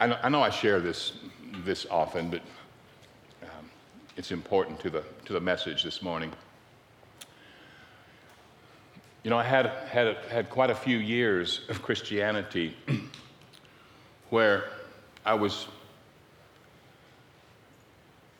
I 0.00 0.06
know 0.08 0.18
I, 0.22 0.28
know 0.28 0.42
I 0.42 0.50
share 0.50 0.80
this, 0.80 1.12
this 1.64 1.86
often, 1.90 2.28
but 2.28 2.40
um, 3.42 3.70
it's 4.16 4.32
important 4.32 4.80
to 4.80 4.90
the, 4.90 5.04
to 5.26 5.32
the 5.32 5.40
message 5.40 5.84
this 5.84 6.02
morning. 6.02 6.32
You 9.22 9.30
know, 9.30 9.38
I 9.38 9.44
had, 9.44 9.66
had, 9.66 10.16
had 10.28 10.50
quite 10.50 10.70
a 10.70 10.74
few 10.74 10.98
years 10.98 11.60
of 11.68 11.80
Christianity 11.80 12.76
where 14.30 14.64
I 15.24 15.34
was. 15.34 15.68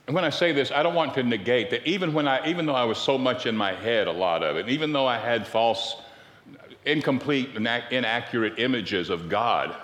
And 0.06 0.14
when 0.14 0.24
I 0.24 0.30
say 0.30 0.52
this, 0.52 0.70
I 0.70 0.82
don't 0.82 0.94
want 0.94 1.14
to 1.14 1.22
negate 1.22 1.70
that 1.70 1.86
even 1.86 2.12
when 2.12 2.28
I, 2.28 2.46
even 2.46 2.66
though 2.66 2.74
I 2.74 2.84
was 2.84 2.98
so 2.98 3.16
much 3.16 3.46
in 3.46 3.56
my 3.56 3.72
head, 3.72 4.08
a 4.08 4.12
lot 4.12 4.42
of 4.42 4.56
it, 4.56 4.68
even 4.68 4.92
though 4.92 5.06
I 5.06 5.18
had 5.18 5.46
false, 5.46 5.96
incomplete, 6.84 7.50
inaccurate 7.54 8.58
images 8.58 9.08
of 9.08 9.30
God 9.30 9.74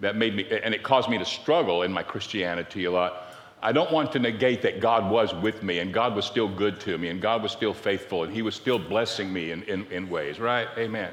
that 0.00 0.16
made 0.16 0.34
me, 0.34 0.46
and 0.62 0.74
it 0.74 0.82
caused 0.82 1.08
me 1.08 1.18
to 1.18 1.24
struggle 1.24 1.82
in 1.82 1.92
my 1.92 2.02
Christianity 2.02 2.84
a 2.84 2.90
lot. 2.90 3.34
I 3.62 3.72
don't 3.72 3.90
want 3.90 4.12
to 4.12 4.18
negate 4.18 4.60
that 4.62 4.80
God 4.80 5.10
was 5.10 5.34
with 5.34 5.62
me 5.62 5.78
and 5.78 5.92
God 5.92 6.14
was 6.14 6.26
still 6.26 6.48
good 6.48 6.78
to 6.80 6.98
me 6.98 7.08
and 7.08 7.20
God 7.20 7.42
was 7.42 7.50
still 7.50 7.72
faithful 7.72 8.22
and 8.22 8.32
He 8.32 8.42
was 8.42 8.54
still 8.54 8.78
blessing 8.78 9.32
me 9.32 9.52
in, 9.52 9.62
in, 9.62 9.86
in 9.86 10.10
ways, 10.10 10.38
right? 10.38 10.68
Amen. 10.76 11.10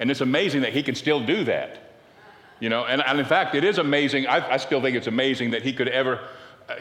And 0.00 0.10
it's 0.10 0.22
amazing 0.22 0.62
that 0.62 0.72
He 0.72 0.82
can 0.82 0.94
still 0.94 1.24
do 1.24 1.44
that. 1.44 1.92
You 2.60 2.70
know, 2.70 2.84
and, 2.84 3.02
and 3.02 3.18
in 3.18 3.26
fact, 3.26 3.54
it 3.54 3.64
is 3.64 3.78
amazing. 3.78 4.26
I, 4.26 4.54
I, 4.54 4.56
still 4.56 4.80
think 4.80 4.96
it's 4.96 5.06
amazing 5.06 5.50
that 5.50 5.62
He 5.62 5.72
could 5.72 5.88
ever. 5.88 6.20
Uh, 6.68 6.76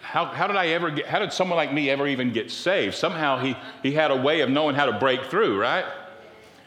how, 0.00 0.24
how 0.24 0.46
did 0.46 0.56
I 0.56 0.68
ever 0.68 0.90
get, 0.90 1.06
how 1.06 1.18
did 1.18 1.32
someone 1.32 1.56
like 1.56 1.72
me 1.72 1.90
ever 1.90 2.06
even 2.06 2.32
get 2.32 2.50
saved? 2.50 2.94
Somehow 2.94 3.38
he, 3.38 3.56
he 3.82 3.92
had 3.92 4.10
a 4.10 4.16
way 4.16 4.40
of 4.40 4.48
knowing 4.48 4.74
how 4.74 4.86
to 4.86 4.98
break 4.98 5.24
through, 5.24 5.60
right? 5.60 5.84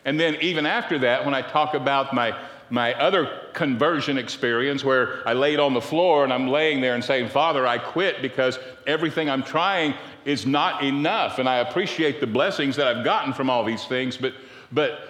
And 0.06 0.20
then 0.20 0.38
even 0.42 0.66
after 0.66 1.00
that, 1.00 1.26
when 1.26 1.34
I 1.34 1.42
talk 1.42 1.74
about 1.74 2.14
my, 2.14 2.38
my 2.70 2.94
other 2.96 3.42
conversion 3.54 4.18
experience 4.18 4.84
where 4.84 5.28
I 5.28 5.34
laid 5.34 5.60
on 5.60 5.74
the 5.74 5.82
floor 5.82 6.24
and 6.24 6.32
I'm 6.32 6.48
laying 6.48 6.82
there 6.82 6.96
and 6.96 7.04
saying, 7.04 7.30
Father, 7.30 7.66
I 7.66 7.78
quit 7.78 8.22
because 8.22 8.60
everything 8.86 9.30
I'm 9.30 9.44
trying 9.44 9.96
is 10.26 10.46
not 10.46 10.84
enough. 10.84 11.40
And 11.40 11.50
I 11.50 11.58
appreciate 11.58 12.20
the 12.20 12.28
blessings 12.28 12.76
that 12.76 12.88
I've 12.88 13.04
gotten 13.04 13.34
from 13.34 13.50
all 13.50 13.64
these 13.64 13.86
things, 13.86 14.18
but, 14.18 14.34
but 14.72 15.08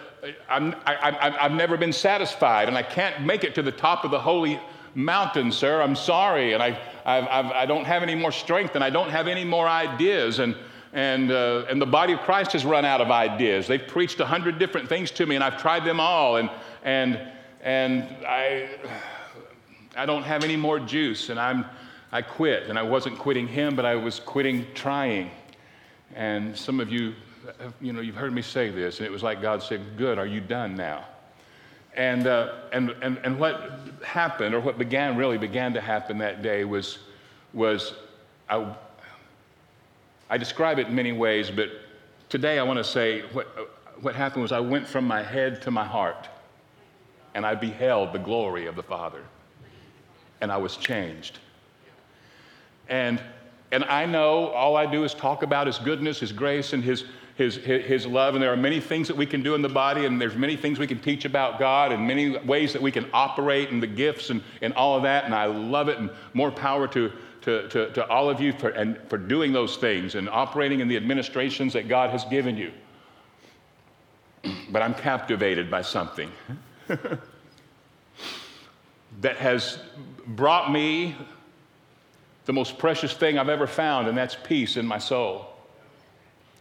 I'm, 0.49 0.75
I, 0.85 1.31
have 1.39 1.51
never 1.51 1.77
been 1.77 1.93
satisfied 1.93 2.67
and 2.67 2.77
I 2.77 2.83
can't 2.83 3.25
make 3.25 3.43
it 3.43 3.55
to 3.55 3.61
the 3.61 3.71
top 3.71 4.05
of 4.05 4.11
the 4.11 4.19
holy 4.19 4.59
mountain, 4.95 5.51
sir. 5.51 5.81
I'm 5.81 5.95
sorry. 5.95 6.53
And 6.53 6.63
I, 6.63 6.79
I've, 7.05 7.27
I've, 7.27 7.51
I 7.51 7.65
do 7.65 7.75
not 7.75 7.85
have 7.85 8.03
any 8.03 8.15
more 8.15 8.31
strength 8.31 8.75
and 8.75 8.83
I 8.83 8.89
don't 8.89 9.09
have 9.09 9.27
any 9.27 9.43
more 9.43 9.67
ideas. 9.67 10.39
And, 10.39 10.55
and, 10.93 11.31
uh, 11.31 11.65
and 11.69 11.81
the 11.81 11.85
body 11.85 12.13
of 12.13 12.19
Christ 12.21 12.53
has 12.53 12.65
run 12.65 12.85
out 12.85 13.01
of 13.01 13.11
ideas. 13.11 13.67
They've 13.67 13.85
preached 13.85 14.19
a 14.19 14.25
hundred 14.25 14.59
different 14.59 14.89
things 14.89 15.11
to 15.11 15.25
me 15.25 15.35
and 15.35 15.43
I've 15.43 15.61
tried 15.61 15.85
them 15.85 15.99
all. 15.99 16.37
And, 16.37 16.49
and, 16.83 17.19
and 17.61 18.03
I, 18.25 18.69
I 19.95 20.05
don't 20.05 20.23
have 20.23 20.43
any 20.43 20.55
more 20.55 20.79
juice, 20.79 21.29
and 21.29 21.39
I'm, 21.39 21.65
I 22.11 22.21
quit. 22.21 22.69
And 22.69 22.79
I 22.79 22.83
wasn't 22.83 23.17
quitting 23.17 23.47
him, 23.47 23.75
but 23.75 23.85
I 23.85 23.95
was 23.95 24.19
quitting 24.19 24.65
trying. 24.73 25.31
And 26.15 26.57
some 26.57 26.79
of 26.79 26.91
you, 26.91 27.13
you 27.81 27.93
know, 27.93 28.01
you've 28.01 28.15
heard 28.15 28.33
me 28.33 28.41
say 28.41 28.69
this, 28.69 28.99
and 28.99 29.05
it 29.05 29.11
was 29.11 29.23
like 29.23 29.41
God 29.41 29.61
said, 29.61 29.97
Good, 29.97 30.17
are 30.17 30.25
you 30.25 30.41
done 30.41 30.75
now? 30.75 31.05
And, 31.95 32.27
uh, 32.27 32.53
and, 32.71 32.91
and, 33.01 33.17
and 33.23 33.39
what 33.39 33.79
happened, 34.05 34.55
or 34.55 34.59
what 34.59 34.77
began, 34.77 35.17
really 35.17 35.37
began 35.37 35.73
to 35.73 35.81
happen 35.81 36.17
that 36.19 36.41
day, 36.41 36.63
was, 36.63 36.99
was 37.53 37.93
I, 38.47 38.73
I 40.29 40.37
describe 40.37 40.79
it 40.79 40.87
in 40.87 40.95
many 40.95 41.11
ways, 41.11 41.51
but 41.51 41.69
today 42.29 42.57
I 42.59 42.63
want 42.63 42.77
to 42.77 42.83
say 42.83 43.21
what, 43.33 43.47
what 43.99 44.15
happened 44.15 44.43
was 44.43 44.51
I 44.51 44.59
went 44.59 44.87
from 44.87 45.05
my 45.05 45.23
head 45.23 45.61
to 45.63 45.71
my 45.71 45.83
heart 45.83 46.29
and 47.35 47.45
I 47.45 47.55
beheld 47.55 48.13
the 48.13 48.19
glory 48.19 48.65
of 48.65 48.75
the 48.75 48.83
Father, 48.83 49.23
and 50.41 50.51
I 50.51 50.57
was 50.57 50.77
changed. 50.77 51.39
And, 52.87 53.21
and 53.71 53.83
I 53.85 54.05
know 54.05 54.47
all 54.47 54.75
I 54.75 54.85
do 54.85 55.03
is 55.03 55.13
talk 55.13 55.43
about 55.43 55.67
His 55.67 55.77
goodness, 55.77 56.19
His 56.19 56.31
grace, 56.31 56.73
and 56.73 56.83
His, 56.83 57.05
his, 57.39 57.55
his 57.55 58.05
love. 58.05 58.35
And 58.35 58.43
there 58.43 58.51
are 58.51 58.57
many 58.57 58.81
things 58.81 59.07
that 59.07 59.15
we 59.15 59.25
can 59.25 59.41
do 59.41 59.55
in 59.55 59.61
the 59.61 59.69
body, 59.69 60.05
and 60.05 60.19
there's 60.19 60.35
many 60.35 60.57
things 60.57 60.77
we 60.77 60.87
can 60.87 60.99
teach 60.99 61.23
about 61.23 61.57
God, 61.57 61.93
and 61.93 62.05
many 62.05 62.37
ways 62.37 62.73
that 62.73 62.81
we 62.81 62.91
can 62.91 63.05
operate 63.13 63.69
and 63.69 63.81
the 63.81 63.87
gifts 63.87 64.29
and, 64.29 64.43
and 64.61 64.73
all 64.73 64.97
of 64.97 65.03
that. 65.03 65.23
And 65.23 65.33
I 65.33 65.45
love 65.45 65.87
it, 65.87 65.97
and 65.97 66.09
more 66.33 66.51
power 66.51 66.85
to, 66.89 67.11
to, 67.43 67.69
to, 67.69 67.93
to 67.93 68.07
all 68.09 68.29
of 68.29 68.41
you 68.41 68.51
for, 68.51 68.69
and 68.69 68.99
for 69.07 69.17
doing 69.17 69.53
those 69.53 69.77
things 69.77 70.15
and 70.15 70.27
operating 70.29 70.81
in 70.81 70.89
the 70.89 70.97
administrations 70.97 71.71
that 71.73 71.87
God 71.87 72.09
has 72.09 72.25
given 72.25 72.57
you. 72.57 72.71
But 74.71 74.81
I'm 74.81 74.93
captivated 74.93 75.71
by 75.71 75.81
something. 75.81 76.31
that 79.21 79.37
has 79.37 79.79
brought 80.25 80.71
me 80.71 81.15
the 82.45 82.53
most 82.53 82.77
precious 82.77 83.13
thing 83.13 83.37
I've 83.37 83.49
ever 83.49 83.67
found, 83.67 84.07
and 84.07 84.17
that's 84.17 84.35
peace 84.35 84.75
in 84.77 84.85
my 84.85 84.97
soul. 84.97 85.45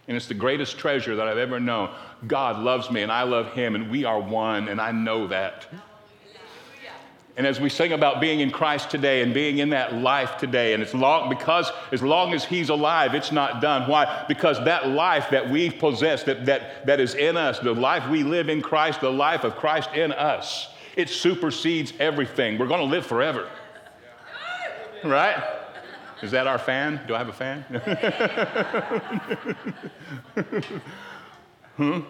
And 0.06 0.16
it's 0.16 0.26
the 0.26 0.34
greatest 0.34 0.78
treasure 0.78 1.16
that 1.16 1.28
I've 1.28 1.38
ever 1.38 1.60
known. 1.60 1.90
God 2.26 2.58
loves 2.58 2.90
me, 2.90 3.02
and 3.02 3.12
I 3.12 3.22
love 3.22 3.52
Him, 3.52 3.74
and 3.74 3.90
we 3.90 4.04
are 4.04 4.20
one, 4.20 4.68
and 4.68 4.80
I 4.80 4.92
know 4.92 5.26
that. 5.28 5.66
And 7.38 7.46
as 7.46 7.60
we 7.60 7.68
sing 7.68 7.92
about 7.92 8.20
being 8.20 8.40
in 8.40 8.50
Christ 8.50 8.90
today 8.90 9.22
and 9.22 9.32
being 9.32 9.58
in 9.58 9.70
that 9.70 9.94
life 9.94 10.38
today, 10.38 10.74
and 10.74 10.82
it's 10.82 10.92
long 10.92 11.28
because 11.28 11.70
as 11.92 12.02
long 12.02 12.34
as 12.34 12.44
He's 12.44 12.68
alive, 12.68 13.14
it's 13.14 13.30
not 13.30 13.62
done. 13.62 13.88
Why? 13.88 14.24
Because 14.26 14.58
that 14.64 14.88
life 14.88 15.30
that 15.30 15.48
we 15.48 15.70
possess, 15.70 16.24
that, 16.24 16.46
that, 16.46 16.84
that 16.86 16.98
is 16.98 17.14
in 17.14 17.36
us, 17.36 17.60
the 17.60 17.72
life 17.72 18.08
we 18.08 18.24
live 18.24 18.48
in 18.48 18.60
Christ, 18.60 19.00
the 19.00 19.12
life 19.12 19.44
of 19.44 19.54
Christ 19.54 19.90
in 19.94 20.10
us, 20.10 20.70
it 20.96 21.08
supersedes 21.08 21.92
everything. 22.00 22.58
We're 22.58 22.66
going 22.66 22.80
to 22.80 22.86
live 22.86 23.06
forever. 23.06 23.48
Right? 25.04 25.40
Is 26.22 26.32
that 26.32 26.48
our 26.48 26.58
fan? 26.58 27.00
Do 27.06 27.14
I 27.14 27.18
have 27.18 27.28
a 27.28 27.32
fan? 27.32 27.62
hmm? 31.76 32.00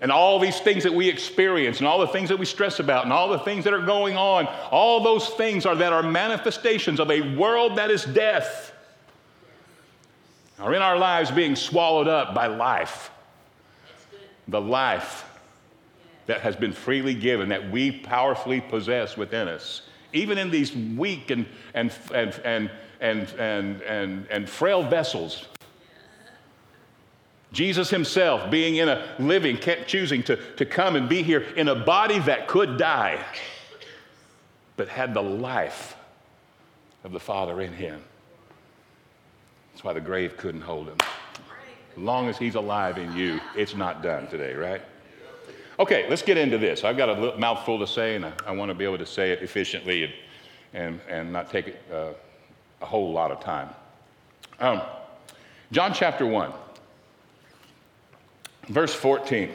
And 0.00 0.12
all 0.12 0.38
these 0.38 0.60
things 0.60 0.84
that 0.84 0.94
we 0.94 1.08
experience, 1.08 1.78
and 1.78 1.88
all 1.88 1.98
the 1.98 2.06
things 2.06 2.28
that 2.28 2.38
we 2.38 2.46
stress 2.46 2.78
about, 2.78 3.04
and 3.04 3.12
all 3.12 3.28
the 3.28 3.40
things 3.40 3.64
that 3.64 3.74
are 3.74 3.84
going 3.84 4.16
on, 4.16 4.46
all 4.70 5.02
those 5.02 5.28
things 5.30 5.66
are 5.66 5.74
that 5.74 5.92
are 5.92 6.04
manifestations 6.04 7.00
of 7.00 7.10
a 7.10 7.36
world 7.36 7.76
that 7.76 7.90
is 7.90 8.04
death, 8.04 8.72
are 10.60 10.74
in 10.74 10.82
our 10.82 10.96
lives 10.96 11.30
being 11.30 11.56
swallowed 11.56 12.06
up 12.06 12.34
by 12.34 12.46
life. 12.46 13.10
The 14.46 14.60
life 14.60 15.24
that 16.26 16.42
has 16.42 16.54
been 16.54 16.72
freely 16.72 17.14
given, 17.14 17.48
that 17.48 17.70
we 17.70 17.90
powerfully 17.90 18.60
possess 18.60 19.16
within 19.16 19.48
us. 19.48 19.82
Even 20.12 20.38
in 20.38 20.50
these 20.50 20.74
weak 20.74 21.30
and, 21.30 21.44
and, 21.74 21.92
and, 22.14 22.40
and, 22.44 22.70
and, 23.00 23.28
and, 23.38 23.82
and, 23.82 24.26
and 24.30 24.48
frail 24.48 24.82
vessels, 24.82 25.48
Jesus 27.52 27.88
himself 27.88 28.50
being 28.50 28.76
in 28.76 28.88
a 28.88 29.14
living, 29.18 29.56
kept 29.56 29.88
choosing 29.88 30.22
to, 30.24 30.36
to 30.54 30.66
come 30.66 30.96
and 30.96 31.08
be 31.08 31.22
here 31.22 31.40
in 31.40 31.68
a 31.68 31.74
body 31.74 32.18
that 32.20 32.46
could 32.46 32.76
die, 32.76 33.24
but 34.76 34.88
had 34.88 35.14
the 35.14 35.22
life 35.22 35.96
of 37.04 37.12
the 37.12 37.20
Father 37.20 37.60
in 37.60 37.72
him. 37.72 38.02
That's 39.72 39.82
why 39.82 39.92
the 39.92 40.00
grave 40.00 40.36
couldn't 40.36 40.60
hold 40.60 40.88
him. 40.88 40.98
As 41.96 42.02
long 42.02 42.28
as 42.28 42.36
he's 42.36 42.54
alive 42.54 42.98
in 42.98 43.14
you, 43.14 43.40
it's 43.56 43.74
not 43.74 44.02
done 44.02 44.26
today, 44.28 44.54
right? 44.54 44.82
Okay, 45.78 46.06
let's 46.10 46.22
get 46.22 46.36
into 46.36 46.58
this. 46.58 46.84
I've 46.84 46.96
got 46.96 47.08
a 47.08 47.38
mouthful 47.38 47.78
to 47.78 47.86
say, 47.86 48.16
and 48.16 48.26
I, 48.26 48.32
I 48.46 48.50
want 48.50 48.70
to 48.70 48.74
be 48.74 48.84
able 48.84 48.98
to 48.98 49.06
say 49.06 49.30
it 49.30 49.42
efficiently 49.42 50.04
and, 50.04 50.12
and, 50.74 51.00
and 51.08 51.32
not 51.32 51.50
take 51.50 51.76
uh, 51.92 52.10
a 52.82 52.86
whole 52.86 53.12
lot 53.12 53.30
of 53.30 53.40
time. 53.40 53.70
Um, 54.60 54.82
John 55.70 55.94
chapter 55.94 56.26
1. 56.26 56.52
Verse 58.68 58.94
14. 58.94 59.50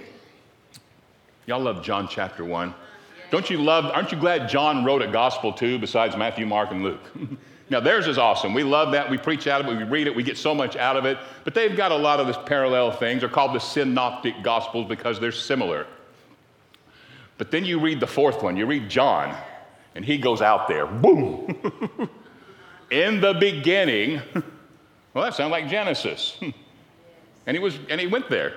Y'all 1.45 1.59
love 1.59 1.83
John 1.83 2.07
chapter 2.07 2.43
1. 2.43 2.73
Don't 3.31 3.49
you 3.49 3.57
love, 3.57 3.85
aren't 3.85 4.11
you 4.11 4.17
glad 4.17 4.49
John 4.49 4.83
wrote 4.85 5.01
a 5.01 5.07
gospel 5.07 5.51
too, 5.53 5.79
besides 5.79 6.15
Matthew, 6.15 6.45
Mark, 6.45 6.71
and 6.71 6.83
Luke? 6.83 7.01
now, 7.69 7.79
theirs 7.79 8.07
is 8.07 8.17
awesome. 8.17 8.53
We 8.53 8.63
love 8.63 8.91
that. 8.91 9.09
We 9.09 9.17
preach 9.17 9.47
out 9.47 9.61
of 9.61 9.67
it. 9.67 9.77
We 9.77 9.83
read 9.83 10.07
it. 10.07 10.15
We 10.15 10.23
get 10.23 10.37
so 10.37 10.55
much 10.55 10.75
out 10.75 10.97
of 10.97 11.05
it. 11.05 11.17
But 11.43 11.53
they've 11.53 11.75
got 11.75 11.91
a 11.91 11.95
lot 11.95 12.19
of 12.19 12.27
this 12.27 12.37
parallel 12.45 12.91
things. 12.91 13.21
They're 13.21 13.29
called 13.29 13.55
the 13.55 13.59
synoptic 13.59 14.41
gospels 14.43 14.87
because 14.87 15.19
they're 15.19 15.31
similar. 15.31 15.85
But 17.37 17.51
then 17.51 17.65
you 17.65 17.79
read 17.79 17.99
the 17.99 18.07
fourth 18.07 18.41
one. 18.41 18.55
You 18.55 18.65
read 18.65 18.89
John, 18.89 19.35
and 19.95 20.05
he 20.05 20.17
goes 20.17 20.41
out 20.41 20.67
there. 20.67 20.85
Boom! 20.85 21.55
In 22.91 23.21
the 23.21 23.33
beginning. 23.33 24.21
Well, 25.13 25.23
that 25.25 25.35
sounds 25.35 25.51
like 25.51 25.69
Genesis. 25.69 26.39
and 26.41 27.55
he 27.55 27.59
was, 27.61 27.77
and 27.87 28.01
he 28.01 28.07
went 28.07 28.31
there. 28.31 28.55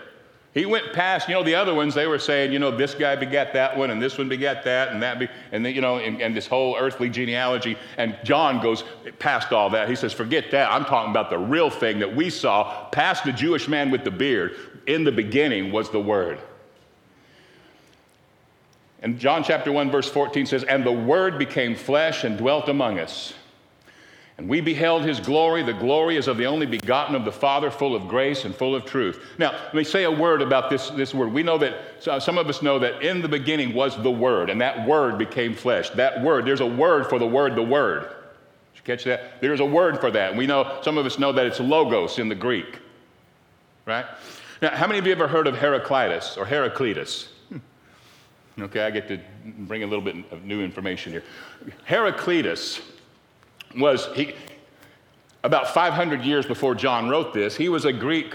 He 0.57 0.65
went 0.65 0.95
past, 0.95 1.29
you 1.29 1.35
know, 1.35 1.43
the 1.43 1.55
other 1.55 1.75
ones, 1.75 1.95
they 1.95 2.07
were 2.07 2.19
saying, 2.19 2.51
you 2.51 2.59
know, 2.59 2.75
this 2.75 2.95
guy 2.95 3.15
begat 3.15 3.53
that 3.53 3.77
one, 3.77 3.91
and 3.91 4.01
this 4.01 4.17
one 4.17 4.27
begat 4.27 4.65
that, 4.65 4.89
and 4.89 5.03
that, 5.03 5.19
be, 5.19 5.29
and, 5.53 5.63
then, 5.63 5.75
you 5.75 5.83
know, 5.83 5.99
and, 5.99 6.23
and, 6.23 6.35
this 6.35 6.47
whole 6.47 6.79
earthly 6.79 7.11
genealogy. 7.11 7.77
And 7.99 8.17
John 8.25 8.63
goes 8.63 8.83
past 9.19 9.53
all 9.53 9.69
that. 9.69 9.87
He 9.87 9.95
says, 9.95 10.15
forget 10.15 10.51
that. 10.53 10.73
I'm 10.73 10.87
talking 10.87 11.11
about 11.11 11.29
the 11.29 11.37
real 11.37 11.69
thing 11.69 11.99
that 11.99 12.17
we 12.17 12.31
saw 12.31 12.89
past 12.89 13.25
the 13.25 13.33
Jewish 13.33 13.69
man 13.69 13.91
with 13.91 14.03
the 14.03 14.11
beard. 14.11 14.57
In 14.87 15.05
the 15.05 15.13
beginning 15.13 15.73
was 15.73 15.91
the 15.91 16.01
Word. 16.01 16.39
And 19.03 19.19
John 19.19 19.45
chapter 19.45 19.71
1, 19.71 19.91
verse 19.91 20.09
14 20.09 20.47
says, 20.47 20.65
And 20.65 20.87
the 20.87 20.91
Word 20.91 21.39
became 21.39 21.75
flesh 21.75 22.25
and 22.25 22.39
dwelt 22.39 22.71
among 22.71 22.99
us. 22.99 23.35
And 24.39 24.49
we 24.49 24.61
beheld 24.61 25.03
his 25.03 25.19
glory. 25.19 25.63
The 25.63 25.73
glory 25.73 26.17
is 26.17 26.29
of 26.29 26.37
the 26.37 26.45
only 26.47 26.67
begotten 26.67 27.15
of 27.15 27.25
the 27.25 27.33
Father, 27.33 27.71
full 27.71 27.97
of 27.97 28.07
grace 28.07 28.45
and 28.45 28.55
full 28.55 28.75
of 28.75 28.85
truth. 28.85 29.23
Now, 29.39 29.53
let 29.53 29.75
me 29.75 29.85
say 29.85 30.05
a 30.05 30.11
word 30.11 30.43
about 30.43 30.69
this, 30.69 30.91
this 30.91 31.15
word. 31.15 31.33
We 31.33 31.43
know 31.43 31.57
that, 31.57 31.75
uh, 32.07 32.21
some 32.21 32.37
of 32.37 32.47
us 32.49 32.61
know 32.61 32.79
that 32.79 33.03
in 33.03 33.23
the 33.23 33.29
beginning 33.29 33.73
was 33.73 34.01
the 34.03 34.11
Word, 34.11 34.51
and 34.51 34.61
that 34.61 34.87
Word 34.87 35.17
became 35.17 35.55
flesh. 35.55 35.89
That 35.91 36.23
Word, 36.23 36.45
there's 36.45 36.61
a 36.61 36.67
word 36.67 37.07
for 37.07 37.19
the 37.19 37.27
Word, 37.27 37.55
the 37.55 37.63
Word. 37.63 38.03
Did 38.03 38.09
you 38.75 38.83
catch 38.85 39.05
that? 39.05 39.41
There's 39.41 39.61
a 39.61 39.65
word 39.65 40.01
for 40.01 40.11
that. 40.11 40.37
We 40.37 40.47
know, 40.47 40.81
some 40.83 40.99
of 40.99 41.07
us 41.07 41.19
know 41.19 41.33
that 41.33 41.47
it's 41.47 41.59
logos 41.59 42.19
in 42.19 42.29
the 42.29 42.35
Greek, 42.35 42.79
right? 43.87 44.05
Now, 44.61 44.71
how 44.77 44.87
many 44.87 44.99
of 44.99 45.07
you 45.07 45.13
ever 45.13 45.29
heard 45.29 45.47
of 45.47 45.57
Heraclitus 45.57 46.37
or 46.37 46.45
Heraclitus? 46.45 47.31
Hmm. 47.49 48.63
Okay, 48.65 48.83
I 48.83 48.91
get 48.91 49.09
to 49.09 49.19
bring 49.61 49.83
a 49.83 49.87
little 49.87 50.05
bit 50.05 50.17
of 50.31 50.45
new 50.45 50.63
information 50.63 51.13
here. 51.13 51.25
Heraclitus 51.85 52.81
was, 53.79 54.09
he, 54.15 54.35
about 55.45 55.69
500 55.69 56.23
years 56.23 56.47
before 56.47 56.75
John 56.75 57.09
wrote 57.09 57.33
this, 57.33 57.57
he 57.57 57.69
was 57.69 57.85
a 57.85 57.93
Greek. 57.93 58.35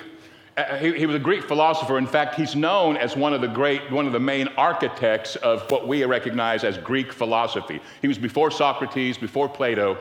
Uh, 0.58 0.78
he, 0.78 0.94
he 0.98 1.06
was 1.06 1.16
a 1.16 1.20
Greek 1.20 1.44
philosopher. 1.44 1.98
In 1.98 2.08
fact, 2.08 2.36
he's 2.36 2.56
known 2.56 2.98
as 2.98 3.16
one 3.16 3.34
of 3.34 3.42
the 3.42 3.48
great, 3.48 3.90
one 3.92 4.06
of 4.06 4.14
the 4.14 4.20
main 4.20 4.48
architects 4.58 5.36
of 5.38 5.70
what 5.72 5.88
we 5.88 6.04
recognize 6.04 6.64
as 6.64 6.78
Greek 6.78 7.14
philosophy. 7.14 7.82
He 8.02 8.08
was 8.08 8.18
before 8.18 8.52
Socrates, 8.52 9.18
before 9.18 9.48
Plato, 9.48 9.98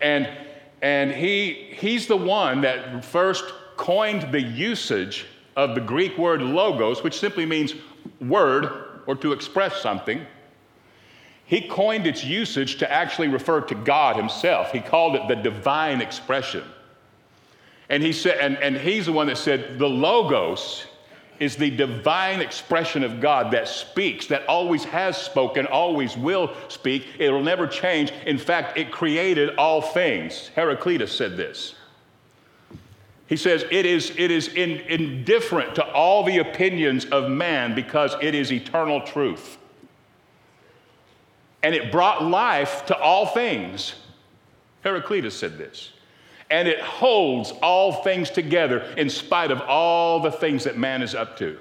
and 0.00 0.28
and 0.80 1.10
he 1.10 1.74
he's 1.76 2.06
the 2.06 2.16
one 2.16 2.60
that 2.60 3.04
first 3.04 3.44
coined 3.76 4.32
the 4.32 4.40
usage 4.40 5.26
of 5.56 5.74
the 5.74 5.80
Greek 5.80 6.16
word 6.16 6.40
logos, 6.40 7.02
which 7.02 7.18
simply 7.18 7.44
means 7.44 7.74
word 8.20 9.02
or 9.06 9.16
to 9.16 9.32
express 9.32 9.80
something, 9.80 10.24
he 11.48 11.62
coined 11.62 12.06
its 12.06 12.22
usage 12.22 12.76
to 12.76 12.92
actually 12.92 13.28
refer 13.28 13.62
to 13.62 13.74
God 13.74 14.16
himself. 14.16 14.70
He 14.70 14.80
called 14.80 15.16
it 15.16 15.28
the 15.28 15.34
divine 15.34 16.02
expression. 16.02 16.62
And, 17.88 18.02
he 18.02 18.12
said, 18.12 18.36
and, 18.38 18.58
and 18.58 18.76
he's 18.76 19.06
the 19.06 19.12
one 19.12 19.28
that 19.28 19.38
said 19.38 19.78
the 19.78 19.88
logos 19.88 20.84
is 21.40 21.56
the 21.56 21.70
divine 21.70 22.42
expression 22.42 23.02
of 23.02 23.22
God 23.22 23.50
that 23.52 23.66
speaks, 23.66 24.26
that 24.26 24.46
always 24.46 24.84
has 24.84 25.16
spoken, 25.16 25.66
always 25.66 26.18
will 26.18 26.54
speak. 26.68 27.06
It'll 27.18 27.42
never 27.42 27.66
change. 27.66 28.12
In 28.26 28.36
fact, 28.36 28.76
it 28.76 28.92
created 28.92 29.56
all 29.56 29.80
things. 29.80 30.48
Heraclitus 30.54 31.16
said 31.16 31.38
this. 31.38 31.76
He 33.26 33.38
says 33.38 33.64
it 33.70 33.86
is, 33.86 34.12
it 34.18 34.30
is 34.30 34.48
in, 34.48 34.80
indifferent 34.80 35.76
to 35.76 35.92
all 35.92 36.24
the 36.24 36.38
opinions 36.38 37.06
of 37.06 37.30
man 37.30 37.74
because 37.74 38.16
it 38.20 38.34
is 38.34 38.52
eternal 38.52 39.00
truth. 39.00 39.56
And 41.62 41.74
it 41.74 41.90
brought 41.90 42.24
life 42.24 42.86
to 42.86 42.96
all 42.96 43.26
things. 43.26 43.94
Heraclitus 44.82 45.34
said 45.34 45.58
this. 45.58 45.92
And 46.50 46.66
it 46.66 46.80
holds 46.80 47.52
all 47.62 47.92
things 48.02 48.30
together 48.30 48.80
in 48.96 49.10
spite 49.10 49.50
of 49.50 49.60
all 49.62 50.20
the 50.20 50.30
things 50.30 50.64
that 50.64 50.78
man 50.78 51.02
is 51.02 51.14
up 51.14 51.36
to. 51.38 51.58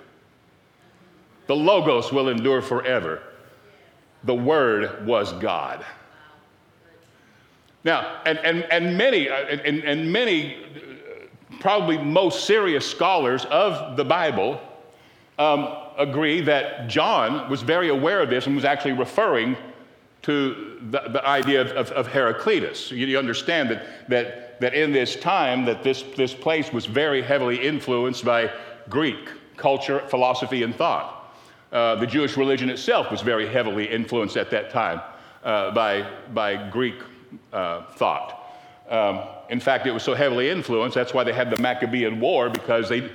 The 1.47 1.55
Logos 1.55 2.11
will 2.11 2.29
endure 2.29 2.61
forever. 2.61 3.21
The 4.23 4.35
Word 4.35 5.05
was 5.05 5.33
God. 5.33 5.85
Now, 7.83 8.21
and, 8.25 8.38
and, 8.39 8.63
and 8.71 8.97
many, 8.97 9.29
uh, 9.29 9.35
and, 9.35 9.83
and 9.83 10.11
many 10.11 10.57
probably 11.59 11.97
most 11.97 12.45
serious 12.45 12.85
scholars 12.85 13.45
of 13.45 13.97
the 13.97 14.05
Bible 14.05 14.59
um, 15.39 15.73
agree 15.97 16.41
that 16.41 16.88
John 16.88 17.49
was 17.49 17.61
very 17.61 17.89
aware 17.89 18.21
of 18.21 18.29
this 18.29 18.47
and 18.47 18.55
was 18.55 18.65
actually 18.65 18.94
referring 18.94 19.55
to 20.27 20.77
the, 20.91 21.03
the 21.07 21.25
idea 21.25 21.62
of, 21.62 21.69
of, 21.69 21.91
of 21.91 22.07
Heraclitus. 22.07 22.91
You, 22.91 23.07
you, 23.07 23.18
understand 23.18 23.69
that, 23.69 24.09
that, 24.09 24.59
that 24.59 24.74
in 24.74 24.91
this 24.91 25.15
time 25.15 25.63
that 25.63 25.83
this, 25.83 26.03
this 26.18 26.33
place 26.33 26.74
was 26.74 26.85
very 26.85 27.21
heavily 27.21 27.65
influenced 27.65 28.25
by 28.25 28.51
Greek 28.89 29.29
culture, 29.56 30.01
philosophy, 30.09 30.63
and 30.63 30.75
thought. 30.75 31.33
Uh, 31.71 31.95
the 31.95 32.06
Jewish 32.06 32.35
religion 32.35 32.69
itself 32.69 33.09
was 33.09 33.21
very 33.21 33.47
heavily 33.47 33.89
influenced 33.89 34.35
at 34.35 34.51
that 34.51 34.69
time 34.69 35.00
uh, 35.45 35.71
by, 35.71 36.06
by 36.33 36.69
Greek 36.71 36.95
uh, 37.53 37.83
thought. 37.94 38.53
Um, 38.89 39.21
in 39.50 39.62
fact, 39.62 39.88
it 39.88 39.91
was 39.94 40.03
so 40.03 40.13
heavily 40.13 40.50
influenced, 40.50 40.95
that's 40.95 41.13
why 41.13 41.23
they 41.23 41.31
had 41.31 41.50
the 41.50 41.62
Maccabean 41.62 42.19
War, 42.19 42.50
because 42.50 42.89
they, 42.89 43.09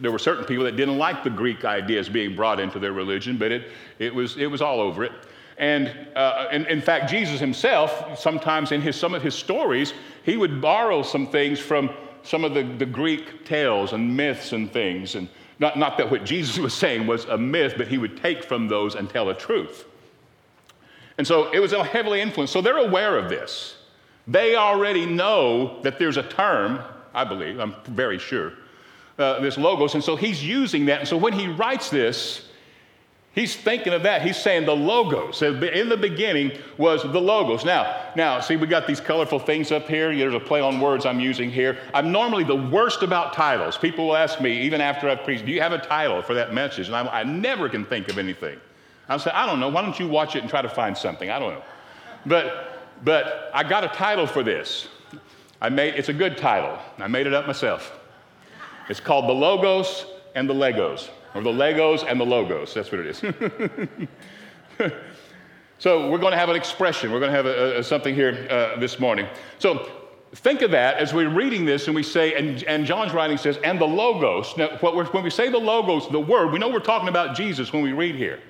there 0.00 0.10
were 0.10 0.18
certain 0.18 0.44
people 0.44 0.64
that 0.64 0.74
didn't 0.74 0.98
like 0.98 1.22
the 1.22 1.30
Greek 1.30 1.64
ideas 1.64 2.08
being 2.08 2.34
brought 2.34 2.58
into 2.58 2.80
their 2.80 2.92
religion, 2.92 3.36
but 3.36 3.52
it, 3.52 3.70
it, 4.00 4.12
was, 4.12 4.36
it 4.36 4.46
was 4.46 4.60
all 4.60 4.80
over 4.80 5.04
it. 5.04 5.12
And 5.58 5.94
uh, 6.14 6.48
in, 6.52 6.66
in, 6.66 6.80
fact, 6.80 7.10
Jesus 7.10 7.40
himself, 7.40 8.18
sometimes 8.18 8.72
in 8.72 8.82
his, 8.82 8.94
some 8.96 9.14
of 9.14 9.22
his 9.22 9.34
stories, 9.34 9.94
he 10.22 10.36
would 10.36 10.60
borrow 10.60 11.02
some 11.02 11.26
things 11.26 11.58
from 11.58 11.90
some 12.22 12.44
of 12.44 12.52
the, 12.54 12.62
the 12.62 12.86
Greek 12.86 13.44
tales 13.44 13.92
and 13.92 14.16
myths 14.16 14.52
and 14.52 14.70
things. 14.70 15.14
And 15.14 15.28
not, 15.58 15.78
not 15.78 15.96
that 15.98 16.10
what 16.10 16.24
Jesus 16.24 16.58
was 16.66 16.74
saying 16.74 17.06
was 17.06 17.24
a 17.24 17.38
myth, 17.38 17.74
but 17.76 17.88
he 17.88 17.98
would 17.98 18.16
take 18.16 18.44
from 18.44 18.68
those 18.68 18.94
and 18.94 19.08
tell 19.08 19.30
a 19.30 19.34
truth. 19.34 19.86
And 21.18 21.26
so 21.26 21.50
it 21.52 21.60
was 21.60 21.72
heavily 21.72 22.20
influenced. 22.20 22.52
So 22.52 22.60
they're 22.60 22.76
aware 22.76 23.16
of 23.16 23.30
this. 23.30 23.76
They 24.26 24.56
already 24.56 25.06
know 25.06 25.80
that 25.82 25.98
there's 25.98 26.16
a 26.16 26.22
term, 26.22 26.80
I 27.14 27.24
believe, 27.24 27.58
I'm 27.58 27.74
very 27.84 28.18
sure, 28.18 28.52
uh, 29.18 29.40
this 29.40 29.56
logos. 29.56 29.94
And 29.94 30.04
so 30.04 30.16
he's 30.16 30.44
using 30.44 30.86
that. 30.86 31.00
And 31.00 31.08
so 31.08 31.16
when 31.16 31.32
he 31.32 31.46
writes 31.46 31.88
this, 31.88 32.45
he's 33.36 33.54
thinking 33.54 33.92
of 33.92 34.02
that. 34.02 34.22
He's 34.22 34.36
saying 34.36 34.66
the 34.66 34.74
logos. 34.74 35.40
In 35.42 35.88
the 35.88 35.96
beginning 35.96 36.58
was 36.76 37.04
the 37.04 37.20
logos. 37.20 37.64
Now, 37.64 38.10
now, 38.16 38.40
see, 38.40 38.56
we 38.56 38.66
got 38.66 38.88
these 38.88 39.00
colorful 39.00 39.38
things 39.38 39.70
up 39.70 39.86
here. 39.86 40.12
There's 40.12 40.34
a 40.34 40.40
play 40.40 40.60
on 40.60 40.80
words 40.80 41.06
I'm 41.06 41.20
using 41.20 41.48
here. 41.48 41.78
I'm 41.94 42.10
normally 42.10 42.42
the 42.42 42.56
worst 42.56 43.04
about 43.04 43.32
titles. 43.32 43.78
People 43.78 44.08
will 44.08 44.16
ask 44.16 44.40
me, 44.40 44.60
even 44.62 44.80
after 44.80 45.08
I've 45.08 45.22
preached, 45.22 45.46
do 45.46 45.52
you 45.52 45.60
have 45.60 45.72
a 45.72 45.78
title 45.78 46.20
for 46.20 46.34
that 46.34 46.52
message? 46.52 46.88
And 46.88 46.96
I'm, 46.96 47.08
i 47.10 47.22
never 47.22 47.68
can 47.68 47.84
think 47.84 48.08
of 48.08 48.18
anything. 48.18 48.58
I'll 49.08 49.20
say, 49.20 49.30
I 49.30 49.46
don't 49.46 49.60
know. 49.60 49.68
Why 49.68 49.82
don't 49.82 50.00
you 50.00 50.08
watch 50.08 50.34
it 50.34 50.40
and 50.40 50.50
try 50.50 50.62
to 50.62 50.68
find 50.68 50.98
something? 50.98 51.30
I 51.30 51.38
don't 51.38 51.54
know. 51.54 51.62
But 52.24 52.72
but 53.04 53.50
I 53.52 53.62
got 53.62 53.84
a 53.84 53.88
title 53.88 54.26
for 54.26 54.42
this. 54.42 54.88
I 55.60 55.68
made, 55.68 55.94
it's 55.94 56.08
a 56.08 56.12
good 56.12 56.36
title. 56.36 56.78
I 56.98 57.06
made 57.06 57.26
it 57.26 57.34
up 57.34 57.46
myself. 57.46 57.98
It's 58.88 59.00
called 59.00 59.28
The 59.28 59.34
Logos 59.34 60.06
and 60.34 60.48
the 60.48 60.54
Legos, 60.54 61.10
or 61.36 61.42
The 61.42 61.50
Legos 61.50 62.02
and 62.08 62.18
the 62.18 62.24
Logos. 62.24 62.72
That's 62.72 62.90
what 62.90 63.00
it 63.02 63.06
is. 63.08 63.18
so 65.78 66.10
we're 66.10 66.18
going 66.18 66.32
to 66.32 66.38
have 66.38 66.48
an 66.48 66.56
expression. 66.56 67.12
We're 67.12 67.20
going 67.20 67.30
to 67.30 67.36
have 67.36 67.44
a, 67.44 67.80
a, 67.80 67.84
something 67.84 68.14
here 68.14 68.46
uh, 68.50 68.80
this 68.80 68.98
morning. 68.98 69.26
So 69.58 69.90
think 70.34 70.62
of 70.62 70.70
that 70.70 70.96
as 70.96 71.12
we're 71.12 71.28
reading 71.28 71.66
this 71.66 71.88
and 71.88 71.94
we 71.94 72.02
say, 72.02 72.34
and, 72.34 72.62
and 72.64 72.86
John's 72.86 73.12
writing 73.12 73.36
says, 73.36 73.58
and 73.58 73.78
the 73.78 73.86
Logos. 73.86 74.56
Now, 74.56 74.78
when 74.78 75.22
we 75.22 75.28
say 75.28 75.50
the 75.50 75.58
Logos, 75.58 76.08
the 76.10 76.18
word, 76.18 76.52
we 76.52 76.58
know 76.58 76.70
we're 76.70 76.80
talking 76.80 77.08
about 77.08 77.36
Jesus 77.36 77.70
when 77.70 77.82
we 77.82 77.92
read 77.92 78.14
here. 78.14 78.40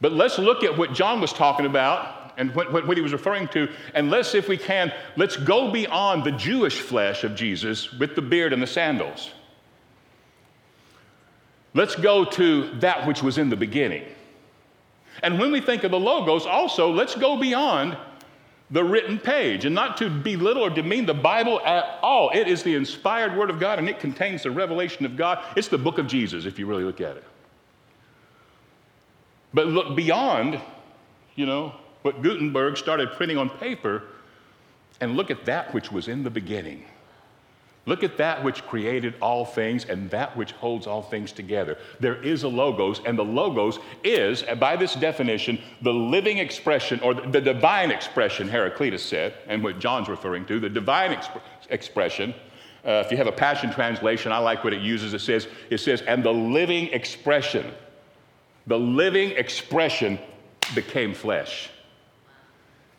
But 0.00 0.12
let's 0.12 0.38
look 0.38 0.62
at 0.62 0.78
what 0.78 0.92
John 0.92 1.20
was 1.20 1.32
talking 1.32 1.66
about 1.66 2.34
and 2.38 2.54
what, 2.54 2.72
what, 2.72 2.86
what, 2.86 2.96
he 2.96 3.02
was 3.02 3.12
referring 3.12 3.48
to. 3.48 3.68
And 3.94 4.10
let's, 4.10 4.34
if 4.34 4.48
we 4.48 4.56
can, 4.56 4.92
let's 5.16 5.36
go 5.36 5.72
beyond 5.72 6.22
the 6.22 6.32
Jewish 6.32 6.80
flesh 6.80 7.24
of 7.24 7.34
Jesus 7.34 7.92
with 7.92 8.14
the 8.14 8.22
beard 8.22 8.52
and 8.52 8.62
the 8.62 8.66
sandals. 8.66 9.32
Let's 11.74 11.94
go 11.94 12.24
to 12.24 12.70
that 12.80 13.06
which 13.06 13.22
was 13.22 13.38
in 13.38 13.48
the 13.48 13.56
beginning. 13.56 14.04
And 15.22 15.38
when 15.38 15.52
we 15.52 15.60
think 15.60 15.84
of 15.84 15.90
the 15.90 16.00
Logos, 16.00 16.46
also, 16.46 16.90
let's 16.90 17.14
go 17.14 17.36
beyond 17.36 17.96
the 18.70 18.82
written 18.82 19.18
page 19.18 19.66
and 19.66 19.74
not 19.74 19.98
to 19.98 20.08
belittle 20.08 20.62
or 20.62 20.70
demean 20.70 21.04
the 21.04 21.14
Bible 21.14 21.60
at 21.60 21.98
all. 22.02 22.30
It 22.30 22.48
is 22.48 22.62
the 22.62 22.74
inspired 22.74 23.36
Word 23.36 23.50
of 23.50 23.60
God 23.60 23.78
and 23.78 23.88
it 23.88 24.00
contains 24.00 24.42
the 24.42 24.50
revelation 24.50 25.04
of 25.04 25.16
God. 25.16 25.44
It's 25.56 25.68
the 25.68 25.78
book 25.78 25.98
of 25.98 26.06
Jesus, 26.06 26.46
if 26.46 26.58
you 26.58 26.66
really 26.66 26.84
look 26.84 27.00
at 27.00 27.16
it. 27.16 27.24
But 29.52 29.66
look 29.66 29.94
beyond, 29.94 30.58
you 31.34 31.44
know, 31.44 31.74
what 32.00 32.22
Gutenberg 32.22 32.78
started 32.78 33.12
printing 33.12 33.36
on 33.36 33.50
paper 33.50 34.04
and 35.00 35.16
look 35.16 35.30
at 35.30 35.44
that 35.44 35.74
which 35.74 35.92
was 35.92 36.08
in 36.08 36.22
the 36.22 36.30
beginning. 36.30 36.84
Look 37.84 38.04
at 38.04 38.16
that 38.18 38.44
which 38.44 38.64
created 38.64 39.14
all 39.20 39.44
things 39.44 39.86
and 39.86 40.08
that 40.10 40.36
which 40.36 40.52
holds 40.52 40.86
all 40.86 41.02
things 41.02 41.32
together. 41.32 41.78
There 41.98 42.22
is 42.22 42.44
a 42.44 42.48
logos, 42.48 43.00
and 43.04 43.18
the 43.18 43.24
logos 43.24 43.80
is, 44.04 44.44
by 44.60 44.76
this 44.76 44.94
definition, 44.94 45.60
the 45.82 45.92
living 45.92 46.38
expression 46.38 47.00
or 47.00 47.14
the 47.14 47.40
divine 47.40 47.90
expression, 47.90 48.48
Heraclitus 48.48 49.02
said, 49.02 49.34
and 49.48 49.64
what 49.64 49.80
John's 49.80 50.08
referring 50.08 50.46
to, 50.46 50.60
the 50.60 50.68
divine 50.68 51.12
exp- 51.12 51.40
expression. 51.70 52.32
Uh, 52.84 53.02
if 53.04 53.10
you 53.10 53.16
have 53.16 53.26
a 53.26 53.32
Passion 53.32 53.72
Translation, 53.72 54.30
I 54.30 54.38
like 54.38 54.62
what 54.62 54.72
it 54.72 54.80
uses. 54.80 55.12
It 55.12 55.20
says, 55.20 55.48
it 55.68 55.78
says, 55.78 56.02
and 56.02 56.22
the 56.22 56.32
living 56.32 56.86
expression, 56.88 57.72
the 58.68 58.78
living 58.78 59.32
expression 59.32 60.20
became 60.74 61.14
flesh 61.14 61.68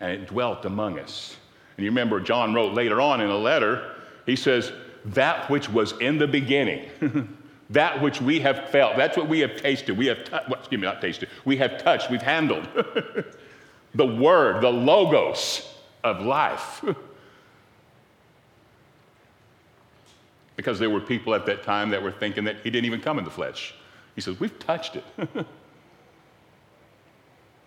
and 0.03 0.11
it 0.11 0.27
dwelt 0.27 0.65
among 0.65 0.99
us. 0.99 1.37
And 1.77 1.85
you 1.85 1.89
remember, 1.89 2.19
John 2.19 2.53
wrote 2.53 2.73
later 2.73 2.99
on 2.99 3.21
in 3.21 3.29
a 3.29 3.37
letter, 3.37 3.92
he 4.25 4.35
says, 4.35 4.71
That 5.05 5.49
which 5.49 5.69
was 5.69 5.93
in 5.99 6.17
the 6.17 6.27
beginning, 6.27 6.89
that 7.69 8.01
which 8.01 8.21
we 8.21 8.39
have 8.41 8.69
felt, 8.69 8.97
that's 8.97 9.17
what 9.17 9.27
we 9.27 9.39
have 9.39 9.55
tasted, 9.55 9.97
we 9.97 10.07
have, 10.07 10.19
well, 10.31 10.59
excuse 10.59 10.79
me, 10.79 10.87
not 10.87 11.01
tasted, 11.01 11.29
we 11.45 11.57
have 11.57 11.81
touched, 11.81 12.09
we've 12.09 12.21
handled. 12.21 12.67
the 13.95 14.05
word, 14.05 14.61
the 14.61 14.69
logos 14.69 15.75
of 16.03 16.21
life. 16.21 16.83
because 20.55 20.79
there 20.79 20.89
were 20.89 21.01
people 21.01 21.33
at 21.33 21.45
that 21.45 21.63
time 21.63 21.89
that 21.89 22.01
were 22.01 22.11
thinking 22.11 22.43
that 22.45 22.57
he 22.63 22.69
didn't 22.69 22.85
even 22.85 23.01
come 23.01 23.17
in 23.17 23.25
the 23.25 23.31
flesh. 23.31 23.73
He 24.15 24.21
says, 24.21 24.39
We've 24.39 24.57
touched 24.59 24.95
it. 24.95 25.03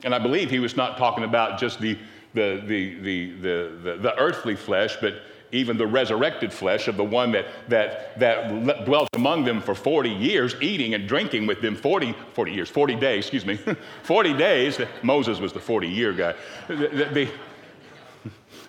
and 0.04 0.14
I 0.14 0.18
believe 0.18 0.50
he 0.50 0.58
was 0.60 0.76
not 0.76 0.96
talking 0.96 1.24
about 1.24 1.58
just 1.58 1.80
the, 1.80 1.98
the, 2.34 2.62
the, 2.64 2.94
the, 3.00 3.30
the, 3.30 3.96
the, 3.96 4.14
earthly 4.18 4.54
flesh, 4.54 4.96
but 5.00 5.14
even 5.56 5.76
the 5.76 5.86
resurrected 5.86 6.52
flesh 6.52 6.88
of 6.88 6.96
the 6.96 7.04
one 7.04 7.32
that, 7.32 7.46
that, 7.68 8.18
that 8.18 8.84
dwelt 8.84 9.08
among 9.14 9.44
them 9.44 9.60
for 9.60 9.74
40 9.74 10.10
years, 10.10 10.54
eating 10.60 10.94
and 10.94 11.08
drinking 11.08 11.46
with 11.46 11.60
them 11.60 11.74
40, 11.74 12.14
40 12.34 12.52
years, 12.52 12.68
40 12.68 12.94
days, 12.96 13.24
excuse 13.24 13.46
me, 13.46 13.56
40 14.02 14.34
days. 14.34 14.80
Moses 15.02 15.40
was 15.40 15.52
the 15.52 15.60
40 15.60 15.88
year 15.88 16.12
guy. 16.12 16.34
The, 16.68 17.08
the, 17.12 17.28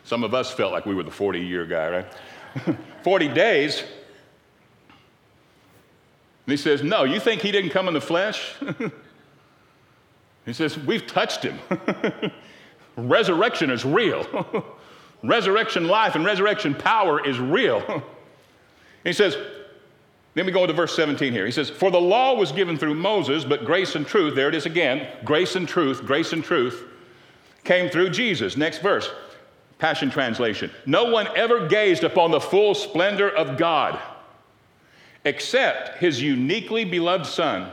some 0.03 0.23
of 0.23 0.33
us 0.33 0.51
felt 0.51 0.71
like 0.71 0.85
we 0.85 0.95
were 0.95 1.03
the 1.03 1.11
40 1.11 1.39
year 1.39 1.65
guy, 1.65 1.89
right? 1.89 2.77
40 3.03 3.27
days 3.29 3.83
and 6.47 6.53
he 6.53 6.57
says, 6.57 6.81
No, 6.81 7.03
you 7.03 7.19
think 7.19 7.41
he 7.41 7.51
didn't 7.51 7.71
come 7.71 7.89
in 7.89 7.93
the 7.93 7.99
flesh? 7.99 8.55
he 10.45 10.53
says, 10.53 10.79
We've 10.79 11.05
touched 11.05 11.43
him. 11.43 11.59
resurrection 12.95 13.69
is 13.69 13.83
real. 13.83 14.25
Resurrection 15.23 15.87
life 15.87 16.15
and 16.15 16.25
resurrection 16.25 16.75
power 16.75 17.25
is 17.25 17.39
real. 17.39 18.03
he 19.03 19.13
says, 19.13 19.37
then 20.33 20.45
we 20.45 20.51
go 20.51 20.67
to 20.67 20.73
verse 20.73 20.95
17 20.95 21.33
here. 21.33 21.47
He 21.47 21.51
says, 21.51 21.69
For 21.69 21.89
the 21.89 21.99
law 21.99 22.35
was 22.35 22.51
given 22.51 22.77
through 22.77 22.93
Moses, 22.93 23.43
but 23.43 23.65
grace 23.65 23.95
and 23.95 24.05
truth, 24.05 24.35
there 24.35 24.49
it 24.49 24.55
is 24.55 24.67
again, 24.67 25.07
grace 25.25 25.55
and 25.55 25.67
truth, 25.67 26.05
grace 26.05 26.31
and 26.31 26.43
truth 26.43 26.83
came 27.63 27.89
through 27.89 28.11
Jesus. 28.11 28.55
Next 28.55 28.77
verse, 28.77 29.09
Passion 29.79 30.11
Translation. 30.11 30.69
No 30.85 31.05
one 31.05 31.27
ever 31.35 31.67
gazed 31.67 32.03
upon 32.03 32.31
the 32.31 32.39
full 32.39 32.75
splendor 32.75 33.29
of 33.29 33.57
God 33.57 33.99
except 35.25 35.97
his 35.97 36.21
uniquely 36.21 36.85
beloved 36.85 37.25
Son, 37.25 37.71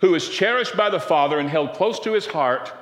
who 0.00 0.14
is 0.14 0.28
cherished 0.28 0.76
by 0.76 0.90
the 0.90 0.98
Father 0.98 1.38
and 1.38 1.48
held 1.48 1.74
close 1.74 2.00
to 2.00 2.12
his 2.12 2.26
heart. 2.26 2.72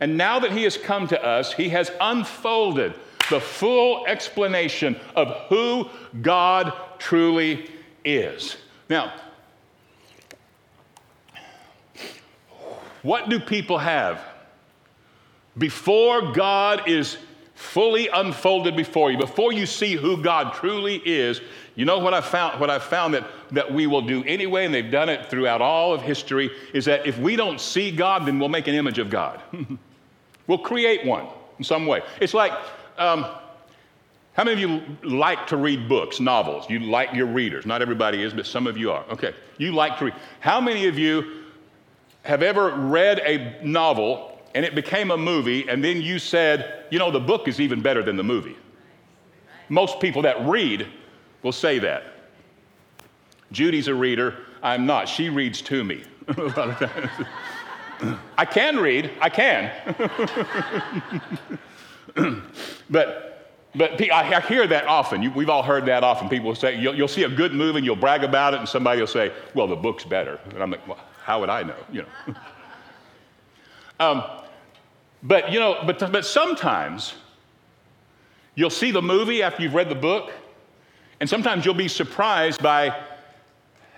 And 0.00 0.16
now 0.16 0.38
that 0.40 0.52
he 0.52 0.64
has 0.64 0.76
come 0.76 1.08
to 1.08 1.24
us, 1.24 1.54
he 1.54 1.70
has 1.70 1.90
unfolded 2.00 2.94
the 3.30 3.40
full 3.40 4.06
explanation 4.06 4.96
of 5.14 5.28
who 5.48 5.88
God 6.22 6.72
truly 6.98 7.70
is. 8.04 8.56
Now, 8.88 9.12
what 13.02 13.28
do 13.28 13.38
people 13.38 13.78
have 13.78 14.20
before 15.56 16.32
God 16.32 16.88
is 16.88 17.16
fully 17.54 18.08
unfolded 18.08 18.76
before 18.76 19.10
you, 19.10 19.16
before 19.16 19.52
you 19.52 19.64
see 19.64 19.94
who 19.94 20.22
God 20.22 20.52
truly 20.52 20.96
is, 21.04 21.40
you 21.74 21.84
know 21.84 21.98
what 21.98 22.14
I 22.14 22.20
found, 22.20 22.60
what 22.60 22.68
I 22.68 22.78
found 22.78 23.14
that, 23.14 23.26
that 23.52 23.72
we 23.72 23.86
will 23.86 24.02
do 24.02 24.22
anyway, 24.24 24.66
and 24.66 24.74
they've 24.74 24.90
done 24.90 25.08
it 25.08 25.30
throughout 25.30 25.62
all 25.62 25.94
of 25.94 26.02
history, 26.02 26.50
is 26.74 26.84
that 26.84 27.06
if 27.06 27.18
we 27.18 27.34
don't 27.34 27.60
see 27.60 27.90
God, 27.90 28.26
then 28.26 28.38
we'll 28.38 28.50
make 28.50 28.66
an 28.66 28.74
image 28.74 28.98
of 28.98 29.08
God. 29.08 29.40
we'll 30.46 30.58
create 30.58 31.06
one 31.06 31.26
in 31.58 31.64
some 31.64 31.86
way. 31.86 32.02
It's 32.20 32.34
like, 32.34 32.52
um, 32.98 33.26
how 34.36 34.44
many 34.44 34.52
of 34.62 34.70
you 34.70 34.82
like 35.02 35.46
to 35.46 35.56
read 35.56 35.88
books, 35.88 36.20
novels? 36.20 36.68
You 36.68 36.80
like 36.80 37.14
your 37.14 37.26
readers. 37.26 37.64
Not 37.64 37.80
everybody 37.80 38.22
is, 38.22 38.34
but 38.34 38.46
some 38.46 38.66
of 38.66 38.76
you 38.76 38.90
are. 38.90 39.04
Okay. 39.10 39.32
You 39.56 39.72
like 39.72 39.98
to 39.98 40.06
read. 40.06 40.14
How 40.40 40.60
many 40.60 40.86
of 40.86 40.98
you 40.98 41.44
have 42.22 42.42
ever 42.42 42.70
read 42.76 43.20
a 43.20 43.64
novel 43.64 44.38
and 44.54 44.64
it 44.64 44.74
became 44.74 45.10
a 45.10 45.16
movie, 45.16 45.68
and 45.68 45.82
then 45.82 46.02
you 46.02 46.18
said, 46.18 46.84
you 46.90 46.98
know, 46.98 47.10
the 47.10 47.20
book 47.20 47.48
is 47.48 47.60
even 47.60 47.80
better 47.80 48.02
than 48.02 48.16
the 48.16 48.22
movie? 48.22 48.56
Most 49.68 50.00
people 50.00 50.22
that 50.22 50.46
read 50.46 50.86
will 51.42 51.52
say 51.52 51.78
that. 51.78 52.04
Judy's 53.52 53.88
a 53.88 53.94
reader. 53.94 54.36
I'm 54.62 54.84
not. 54.86 55.08
She 55.08 55.28
reads 55.30 55.62
to 55.62 55.82
me. 55.82 56.04
I 58.36 58.44
can 58.44 58.76
read. 58.76 59.10
I 59.20 59.30
can. 59.30 59.72
but 62.90 63.26
but 63.76 64.00
I 64.10 64.40
hear 64.40 64.66
that 64.66 64.86
often. 64.86 65.34
We've 65.34 65.50
all 65.50 65.62
heard 65.62 65.84
that 65.86 66.02
often. 66.02 66.30
People 66.30 66.54
say, 66.54 66.80
you'll, 66.80 66.94
you'll, 66.94 67.08
see 67.08 67.24
a 67.24 67.28
good 67.28 67.52
movie 67.52 67.78
and 67.78 67.84
you'll 67.84 67.94
brag 67.94 68.24
about 68.24 68.54
it, 68.54 68.60
and 68.60 68.68
somebody 68.68 69.00
will 69.00 69.06
say, 69.06 69.32
well, 69.54 69.66
the 69.66 69.76
book's 69.76 70.04
better. 70.04 70.40
And 70.50 70.62
I'm 70.62 70.70
like, 70.70 70.86
well, 70.88 70.98
how 71.22 71.40
would 71.40 71.50
I 71.50 71.62
know? 71.62 71.76
You 71.92 72.06
know. 72.26 72.34
um, 74.00 74.24
but, 75.22 75.52
you 75.52 75.60
know, 75.60 75.82
but, 75.84 75.98
but 76.10 76.24
sometimes 76.24 77.14
you'll 78.54 78.70
see 78.70 78.92
the 78.92 79.02
movie 79.02 79.42
after 79.42 79.62
you've 79.62 79.74
read 79.74 79.90
the 79.90 79.94
book, 79.94 80.32
and 81.20 81.28
sometimes 81.28 81.66
you'll 81.66 81.74
be 81.74 81.88
surprised 81.88 82.62
by 82.62 82.98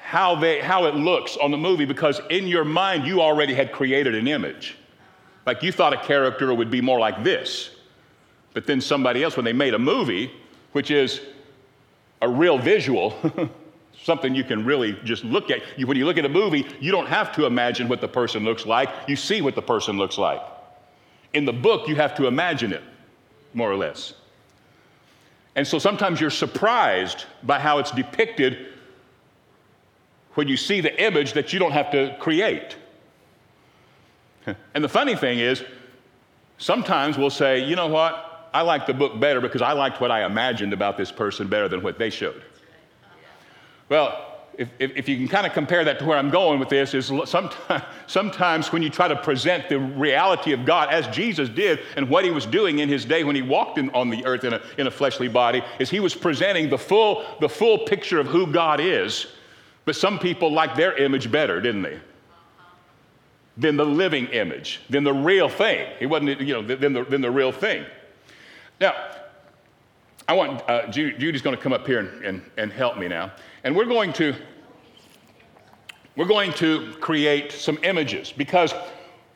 how, 0.01 0.35
they, 0.35 0.61
how 0.61 0.87
it 0.87 0.95
looks 0.95 1.37
on 1.37 1.51
the 1.51 1.57
movie 1.57 1.85
because 1.85 2.21
in 2.31 2.49
your 2.49 2.65
mind 2.65 3.07
you 3.07 3.21
already 3.21 3.55
had 3.55 3.71
created 3.71 4.15
an 4.15 4.27
image. 4.27 4.77
Like 5.47 5.63
you 5.63 5.71
thought 5.71 5.93
a 5.93 5.99
character 5.99 6.53
would 6.53 6.71
be 6.71 6.81
more 6.81 6.99
like 6.99 7.23
this. 7.23 7.71
But 8.55 8.67
then 8.67 8.81
somebody 8.81 9.23
else, 9.23 9.37
when 9.37 9.45
they 9.45 9.53
made 9.53 9.75
a 9.75 9.79
movie, 9.79 10.31
which 10.73 10.91
is 10.91 11.21
a 12.23 12.29
real 12.29 12.59
visual, 12.59 13.15
something 14.03 14.35
you 14.35 14.45
can 14.45 14.65
really 14.65 14.99
just 15.05 15.25
look 15.25 15.51
at. 15.51 15.63
When 15.79 15.97
you 15.97 16.07
look 16.07 16.19
at 16.19 16.25
a 16.25 16.29
movie, 16.29 16.67
you 16.81 16.91
don't 16.91 17.09
have 17.09 17.33
to 17.37 17.47
imagine 17.47 17.89
what 17.89 18.01
the 18.01 18.09
person 18.09 18.45
looks 18.45 18.67
like, 18.67 18.89
you 19.07 19.17
see 19.17 19.43
what 19.43 19.55
the 19.55 19.63
person 19.63 19.99
looks 19.99 20.19
like. 20.19 20.41
In 21.33 21.45
the 21.45 21.53
book, 21.53 21.89
you 21.89 21.97
have 21.97 22.15
to 22.17 22.27
imagine 22.27 22.73
it, 22.73 22.83
more 23.55 23.71
or 23.71 23.77
less. 23.77 24.15
And 25.55 25.67
so 25.67 25.79
sometimes 25.79 26.21
you're 26.21 26.31
surprised 26.31 27.25
by 27.43 27.59
how 27.59 27.79
it's 27.79 27.91
depicted 27.91 28.69
when 30.35 30.47
you 30.47 30.57
see 30.57 30.81
the 30.81 31.03
image 31.03 31.33
that 31.33 31.53
you 31.53 31.59
don't 31.59 31.73
have 31.73 31.91
to 31.91 32.17
create. 32.21 32.77
And 34.75 34.83
the 34.83 34.89
funny 34.89 35.15
thing 35.15 35.41
is, 35.41 35.63
sometimes 36.57 37.19
we'll 37.19 37.29
say, 37.29 37.65
you 37.65 37.77
know 37.77 37.89
what? 37.89 38.28
I 38.53 38.63
liked 38.63 38.87
the 38.87 38.95
book 38.95 39.19
better 39.21 39.41
because 39.41 39.63
I 39.63 39.73
liked 39.73 40.01
what 40.01 40.11
I 40.11 40.25
imagined 40.25 40.73
about 40.73 40.97
this 40.97 41.13
person 41.13 41.49
better 41.49 41.69
than 41.69 41.83
what 41.83 41.99
they 41.99 42.11
showed. 42.11 42.43
Well, 43.89 44.25
if, 44.59 44.69
if, 44.81 44.97
if, 44.97 45.09
you 45.09 45.17
can 45.17 45.29
kind 45.29 45.47
of 45.47 45.53
compare 45.53 45.85
that 45.85 46.01
to 46.01 46.05
where 46.05 46.19
I'm 46.19 46.31
going 46.31 46.59
with 46.59 46.69
this, 46.69 46.93
is 46.93 47.13
sometimes, 47.27 47.85
sometimes 48.09 48.73
when 48.73 48.83
you 48.83 48.91
try 48.91 49.07
to 49.07 49.15
present 49.15 49.69
the 49.69 49.79
reality 49.79 50.53
of 50.53 50.65
God 50.65 50.91
as 50.91 51.07
Jesus 51.15 51.49
did 51.49 51.79
and 51.97 52.11
what 52.11 52.25
he 52.25 52.31
was 52.31 52.45
doing 52.45 52.81
in 52.81 52.89
his 52.89 53.05
day 53.05 53.23
when 53.23 53.37
he 53.37 53.43
walked 53.43 53.79
in, 53.79 53.89
on 53.91 54.11
the 54.11 54.27
earth 54.27 54.43
in 54.43 54.55
a, 54.55 54.61
in 54.77 54.89
a 54.89 54.91
fleshly 54.91 55.29
body, 55.29 55.63
is 55.79 55.89
he 55.89 56.01
was 56.01 56.15
presenting 56.15 56.69
the 56.69 56.77
full, 56.77 57.25
the 57.41 57.49
full 57.49 57.79
picture 57.79 58.19
of 58.19 58.27
who 58.27 58.49
God 58.49 58.81
is. 58.81 59.29
But 59.85 59.95
some 59.95 60.19
people 60.19 60.53
liked 60.53 60.77
their 60.77 60.97
image 60.97 61.31
better, 61.31 61.61
didn't 61.61 61.83
they? 61.83 62.01
Than 63.57 63.77
the 63.77 63.87
living 63.87 64.27
image, 64.27 64.81
than 64.91 65.05
the 65.05 65.15
real 65.15 65.49
thing. 65.49 65.89
He 66.01 66.07
wasn't, 66.07 66.41
you 66.41 66.55
know, 66.55 66.63
than 66.63 66.93
the, 66.93 67.05
than 67.05 67.21
the 67.21 67.31
real 67.31 67.53
thing. 67.53 67.87
Now, 68.81 68.95
I 70.29 70.35
want, 70.35 70.63
uh, 70.69 70.89
Judy's 70.89 71.43
going 71.43 71.57
to 71.57 71.63
come 71.63 71.73
up 71.73 71.87
here 71.87 72.01
and, 72.01 72.25
and, 72.25 72.43
and 72.57 72.73
help 72.73 72.99
me 72.99 73.09
now. 73.09 73.33
And 73.65 73.75
we're 73.75 73.87
going 73.87 74.13
to 74.15 74.35
we're 76.17 76.27
going 76.27 76.53
to 76.55 76.95
create 76.95 77.53
some 77.53 77.79
images 77.85 78.33
because 78.33 78.75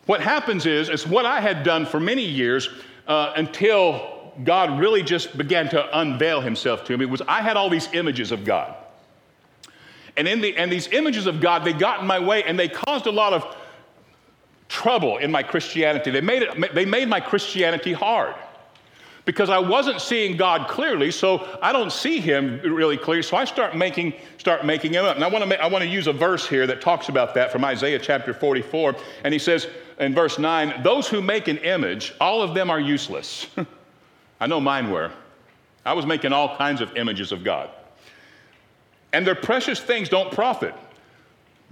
what 0.05 0.19
happens 0.19 0.65
is, 0.65 0.89
is 0.89 1.07
what 1.07 1.25
I 1.25 1.39
had 1.39 1.63
done 1.63 1.85
for 1.85 1.97
many 1.97 2.25
years 2.25 2.67
uh, 3.07 3.31
until 3.37 4.33
God 4.43 4.77
really 4.77 5.01
just 5.01 5.37
began 5.37 5.69
to 5.69 5.97
unveil 5.97 6.41
himself 6.41 6.83
to 6.85 6.97
me 6.97 7.05
was 7.05 7.21
I 7.21 7.41
had 7.41 7.55
all 7.55 7.69
these 7.69 7.87
images 7.93 8.33
of 8.33 8.43
God. 8.43 8.75
And, 10.17 10.27
in 10.27 10.41
the, 10.41 10.57
and 10.57 10.69
these 10.69 10.87
images 10.87 11.25
of 11.25 11.39
God, 11.39 11.63
they 11.63 11.71
got 11.71 12.01
in 12.01 12.05
my 12.05 12.19
way 12.19 12.43
and 12.43 12.59
they 12.59 12.67
caused 12.67 13.07
a 13.07 13.11
lot 13.11 13.31
of 13.31 13.55
trouble 14.67 15.19
in 15.19 15.31
my 15.31 15.41
Christianity. 15.41 16.11
They 16.11 16.19
made, 16.19 16.41
it, 16.41 16.75
they 16.75 16.83
made 16.83 17.07
my 17.07 17.21
Christianity 17.21 17.93
hard 17.93 18.35
because 19.25 19.49
I 19.49 19.59
wasn't 19.59 20.01
seeing 20.01 20.35
God 20.35 20.67
clearly, 20.67 21.09
so 21.09 21.47
I 21.61 21.71
don't 21.71 21.91
see 21.91 22.19
him 22.19 22.59
really 22.63 22.97
clearly. 22.97 23.23
So 23.23 23.37
I 23.37 23.45
start 23.45 23.75
making, 23.75 24.13
start 24.37 24.65
making 24.65 24.93
him 24.93 25.05
up. 25.05 25.15
And 25.15 25.23
I 25.23 25.29
want, 25.29 25.49
to 25.49 25.63
I 25.63 25.67
want 25.67 25.83
to 25.83 25.89
use 25.89 26.07
a 26.07 26.13
verse 26.13 26.47
here 26.47 26.67
that 26.67 26.81
talks 26.81 27.09
about 27.09 27.33
that 27.35 27.51
from 27.51 27.63
Isaiah 27.63 27.99
chapter 27.99 28.33
44. 28.33 28.95
And 29.23 29.33
he 29.33 29.39
says 29.39 29.67
in 29.99 30.13
verse 30.13 30.37
9, 30.37 30.81
Those 30.83 31.07
who 31.07 31.21
make 31.21 31.47
an 31.47 31.57
image, 31.59 32.13
all 32.19 32.41
of 32.41 32.53
them 32.53 32.69
are 32.69 32.79
useless. 32.79 33.47
I 34.41 34.47
know 34.47 34.59
mine 34.59 34.91
were. 34.91 35.11
I 35.85 35.93
was 35.93 36.05
making 36.05 36.33
all 36.33 36.57
kinds 36.57 36.81
of 36.81 36.95
images 36.97 37.31
of 37.31 37.43
God. 37.43 37.69
And 39.13 39.25
their 39.25 39.35
precious 39.35 39.79
things 39.79 40.09
don't 40.09 40.31
profit. 40.31 40.73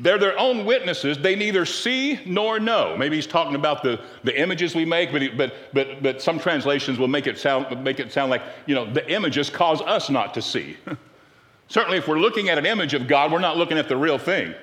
They're 0.01 0.17
their 0.17 0.37
own 0.39 0.65
witnesses. 0.65 1.19
They 1.19 1.35
neither 1.35 1.63
see 1.63 2.19
nor 2.25 2.59
know. 2.59 2.97
Maybe 2.97 3.17
he's 3.17 3.27
talking 3.27 3.53
about 3.53 3.83
the, 3.83 4.01
the 4.23 4.37
images 4.39 4.73
we 4.73 4.83
make, 4.83 5.11
but, 5.11 5.37
but, 5.37 5.53
but, 5.73 6.01
but 6.01 6.21
some 6.23 6.39
translations 6.39 6.97
will 6.97 7.07
make 7.07 7.27
it, 7.27 7.37
sound, 7.37 7.83
make 7.83 7.99
it 7.99 8.11
sound 8.11 8.31
like, 8.31 8.41
you 8.65 8.73
know, 8.73 8.91
the 8.91 9.07
images 9.11 9.51
cause 9.51 9.79
us 9.81 10.09
not 10.09 10.33
to 10.33 10.41
see. 10.41 10.75
Certainly, 11.67 11.99
if 11.99 12.07
we're 12.07 12.17
looking 12.17 12.49
at 12.49 12.57
an 12.57 12.65
image 12.65 12.95
of 12.95 13.07
God, 13.07 13.31
we're 13.31 13.39
not 13.39 13.57
looking 13.57 13.77
at 13.77 13.87
the 13.87 13.95
real 13.95 14.17
thing. 14.17 14.55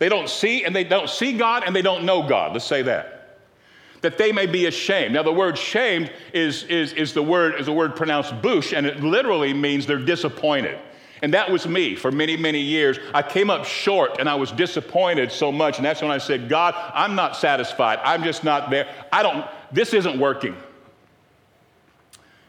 They 0.00 0.08
don't 0.08 0.28
see 0.28 0.64
and 0.64 0.74
they 0.74 0.82
don't 0.82 1.08
see 1.08 1.38
God 1.38 1.62
and 1.64 1.74
they 1.74 1.82
don't 1.82 2.04
know 2.04 2.26
God. 2.26 2.52
Let's 2.52 2.64
say 2.64 2.82
that. 2.82 3.38
That 4.00 4.18
they 4.18 4.32
may 4.32 4.46
be 4.46 4.66
ashamed. 4.66 5.14
Now, 5.14 5.22
the 5.22 5.32
word 5.32 5.56
shamed 5.56 6.12
is, 6.32 6.64
is, 6.64 6.92
is, 6.94 7.14
the, 7.14 7.22
word, 7.22 7.60
is 7.60 7.66
the 7.66 7.72
word 7.72 7.94
pronounced 7.94 8.42
bush, 8.42 8.72
and 8.72 8.86
it 8.86 9.02
literally 9.02 9.54
means 9.54 9.86
they're 9.86 9.98
disappointed. 9.98 10.78
And 11.24 11.32
that 11.32 11.50
was 11.50 11.66
me 11.66 11.94
for 11.94 12.12
many, 12.12 12.36
many 12.36 12.60
years. 12.60 12.98
I 13.14 13.22
came 13.22 13.48
up 13.48 13.64
short 13.64 14.20
and 14.20 14.28
I 14.28 14.34
was 14.34 14.52
disappointed 14.52 15.32
so 15.32 15.50
much. 15.50 15.78
And 15.78 15.86
that's 15.86 16.02
when 16.02 16.10
I 16.10 16.18
said, 16.18 16.50
God, 16.50 16.74
I'm 16.92 17.14
not 17.14 17.34
satisfied. 17.34 17.98
I'm 18.04 18.22
just 18.22 18.44
not 18.44 18.68
there. 18.68 18.94
I 19.10 19.22
don't, 19.22 19.46
this 19.72 19.94
isn't 19.94 20.18
working. 20.18 20.52
And 20.52 20.60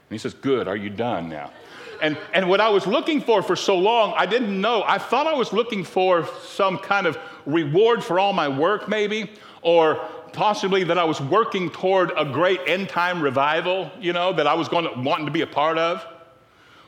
he 0.09 0.17
says, 0.17 0.33
Good, 0.33 0.67
are 0.67 0.75
you 0.75 0.89
done 0.89 1.29
now? 1.29 1.53
And, 2.01 2.17
and 2.33 2.49
what 2.49 2.59
I 2.59 2.67
was 2.67 2.85
looking 2.85 3.21
for 3.21 3.41
for 3.41 3.55
so 3.55 3.77
long, 3.77 4.13
I 4.17 4.25
didn't 4.25 4.59
know. 4.59 4.83
I 4.85 4.97
thought 4.97 5.25
I 5.25 5.35
was 5.35 5.53
looking 5.53 5.85
for 5.85 6.27
some 6.43 6.77
kind 6.77 7.07
of 7.07 7.17
reward 7.45 8.03
for 8.03 8.19
all 8.19 8.33
my 8.33 8.49
work, 8.49 8.89
maybe, 8.89 9.31
or 9.61 10.05
possibly 10.33 10.83
that 10.83 10.97
I 10.97 11.05
was 11.05 11.21
working 11.21 11.69
toward 11.69 12.11
a 12.17 12.25
great 12.25 12.59
end 12.67 12.89
time 12.89 13.21
revival, 13.21 13.89
you 14.01 14.11
know, 14.11 14.33
that 14.33 14.47
I 14.47 14.53
was 14.55 14.67
going 14.67 14.83
to 14.83 14.99
wanting 14.99 15.27
to 15.27 15.31
be 15.31 15.43
a 15.43 15.47
part 15.47 15.77
of, 15.77 16.05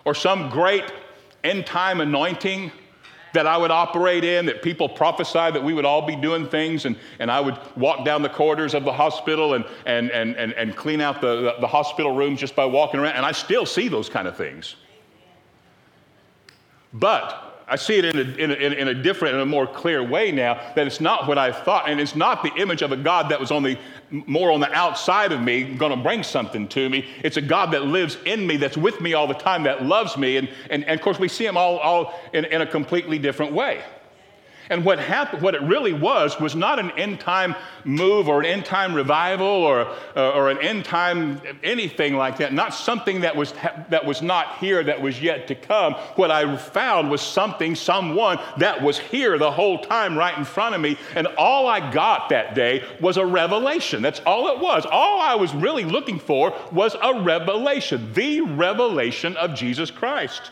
or 0.04 0.14
some 0.14 0.50
great 0.50 0.84
end 1.48 1.66
time 1.66 2.02
anointing 2.02 2.72
that 3.34 3.46
I 3.46 3.58
would 3.58 3.72
operate 3.72 4.24
in, 4.24 4.46
that 4.48 4.62
people 4.62 4.90
prophesied 4.90 5.54
that 5.54 5.64
we 5.64 5.74
would 5.74 5.86
all 5.86 6.06
be 6.06 6.16
doing 6.16 6.48
things, 6.48 6.86
and, 6.86 6.98
and 7.20 7.30
I 7.30 7.40
would 7.40 7.58
walk 7.76 8.04
down 8.06 8.22
the 8.22 8.30
corridors 8.30 8.74
of 8.74 8.84
the 8.84 8.94
hospital 8.94 9.54
and, 9.54 9.66
and, 9.86 10.10
and, 10.12 10.36
and, 10.36 10.54
and 10.54 10.76
clean 10.76 11.02
out 11.02 11.22
the, 11.22 11.42
the, 11.42 11.56
the 11.62 11.68
hospital 11.68 12.16
rooms 12.16 12.40
just 12.40 12.56
by 12.56 12.66
walking 12.66 13.00
around. 13.00 13.16
And 13.16 13.26
I 13.26 13.34
still 13.34 13.66
see 13.66 13.90
those 13.90 14.10
kind 14.10 14.28
of 14.28 14.36
things. 14.36 14.76
But 16.94 17.47
I 17.70 17.76
see 17.76 17.98
it 17.98 18.06
in 18.06 18.18
a, 18.18 18.22
in, 18.22 18.52
a, 18.52 18.54
in 18.54 18.88
a, 18.88 18.94
different 18.94 19.34
and 19.34 19.42
a 19.42 19.46
more 19.46 19.68
clear 19.68 20.02
way 20.02 20.32
now 20.32 20.54
that 20.76 20.88
it's 20.88 21.02
not 21.02 21.28
what 21.28 21.38
I 21.38 21.52
thought, 21.52 21.90
and 21.90 22.00
it's 22.00 22.16
not 22.16 22.42
the 22.42 22.54
image 22.56 22.82
of 22.82 22.94
a 22.94 22.98
God 22.98 23.30
that 23.30 23.42
was 23.42 23.52
on 23.52 23.62
the, 23.62 23.78
more 24.10 24.52
on 24.52 24.62
the 24.62 24.72
outside 24.72 25.34
of 25.34 25.42
me, 25.42 25.76
going 25.76 25.92
to 25.92 26.02
bring 26.02 26.24
something 26.24 26.70
to 26.70 26.90
me. 26.90 27.06
It's 27.24 27.36
a 27.36 27.42
God 27.42 27.72
that 27.72 27.84
lives 27.84 28.18
in 28.26 28.48
me, 28.48 28.56
that's 28.56 28.78
with 28.78 29.02
me 29.02 29.16
all 29.16 29.28
the 29.28 29.34
time, 29.34 29.64
that 29.64 29.84
loves 29.84 30.16
me. 30.16 30.38
And, 30.38 30.48
and, 30.70 30.86
and 30.86 30.98
of 30.98 31.04
course, 31.04 31.20
we 31.20 31.28
see 31.28 31.46
him 31.46 31.58
all, 31.58 31.78
all 31.80 32.18
in, 32.32 32.46
in 32.46 32.62
a 32.62 32.66
completely 32.66 33.20
different 33.20 33.52
way. 33.52 33.84
And 34.70 34.84
what 34.84 35.00
happened, 35.00 35.42
what 35.42 35.56
it 35.56 35.62
really 35.62 35.94
was, 35.94 36.40
was 36.40 36.56
not 36.56 36.80
an 36.80 36.92
end 36.92 37.20
time 37.20 37.56
move 37.86 38.28
or 38.28 38.40
an 38.40 38.46
end 38.46 38.66
time 38.66 38.94
revival 38.94 39.48
or, 39.48 39.88
uh, 40.16 40.32
or 40.32 40.50
an 40.50 40.58
end 40.60 40.86
time 40.86 41.42
anything 41.64 42.16
like 42.16 42.38
that. 42.38 42.54
Not 42.54 42.74
something 42.74 43.22
that 43.22 43.36
was, 43.36 43.54
that 43.90 44.06
was 44.06 44.22
not 44.22 44.58
here 44.58 44.84
that 44.84 45.02
was 45.02 45.22
yet 45.22 45.48
to 45.48 45.56
come. 45.56 45.94
What 46.16 46.32
I 46.32 46.58
found 46.58 47.10
was 47.10 47.22
something, 47.22 47.76
someone 47.76 48.40
that 48.58 48.82
was 48.82 48.98
here 48.98 49.38
the 49.38 49.52
whole 49.52 49.80
time 49.80 50.18
right 50.18 50.38
in 50.38 50.44
front 50.46 50.76
of 50.76 50.82
me. 50.82 50.98
And 51.16 51.28
all 51.38 51.68
I 51.68 51.92
got 51.92 52.30
that 52.30 52.56
day 52.56 52.84
was 53.00 53.18
a 53.18 53.26
revelation. 53.26 54.02
That's 54.02 54.22
all 54.26 54.50
it 54.50 54.60
was. 54.60 54.86
All 54.86 55.22
I 55.22 55.36
was 55.36 55.54
really 55.54 55.86
looking 55.86 56.20
for 56.20 56.54
was 56.72 56.96
a 57.02 57.22
revelation, 57.22 58.12
the 58.14 58.42
revelation 58.42 59.38
of 59.38 59.54
Jesus 59.56 59.92
Christ. 59.92 60.52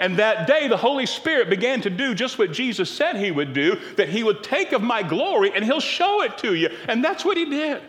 And 0.00 0.16
that 0.16 0.46
day, 0.46 0.66
the 0.66 0.78
Holy 0.78 1.06
Spirit 1.06 1.50
began 1.50 1.82
to 1.82 1.90
do 1.90 2.14
just 2.14 2.38
what 2.38 2.52
Jesus 2.52 2.90
said 2.90 3.16
he 3.16 3.30
would 3.30 3.52
do 3.52 3.78
that 3.96 4.08
he 4.08 4.24
would 4.24 4.42
take 4.42 4.72
of 4.72 4.82
my 4.82 5.02
glory 5.02 5.52
and 5.54 5.64
he'll 5.64 5.78
show 5.78 6.22
it 6.22 6.38
to 6.38 6.54
you. 6.54 6.70
And 6.88 7.04
that's 7.04 7.24
what 7.24 7.36
he 7.36 7.44
did. 7.44 7.82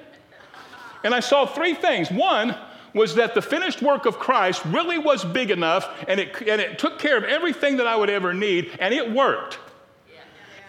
And 1.03 1.15
I 1.15 1.21
saw 1.21 1.45
three 1.45 1.73
things. 1.73 2.11
One, 2.11 2.55
was 2.93 3.15
that 3.15 3.33
the 3.33 3.41
finished 3.41 3.81
work 3.81 4.05
of 4.05 4.19
Christ 4.19 4.63
really 4.65 4.97
was 4.97 5.23
big 5.23 5.51
enough 5.51 5.89
and 6.07 6.19
it, 6.19 6.35
and 6.41 6.59
it 6.59 6.77
took 6.77 6.99
care 6.99 7.17
of 7.17 7.23
everything 7.23 7.77
that 7.77 7.87
I 7.87 7.95
would 7.95 8.09
ever 8.09 8.33
need, 8.33 8.77
and 8.79 8.93
it 8.93 9.09
worked. 9.11 9.59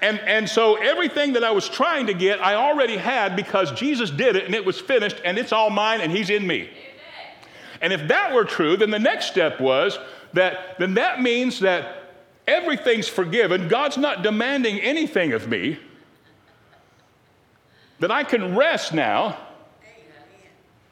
And, 0.00 0.18
and 0.20 0.48
so 0.48 0.74
everything 0.76 1.34
that 1.34 1.44
I 1.44 1.52
was 1.52 1.68
trying 1.68 2.06
to 2.08 2.14
get, 2.14 2.40
I 2.40 2.56
already 2.56 2.96
had 2.96 3.36
because 3.36 3.70
Jesus 3.72 4.10
did 4.10 4.34
it 4.34 4.46
and 4.46 4.54
it 4.54 4.64
was 4.64 4.80
finished 4.80 5.20
and 5.24 5.38
it's 5.38 5.52
all 5.52 5.70
mine 5.70 6.00
and 6.00 6.10
He's 6.10 6.28
in 6.28 6.44
me. 6.44 6.70
And 7.80 7.92
if 7.92 8.08
that 8.08 8.34
were 8.34 8.44
true, 8.44 8.76
then 8.76 8.90
the 8.90 8.98
next 8.98 9.26
step 9.26 9.60
was 9.60 9.98
that 10.34 10.78
then 10.78 10.94
that 10.94 11.22
means 11.22 11.60
that 11.60 12.14
everything's 12.46 13.08
forgiven. 13.08 13.68
God's 13.68 13.98
not 13.98 14.22
demanding 14.22 14.80
anything 14.80 15.32
of 15.32 15.48
me. 15.48 15.78
That 18.00 18.10
I 18.10 18.24
can 18.24 18.56
rest 18.56 18.92
now. 18.92 19.38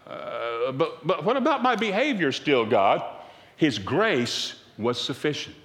Uh, 0.07 0.72
but, 0.72 1.07
but 1.07 1.24
what 1.24 1.37
about 1.37 1.62
my 1.62 1.76
behavior 1.76 2.33
still, 2.33 2.66
God? 2.66 3.03
His 3.57 3.79
grace 3.79 4.55
was 4.79 5.00
sufficient. 5.00 5.57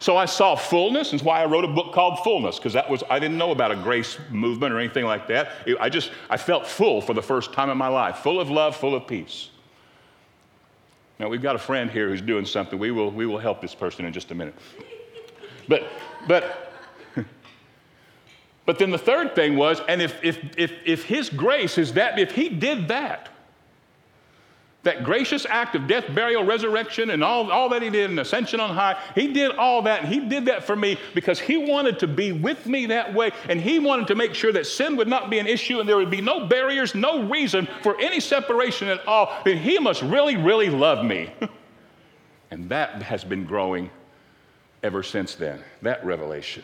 So 0.00 0.16
I 0.16 0.26
saw 0.26 0.54
fullness, 0.54 1.10
and 1.10 1.18
that's 1.18 1.26
why 1.26 1.42
I 1.42 1.46
wrote 1.46 1.64
a 1.64 1.68
book 1.68 1.92
called 1.92 2.20
Fullness, 2.20 2.56
because 2.56 2.72
that 2.74 2.88
was 2.88 3.02
I 3.10 3.18
didn't 3.18 3.36
know 3.36 3.50
about 3.50 3.72
a 3.72 3.76
grace 3.76 4.16
movement 4.30 4.72
or 4.72 4.78
anything 4.78 5.04
like 5.04 5.26
that. 5.28 5.52
I 5.80 5.88
just 5.88 6.12
I 6.30 6.36
felt 6.36 6.66
full 6.66 7.00
for 7.00 7.14
the 7.14 7.22
first 7.22 7.52
time 7.52 7.68
in 7.68 7.76
my 7.76 7.88
life, 7.88 8.18
full 8.18 8.40
of 8.40 8.48
love, 8.48 8.76
full 8.76 8.94
of 8.94 9.06
peace. 9.06 9.50
Now, 11.18 11.28
we've 11.28 11.42
got 11.42 11.56
a 11.56 11.58
friend 11.58 11.90
here 11.90 12.08
who's 12.08 12.22
doing 12.22 12.44
something. 12.44 12.78
We 12.78 12.90
will, 12.90 13.10
we 13.10 13.26
will 13.26 13.38
help 13.38 13.60
this 13.60 13.74
person 13.74 14.04
in 14.04 14.12
just 14.12 14.30
a 14.30 14.34
minute. 14.34 14.54
But, 15.66 15.84
but, 16.28 16.72
but 18.66 18.78
then 18.78 18.90
the 18.90 18.98
third 18.98 19.34
thing 19.34 19.56
was, 19.56 19.80
and 19.88 20.00
if, 20.00 20.22
if, 20.22 20.38
if, 20.56 20.72
if 20.84 21.04
his 21.04 21.28
grace 21.28 21.76
is 21.76 21.94
that, 21.94 22.18
if 22.18 22.32
he 22.32 22.48
did 22.48 22.88
that, 22.88 23.30
that 24.84 25.02
gracious 25.02 25.44
act 25.48 25.74
of 25.74 25.88
death, 25.88 26.04
burial, 26.14 26.44
resurrection, 26.44 27.10
and 27.10 27.24
all, 27.24 27.50
all 27.50 27.68
that 27.68 27.82
he 27.82 27.90
did, 27.90 28.10
and 28.10 28.20
ascension 28.20 28.60
on 28.60 28.70
high. 28.70 28.96
He 29.14 29.32
did 29.32 29.50
all 29.56 29.82
that, 29.82 30.04
and 30.04 30.12
he 30.12 30.20
did 30.20 30.46
that 30.46 30.64
for 30.64 30.76
me 30.76 30.98
because 31.14 31.40
he 31.40 31.56
wanted 31.56 31.98
to 31.98 32.06
be 32.06 32.30
with 32.32 32.64
me 32.66 32.86
that 32.86 33.12
way, 33.12 33.32
and 33.48 33.60
he 33.60 33.80
wanted 33.80 34.06
to 34.06 34.14
make 34.14 34.34
sure 34.34 34.52
that 34.52 34.66
sin 34.66 34.96
would 34.96 35.08
not 35.08 35.30
be 35.30 35.40
an 35.40 35.48
issue, 35.48 35.80
and 35.80 35.88
there 35.88 35.96
would 35.96 36.10
be 36.10 36.20
no 36.20 36.46
barriers, 36.46 36.94
no 36.94 37.24
reason 37.24 37.66
for 37.82 38.00
any 38.00 38.20
separation 38.20 38.88
at 38.88 39.06
all. 39.06 39.36
Then 39.44 39.58
he 39.58 39.78
must 39.78 40.02
really, 40.02 40.36
really 40.36 40.70
love 40.70 41.04
me. 41.04 41.32
and 42.52 42.68
that 42.68 43.02
has 43.02 43.24
been 43.24 43.44
growing 43.44 43.90
ever 44.84 45.02
since 45.02 45.34
then, 45.34 45.62
that 45.82 46.04
revelation. 46.04 46.62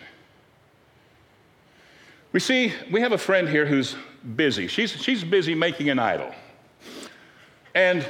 We 2.33 2.40
see, 2.40 2.72
we 2.90 3.00
have 3.00 3.12
a 3.12 3.18
friend 3.18 3.48
here 3.48 3.66
who's 3.66 3.96
busy. 4.37 4.66
She's, 4.68 4.92
she's 4.92 5.22
busy 5.24 5.55
making 5.55 5.90
an 5.90 5.98
idol. 5.98 6.33
And, 7.74 8.08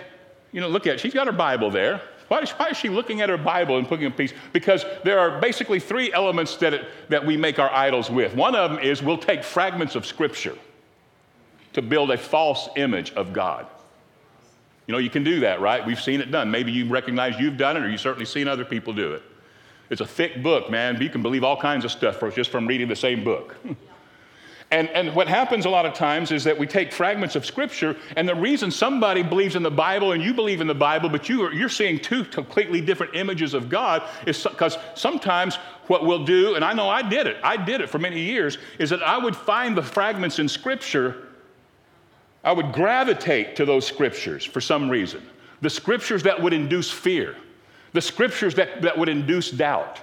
you 0.52 0.60
know, 0.60 0.68
look 0.68 0.86
at 0.86 0.94
it. 0.94 1.00
She's 1.00 1.14
got 1.14 1.26
her 1.26 1.32
Bible 1.32 1.70
there. 1.70 2.00
Why 2.28 2.40
is, 2.40 2.50
why 2.50 2.68
is 2.68 2.76
she 2.76 2.88
looking 2.88 3.20
at 3.20 3.28
her 3.28 3.36
Bible 3.36 3.76
and 3.76 3.86
putting 3.86 4.06
a 4.06 4.10
piece? 4.10 4.32
Because 4.52 4.84
there 5.04 5.18
are 5.18 5.40
basically 5.40 5.78
three 5.78 6.12
elements 6.12 6.56
that, 6.56 6.72
it, 6.72 6.86
that 7.10 7.24
we 7.24 7.36
make 7.36 7.58
our 7.58 7.70
idols 7.70 8.10
with. 8.10 8.34
One 8.34 8.54
of 8.54 8.70
them 8.70 8.80
is 8.80 9.02
we'll 9.02 9.18
take 9.18 9.44
fragments 9.44 9.94
of 9.94 10.06
Scripture 10.06 10.56
to 11.74 11.82
build 11.82 12.10
a 12.10 12.16
false 12.16 12.68
image 12.76 13.12
of 13.12 13.32
God. 13.32 13.66
You 14.86 14.92
know, 14.92 14.98
you 14.98 15.10
can 15.10 15.24
do 15.24 15.40
that, 15.40 15.60
right? 15.60 15.84
We've 15.84 16.00
seen 16.00 16.20
it 16.20 16.30
done. 16.30 16.50
Maybe 16.50 16.72
you 16.72 16.88
recognize 16.88 17.38
you've 17.38 17.56
done 17.56 17.76
it, 17.76 17.82
or 17.82 17.90
you've 17.90 18.00
certainly 18.00 18.26
seen 18.26 18.48
other 18.48 18.64
people 18.64 18.92
do 18.92 19.14
it. 19.14 19.22
It's 19.90 20.00
a 20.00 20.06
thick 20.06 20.42
book, 20.42 20.70
man. 20.70 21.00
You 21.00 21.10
can 21.10 21.22
believe 21.22 21.44
all 21.44 21.60
kinds 21.60 21.84
of 21.84 21.90
stuff 21.90 22.20
just 22.34 22.50
from 22.50 22.66
reading 22.66 22.88
the 22.88 22.96
same 22.96 23.22
book. 23.22 23.56
And, 24.70 24.88
and 24.90 25.14
what 25.14 25.28
happens 25.28 25.66
a 25.66 25.70
lot 25.70 25.86
of 25.86 25.94
times 25.94 26.32
is 26.32 26.42
that 26.44 26.58
we 26.58 26.66
take 26.66 26.92
fragments 26.92 27.36
of 27.36 27.46
scripture, 27.46 27.96
and 28.16 28.28
the 28.28 28.34
reason 28.34 28.70
somebody 28.70 29.22
believes 29.22 29.56
in 29.56 29.62
the 29.62 29.70
Bible 29.70 30.12
and 30.12 30.22
you 30.22 30.34
believe 30.34 30.60
in 30.60 30.66
the 30.66 30.74
Bible, 30.74 31.08
but 31.08 31.28
you 31.28 31.42
are, 31.42 31.52
you're 31.52 31.68
seeing 31.68 31.98
two 31.98 32.24
completely 32.24 32.80
different 32.80 33.14
images 33.14 33.54
of 33.54 33.68
God, 33.68 34.02
is 34.26 34.42
because 34.42 34.78
sometimes 34.94 35.56
what 35.86 36.04
we'll 36.04 36.24
do, 36.24 36.54
and 36.54 36.64
I 36.64 36.72
know 36.72 36.88
I 36.88 37.02
did 37.02 37.26
it, 37.26 37.36
I 37.44 37.56
did 37.56 37.82
it 37.82 37.90
for 37.90 37.98
many 37.98 38.20
years, 38.20 38.58
is 38.78 38.90
that 38.90 39.02
I 39.02 39.18
would 39.18 39.36
find 39.36 39.76
the 39.76 39.82
fragments 39.82 40.38
in 40.38 40.48
scripture, 40.48 41.28
I 42.42 42.52
would 42.52 42.72
gravitate 42.72 43.56
to 43.56 43.64
those 43.64 43.86
scriptures 43.86 44.44
for 44.44 44.60
some 44.60 44.90
reason. 44.90 45.22
The 45.60 45.70
scriptures 45.70 46.22
that 46.24 46.40
would 46.42 46.52
induce 46.52 46.90
fear, 46.90 47.36
the 47.92 48.00
scriptures 48.00 48.54
that, 48.56 48.82
that 48.82 48.98
would 48.98 49.08
induce 49.08 49.50
doubt, 49.50 50.00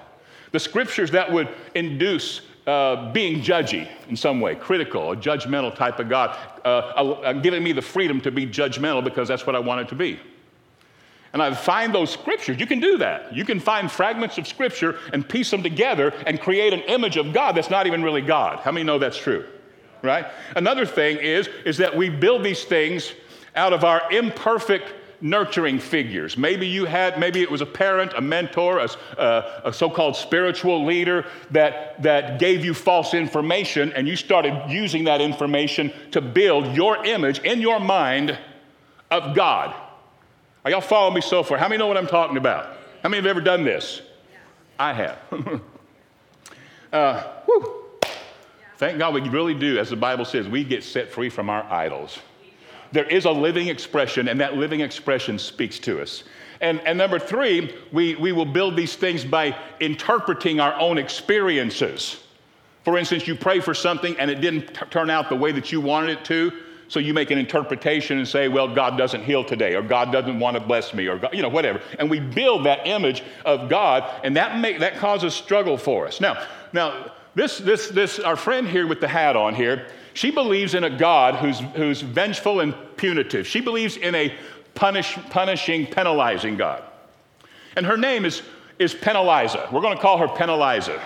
the 0.52 0.60
scriptures 0.60 1.12
that 1.12 1.32
would 1.32 1.50
induce 1.76 2.42
uh, 2.68 3.12
being 3.12 3.42
judgy 3.42 3.90
in 4.08 4.16
some 4.16 4.40
way, 4.40 4.56
critical, 4.56 5.12
a 5.12 5.16
judgmental 5.16 5.74
type 5.74 6.00
of 6.00 6.10
God, 6.10 6.38
uh, 6.64 6.68
uh, 6.68 7.34
giving 7.34 7.64
me 7.64 7.72
the 7.72 7.82
freedom 7.82 8.22
to 8.22 8.32
be 8.32 8.46
judgmental 8.46 9.04
because 9.04 9.28
that's 9.28 9.48
what 9.48 9.56
I 9.56 9.60
want 9.60 9.82
it 9.82 9.88
to 9.90 9.96
be. 9.96 10.20
And 11.34 11.42
I 11.42 11.54
find 11.54 11.96
those 11.96 12.12
scriptures. 12.12 12.60
You 12.60 12.66
can 12.66 12.80
do 12.80 12.98
that. 12.98 13.34
You 13.34 13.46
can 13.46 13.60
find 13.60 13.90
fragments 13.90 14.38
of 14.38 14.48
scripture 14.48 15.00
and 15.14 15.28
piece 15.28 15.50
them 15.50 15.64
together 15.64 16.14
and 16.28 16.40
create 16.42 16.74
an 16.74 16.82
image 16.82 17.16
of 17.16 17.34
God 17.34 17.56
that's 17.56 17.70
not 17.70 17.88
even 17.88 18.04
really 18.04 18.22
God. 18.22 18.60
How 18.60 18.72
many 18.72 18.84
know 18.84 19.00
that's 19.00 19.18
true? 19.18 19.46
Right? 20.02 20.26
Another 20.56 20.86
thing 20.86 21.18
is, 21.18 21.48
is 21.66 21.78
that 21.78 21.96
we 21.96 22.10
build 22.10 22.44
these 22.44 22.66
things 22.66 23.14
out 23.56 23.72
of 23.72 23.84
our 23.84 24.02
imperfect 24.12 24.94
nurturing 25.22 25.80
figures. 25.80 26.38
Maybe 26.38 26.68
you 26.68 26.86
had, 26.86 27.20
maybe 27.20 27.42
it 27.42 27.50
was 27.50 27.62
a 27.62 27.66
parent, 27.66 28.14
a 28.16 28.22
mentor, 28.22 28.80
a, 28.80 28.90
a, 29.18 29.62
a 29.66 29.74
so 29.74 29.90
called 29.90 30.16
spiritual 30.16 30.86
leader 30.86 31.26
that, 31.52 32.02
that 32.02 32.40
gave 32.40 32.66
you 32.66 32.74
false 32.74 33.14
information, 33.14 33.94
and 33.94 34.08
you 34.08 34.16
started 34.16 34.70
using 34.70 35.04
that 35.06 35.22
information 35.22 35.94
to 36.12 36.22
build 36.22 36.76
your 36.76 37.06
image 37.06 37.40
in 37.40 37.62
your 37.62 37.80
mind 37.80 38.38
of 39.12 39.36
God. 39.36 39.76
Are 40.64 40.72
y'all 40.72 40.82
following 40.82 41.16
me 41.16 41.22
so 41.22 41.44
far? 41.44 41.58
How 41.58 41.68
many 41.68 41.80
know 41.80 41.88
what 41.88 41.98
I'm 41.98 42.08
talking 42.08 42.38
about? 42.38 42.78
How 43.04 43.10
many 43.10 43.18
have 43.18 43.26
ever 43.26 43.42
done 43.42 43.64
this? 43.64 44.02
I 44.80 44.94
have. 44.94 45.20
uh, 46.94 47.24
whew. 47.46 47.78
Thank 48.78 48.98
God 48.98 49.14
we 49.14 49.22
really 49.22 49.54
do, 49.54 49.78
as 49.78 49.92
the 49.92 49.96
Bible 49.96 50.26
says, 50.26 50.48
we 50.48 50.64
get 50.64 50.84
set 50.84 51.10
free 51.10 51.30
from 51.30 51.50
our 51.50 51.64
idols. 51.64 52.18
There 52.92 53.06
is 53.06 53.26
a 53.26 53.32
living 53.32 53.68
expression, 53.68 54.28
and 54.28 54.40
that 54.42 54.58
living 54.58 54.82
expression 54.82 55.40
speaks 55.40 55.80
to 55.80 56.02
us. 56.02 56.24
And, 56.60 56.80
and 56.82 56.98
number 56.98 57.18
three, 57.18 57.76
we, 57.92 58.16
we 58.16 58.32
will 58.32 58.46
build 58.46 58.76
these 58.76 58.96
things 58.96 59.26
by 59.26 59.58
interpreting 59.80 60.60
our 60.60 60.80
own 60.80 60.98
experiences. 60.98 62.22
For 62.84 62.98
instance, 62.98 63.28
you 63.28 63.36
pray 63.36 63.60
for 63.60 63.74
something 63.74 64.18
and 64.20 64.30
it 64.30 64.42
didn't 64.42 64.68
t- 64.68 64.86
turn 64.90 65.10
out 65.10 65.30
the 65.30 65.36
way 65.36 65.52
that 65.52 65.72
you 65.72 65.82
wanted 65.82 66.20
it 66.20 66.26
to, 66.26 66.52
so 66.88 67.00
you 67.00 67.14
make 67.14 67.32
an 67.32 67.38
interpretation 67.38 68.18
and 68.18 68.28
say, 68.28 68.48
well, 68.48 68.68
God 68.68 68.98
doesn't 68.98 69.24
heal 69.24 69.44
today, 69.44 69.76
or 69.76 69.82
God 69.82 70.12
doesn't 70.12 70.40
want 70.40 70.56
to 70.56 70.60
bless 70.60 70.94
me, 70.94 71.08
or 71.08 71.18
God, 71.18 71.34
you 71.34 71.42
know, 71.42 71.50
whatever. 71.50 71.82
And 71.98 72.10
we 72.10 72.20
build 72.20 72.66
that 72.66 72.86
image 72.86 73.24
of 73.46 73.70
God, 73.70 74.04
and 74.24 74.36
that, 74.36 74.60
make, 74.60 74.80
that 74.80 74.98
causes 74.98 75.34
struggle 75.34 75.78
for 75.78 76.06
us. 76.06 76.20
Now, 76.20 76.46
now 76.74 77.14
this, 77.36 77.58
this, 77.60 77.88
this, 77.90 78.20
our 78.20 78.36
friend 78.36 78.68
here 78.68 78.88
with 78.88 79.00
the 79.00 79.08
hat 79.08 79.36
on 79.36 79.56
here, 79.56 79.88
she 80.14 80.32
believes 80.32 80.74
in 80.74 80.84
a 80.84 80.90
God 80.90 81.36
who's, 81.36 81.60
who's 81.76 82.02
vengeful 82.02 82.60
and 82.60 82.76
punitive. 82.98 83.48
She 83.48 83.62
believes 83.62 83.98
in 83.98 84.14
a 84.16 84.36
punish, 84.76 85.16
punishing, 85.30 85.88
penalizing 85.88 86.58
God. 86.58 86.84
And 87.76 87.86
her 87.86 87.98
name 87.98 88.26
is, 88.26 88.42
is 88.80 88.94
Penaliza. 88.94 89.72
We're 89.72 89.82
going 89.82 89.96
to 89.96 90.02
call 90.02 90.18
her 90.18 90.28
Penaliza 90.28 91.02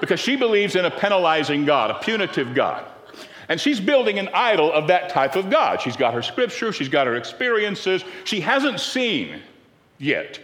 because 0.00 0.20
she 0.20 0.36
believes 0.36 0.76
in 0.76 0.84
a 0.84 0.90
penalizing 0.90 1.64
God, 1.64 1.90
a 1.90 1.94
punitive 1.94 2.54
God. 2.54 2.84
And 3.48 3.60
she's 3.60 3.80
building 3.80 4.18
an 4.18 4.28
idol 4.34 4.72
of 4.72 4.88
that 4.88 5.08
type 5.08 5.36
of 5.36 5.48
God. 5.50 5.80
She's 5.80 5.96
got 5.96 6.12
her 6.14 6.22
scripture, 6.22 6.72
she's 6.72 6.88
got 6.88 7.06
her 7.06 7.16
experiences. 7.16 8.04
She 8.24 8.40
hasn't 8.40 8.80
seen 8.80 9.40
yet. 9.98 10.40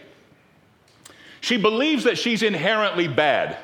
She 1.40 1.56
believes 1.56 2.04
that 2.04 2.16
she's 2.16 2.42
inherently 2.42 3.08
bad. 3.08 3.58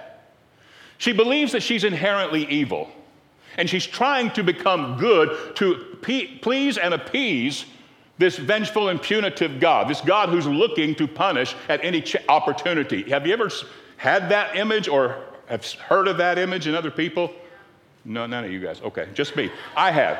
She 0.98 1.12
believes 1.12 1.52
that 1.52 1.62
she's 1.62 1.84
inherently 1.84 2.44
evil. 2.46 2.90
And 3.56 3.68
she's 3.68 3.86
trying 3.86 4.30
to 4.32 4.42
become 4.44 4.98
good 4.98 5.56
to 5.56 5.96
please 6.02 6.78
and 6.78 6.94
appease 6.94 7.64
this 8.18 8.36
vengeful 8.36 8.88
and 8.88 9.00
punitive 9.00 9.60
God, 9.60 9.88
this 9.88 10.00
God 10.00 10.28
who's 10.28 10.46
looking 10.46 10.94
to 10.96 11.06
punish 11.06 11.54
at 11.68 11.84
any 11.84 12.02
ch- 12.02 12.16
opportunity. 12.28 13.08
Have 13.10 13.26
you 13.26 13.32
ever 13.32 13.48
had 13.96 14.28
that 14.28 14.56
image 14.56 14.88
or 14.88 15.24
have 15.48 15.64
heard 15.72 16.08
of 16.08 16.18
that 16.18 16.38
image 16.38 16.66
in 16.66 16.74
other 16.74 16.90
people? 16.90 17.32
No, 18.04 18.26
none 18.26 18.44
of 18.44 18.50
you 18.50 18.60
guys. 18.60 18.80
Okay, 18.82 19.08
just 19.14 19.36
me. 19.36 19.50
I 19.76 19.90
have. 19.92 20.18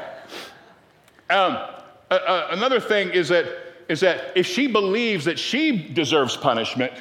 Um, 1.30 1.58
uh, 2.10 2.48
another 2.50 2.80
thing 2.80 3.10
is 3.10 3.28
that, 3.28 3.46
is 3.88 4.00
that 4.00 4.32
if 4.36 4.46
she 4.46 4.66
believes 4.66 5.24
that 5.24 5.38
she 5.38 5.76
deserves 5.76 6.36
punishment, 6.36 6.92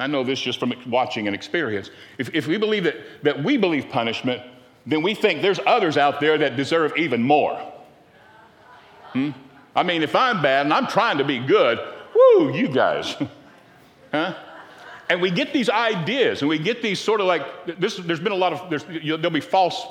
I 0.00 0.06
know 0.06 0.24
this 0.24 0.40
just 0.40 0.58
from 0.58 0.72
watching 0.86 1.26
and 1.26 1.34
experience. 1.34 1.90
If, 2.16 2.34
if 2.34 2.46
we 2.46 2.56
believe 2.56 2.84
that, 2.84 2.96
that 3.22 3.44
we 3.44 3.58
believe 3.58 3.90
punishment, 3.90 4.42
then 4.86 5.02
we 5.02 5.14
think 5.14 5.42
there's 5.42 5.60
others 5.66 5.98
out 5.98 6.20
there 6.20 6.38
that 6.38 6.56
deserve 6.56 6.96
even 6.96 7.22
more. 7.22 7.60
Hmm? 9.12 9.30
I 9.76 9.82
mean, 9.82 10.02
if 10.02 10.16
I'm 10.16 10.40
bad 10.40 10.64
and 10.64 10.72
I'm 10.72 10.86
trying 10.86 11.18
to 11.18 11.24
be 11.24 11.38
good, 11.38 11.78
whoo, 12.14 12.54
you 12.54 12.68
guys. 12.68 13.14
huh? 14.12 14.34
And 15.10 15.20
we 15.20 15.30
get 15.30 15.52
these 15.52 15.68
ideas 15.68 16.40
and 16.40 16.48
we 16.48 16.58
get 16.58 16.80
these 16.80 16.98
sort 16.98 17.20
of 17.20 17.26
like, 17.26 17.78
this, 17.78 17.96
there's 17.96 18.20
been 18.20 18.32
a 18.32 18.36
lot 18.36 18.54
of, 18.54 18.90
you 18.90 19.18
there'll 19.18 19.30
be 19.30 19.40
false, 19.40 19.86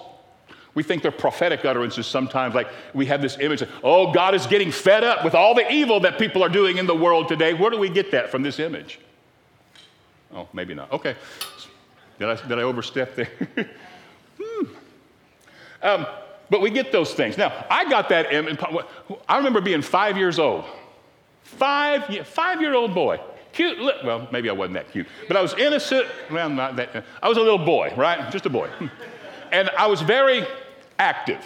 we 0.73 0.81
think 0.81 1.03
they're 1.03 1.11
prophetic 1.11 1.65
utterances 1.65 2.07
sometimes. 2.07 2.55
Like 2.55 2.69
we 2.95 3.05
have 3.05 3.21
this 3.21 3.37
image 3.39 3.61
of, 3.61 3.69
oh, 3.83 4.11
God 4.11 4.33
is 4.33 4.47
getting 4.47 4.71
fed 4.71 5.03
up 5.03 5.23
with 5.23 5.35
all 5.35 5.53
the 5.53 5.69
evil 5.71 5.99
that 5.99 6.17
people 6.17 6.41
are 6.41 6.49
doing 6.49 6.77
in 6.77 6.87
the 6.87 6.95
world 6.95 7.27
today. 7.27 7.53
Where 7.53 7.69
do 7.69 7.77
we 7.77 7.89
get 7.89 8.11
that 8.11 8.31
from 8.31 8.41
this 8.41 8.57
image? 8.57 8.99
Oh, 10.33 10.47
maybe 10.53 10.73
not. 10.73 10.91
Okay. 10.91 11.15
Did 12.19 12.29
I, 12.29 12.47
did 12.47 12.59
I 12.59 12.63
overstep 12.63 13.15
there? 13.15 13.29
hmm. 14.41 14.65
um, 15.81 16.05
but 16.49 16.61
we 16.61 16.69
get 16.69 16.91
those 16.91 17.13
things. 17.13 17.37
Now, 17.37 17.65
I 17.69 17.89
got 17.89 18.09
that. 18.09 18.27
I 19.27 19.37
remember 19.37 19.61
being 19.61 19.81
five 19.81 20.17
years 20.17 20.39
old. 20.39 20.65
Five, 21.43 22.27
five 22.27 22.61
year 22.61 22.75
old 22.75 22.93
boy. 22.93 23.19
Cute. 23.53 23.77
Well, 24.03 24.27
maybe 24.31 24.49
I 24.49 24.53
wasn't 24.53 24.75
that 24.75 24.91
cute, 24.91 25.07
but 25.27 25.35
I 25.35 25.41
was 25.41 25.53
innocent. 25.55 26.05
Well, 26.29 26.49
not 26.49 26.75
that. 26.75 27.03
I 27.21 27.27
was 27.27 27.37
a 27.37 27.41
little 27.41 27.57
boy, 27.57 27.93
right? 27.97 28.31
Just 28.31 28.45
a 28.45 28.49
boy. 28.49 28.69
and 29.51 29.69
I 29.71 29.87
was 29.87 30.01
very 30.01 30.45
active. 30.99 31.43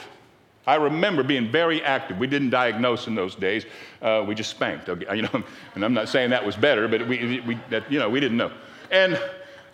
I 0.65 0.76
remember 0.76 1.24
being 1.24 1.52
very 1.52 1.84
active. 1.84 2.17
We 2.17 2.28
didn't 2.28 2.50
diagnose 2.50 3.08
in 3.08 3.15
those 3.15 3.36
days. 3.36 3.65
Uh, 4.02 4.24
we 4.26 4.36
just 4.36 4.50
spanked. 4.50 4.88
You 4.88 5.24
know, 5.24 5.43
and 5.76 5.84
I'm 5.84 5.93
not 5.93 6.10
saying 6.10 6.30
that 6.32 6.46
was 6.46 6.56
better, 6.56 6.88
but 6.88 7.08
we, 7.08 7.41
we 7.41 7.60
that, 7.69 7.89
you 7.91 8.00
know, 8.00 8.10
we 8.10 8.19
didn't 8.19 8.38
know. 8.38 8.52
And, 8.94 9.20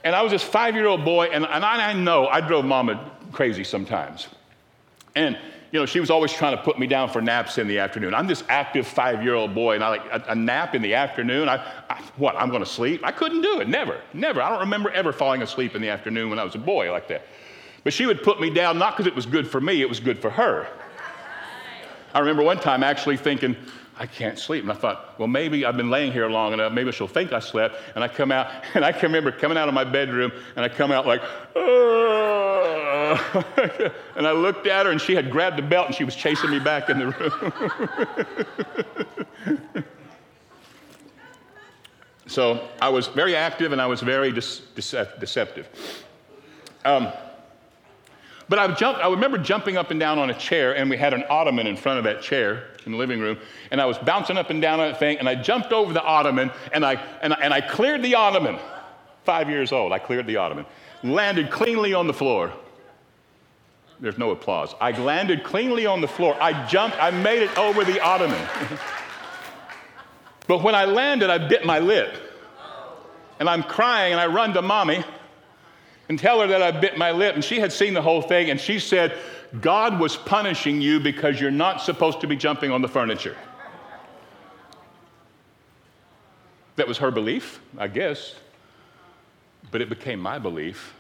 and 0.06 0.16
I 0.16 0.22
was 0.22 0.32
this 0.32 0.42
five 0.42 0.74
year 0.74 0.88
old 0.88 1.04
boy, 1.04 1.28
and, 1.28 1.46
and 1.46 1.64
I, 1.64 1.90
I 1.90 1.94
know 1.94 2.28
I 2.28 2.42
drove 2.42 2.66
mama 2.66 3.12
crazy 3.32 3.66
sometimes. 3.66 4.30
And 5.16 5.38
you 5.72 5.80
know, 5.80 5.86
she 5.86 6.00
was 6.00 6.10
always 6.10 6.32
trying 6.32 6.58
to 6.58 6.64
put 6.64 6.80
me 6.80 6.88
down 6.88 7.10
for 7.10 7.22
naps 7.22 7.58
in 7.60 7.68
the 7.68 7.78
afternoon. 7.78 8.16
I'm 8.16 8.26
this 8.26 8.44
active 8.50 8.88
five 8.88 9.22
year 9.22 9.36
old 9.36 9.54
boy, 9.54 9.76
and 9.76 9.84
I 9.84 9.90
like 9.90 10.06
a, 10.06 10.24
a, 10.30 10.36
nap 10.36 10.74
in 10.74 10.82
the 10.82 10.96
afternoon. 10.96 11.48
I, 11.48 11.58
I 11.90 12.02
what? 12.16 12.36
I'm 12.38 12.50
going 12.50 12.64
to 12.64 12.70
sleep? 12.70 13.02
I 13.04 13.12
couldn't 13.12 13.42
do 13.42 13.60
it. 13.60 13.68
Never, 13.68 14.02
never. 14.14 14.42
I 14.42 14.50
don't 14.50 14.62
remember 14.62 14.90
ever 14.92 15.12
falling 15.12 15.42
asleep 15.44 15.76
in 15.76 15.82
the 15.82 15.90
afternoon 15.90 16.30
when 16.30 16.40
I 16.40 16.44
was 16.44 16.56
a 16.56 16.60
boy 16.60 16.92
like 16.92 17.08
that. 17.10 17.24
But 17.84 17.94
she 17.94 18.06
would 18.06 18.24
put 18.24 18.42
me 18.42 18.50
down 18.50 18.80
not 18.80 18.96
because 18.96 19.06
it 19.06 19.16
was 19.16 19.26
good 19.26 19.48
for 19.48 19.62
me; 19.62 19.82
it 19.82 19.90
was 19.90 20.00
good 20.00 20.18
for 20.18 20.30
her. 20.30 20.68
I 22.14 22.20
remember 22.20 22.42
one 22.42 22.60
time 22.60 22.82
actually 22.82 23.18
thinking, 23.18 23.56
I 24.00 24.08
can't 24.08 24.40
sleep. 24.40 24.64
And 24.64 24.72
I 24.72 24.76
thought, 24.76 25.20
well, 25.20 25.28
maybe 25.28 25.66
I've 25.66 25.76
been 25.76 25.90
laying 25.90 26.14
here 26.14 26.30
long 26.30 26.54
enough. 26.54 26.72
Maybe 26.72 26.90
she'll 26.94 27.08
think 27.08 27.34
I 27.34 27.40
slept. 27.40 27.76
And 27.96 28.04
I 28.04 28.08
come 28.08 28.32
out, 28.32 28.48
and 28.74 28.86
I 28.86 28.94
can 28.94 29.04
remember 29.04 29.32
coming 29.32 29.58
out 29.58 29.68
of 29.68 29.74
my 29.74 29.84
bedroom, 29.84 30.32
and 30.56 30.64
I 30.64 30.70
come 30.70 30.92
out 30.92 31.06
like, 31.06 31.22
and 34.16 34.26
I 34.26 34.32
looked 34.32 34.68
at 34.68 34.86
her, 34.86 34.92
and 34.92 35.02
she 35.02 35.16
had 35.16 35.30
grabbed 35.30 35.58
the 35.58 35.62
belt, 35.62 35.88
and 35.88 35.96
she 35.96 36.06
was 36.06 36.16
chasing 36.16 36.50
me 36.50 36.60
back 36.60 36.90
in 36.90 37.00
the 37.00 37.08
room. 39.76 39.84
so 42.28 42.70
I 42.82 42.88
was 42.90 43.08
very 43.08 43.36
active, 43.36 43.74
and 43.74 43.82
I 43.82 43.88
was 43.88 44.00
very 44.00 44.32
deceptive. 44.32 45.68
Um, 46.86 47.12
but 48.50 48.58
I, 48.58 48.66
I 48.66 49.10
remember 49.10 49.38
jumping 49.38 49.78
up 49.78 49.92
and 49.92 50.00
down 50.00 50.18
on 50.18 50.32
a 50.32 50.34
chair, 50.34 50.76
and 50.76 50.90
we 50.90 50.98
had 50.98 51.14
an 51.14 51.24
ottoman 51.30 51.68
in 51.68 51.78
front 51.78 52.00
of 52.00 52.04
that 52.06 52.24
chair 52.24 52.68
in 52.84 52.92
the 52.92 52.98
living 52.98 53.20
room, 53.20 53.38
and 53.70 53.80
I 53.80 53.86
was 53.86 54.00
bouncing 54.00 54.38
up 54.38 54.50
and 54.50 54.60
down 54.60 54.80
on 54.80 54.92
that 54.92 55.00
thing, 55.00 55.20
and 55.20 55.30
I 55.30 55.36
jumped 55.36 55.72
over 55.72 55.94
the 55.94 56.02
ottoman, 56.02 56.52
and 56.74 56.84
I, 56.84 56.96
and, 57.22 57.36
and 57.40 57.54
I 57.54 57.62
cleared 57.62 58.02
the 58.02 58.16
ottoman. 58.16 58.58
Five 59.24 59.50
years 59.52 59.72
old, 59.72 59.94
I 59.94 60.00
cleared 60.00 60.26
the 60.26 60.38
ottoman. 60.38 60.66
Landed 61.04 61.52
cleanly 61.52 61.94
on 61.94 62.08
the 62.08 62.14
floor. 62.14 62.52
There's 64.00 64.18
no 64.18 64.32
applause. 64.32 64.74
I 64.82 64.92
landed 64.92 65.44
cleanly 65.44 65.86
on 65.86 66.02
the 66.02 66.08
floor. 66.08 66.36
I 66.42 66.66
jumped, 66.66 66.98
I 67.00 67.12
made 67.12 67.44
it 67.44 67.56
over 67.56 67.84
the 67.84 68.02
ottoman. 68.02 68.42
but 70.48 70.64
when 70.64 70.74
I 70.74 70.86
landed, 70.86 71.30
I 71.30 71.38
bit 71.48 71.66
my 71.66 71.78
lip. 71.78 72.18
And 73.40 73.48
I'm 73.48 73.62
crying, 73.62 74.14
and 74.14 74.20
I 74.20 74.26
run 74.26 74.54
to 74.54 74.64
mommy 74.64 75.04
and 76.10 76.18
tell 76.18 76.42
her 76.42 76.48
that 76.48 76.62
I 76.62 76.72
bit 76.72 76.98
my 76.98 77.12
lip. 77.12 77.36
And 77.36 77.46
she 77.46 77.60
had 77.60 77.72
seen 77.72 77.94
the 77.94 78.02
whole 78.02 78.22
thing, 78.22 78.50
and 78.50 78.60
she 78.60 78.80
said, 78.80 79.18
God 79.62 80.00
was 80.00 80.18
punishing 80.18 80.82
you 80.82 81.00
because 81.00 81.40
you're 81.40 81.52
not 81.52 81.82
supposed 81.82 82.20
to 82.22 82.28
be 82.28 82.36
jumping 82.36 82.72
on 82.72 82.82
the 82.82 82.88
furniture. 82.88 83.38
That 86.76 86.88
was 86.88 86.98
her 86.98 87.12
belief, 87.12 87.62
I 87.78 87.88
guess, 87.88 88.36
but 89.72 89.82
it 89.82 89.90
became 89.90 90.20
my 90.20 90.40
belief. 90.40 90.94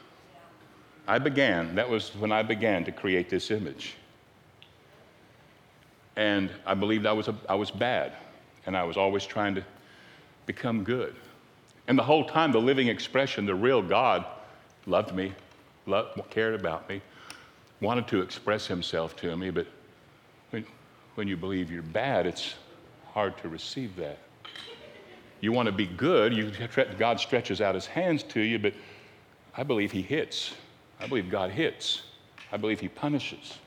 I 1.07 1.17
began, 1.17 1.75
that 1.75 1.89
was 1.89 2.15
when 2.15 2.31
I 2.31 2.43
began 2.43 2.85
to 2.85 2.91
create 2.91 3.29
this 3.29 3.49
image. 3.49 3.95
And 6.15 6.51
I 6.65 6.73
believed 6.73 7.05
I 7.05 7.13
was, 7.13 7.29
a, 7.29 7.35
I 7.47 7.55
was 7.55 7.71
bad, 7.71 8.13
and 8.65 8.75
I 8.75 8.83
was 8.83 8.97
always 8.97 9.25
trying 9.25 9.55
to 9.55 9.63
become 10.45 10.83
good. 10.83 11.15
And 11.87 11.97
the 11.97 12.03
whole 12.03 12.25
time, 12.25 12.51
the 12.51 12.59
living 12.59 12.89
expression, 12.89 13.45
the 13.45 13.55
real 13.55 13.81
God, 13.81 14.25
loved 14.89 15.13
me, 15.13 15.33
loved, 15.85 16.19
cared 16.29 16.59
about 16.59 16.89
me, 16.89 17.01
wanted 17.79 18.07
to 18.07 18.21
express 18.21 18.67
himself 18.67 19.15
to 19.17 19.35
me, 19.37 19.49
but 19.49 19.67
when, 20.49 20.65
when 21.15 21.27
you 21.27 21.37
believe 21.37 21.71
you're 21.71 21.81
bad, 21.81 22.25
it's 22.25 22.55
hard 23.13 23.37
to 23.37 23.49
receive 23.49 23.95
that. 23.95 24.17
You 25.41 25.51
want 25.53 25.67
to 25.67 25.71
be 25.71 25.85
good, 25.85 26.33
you, 26.33 26.51
God 26.97 27.19
stretches 27.19 27.61
out 27.61 27.75
his 27.75 27.85
hands 27.85 28.23
to 28.23 28.41
you, 28.41 28.59
but 28.59 28.73
I 29.55 29.63
believe 29.63 29.91
he 29.91 30.01
hits. 30.01 30.53
I 30.99 31.07
believe 31.07 31.29
God 31.29 31.51
hits. 31.51 32.01
I 32.51 32.57
believe 32.57 32.79
he 32.79 32.89
punishes. 32.89 33.57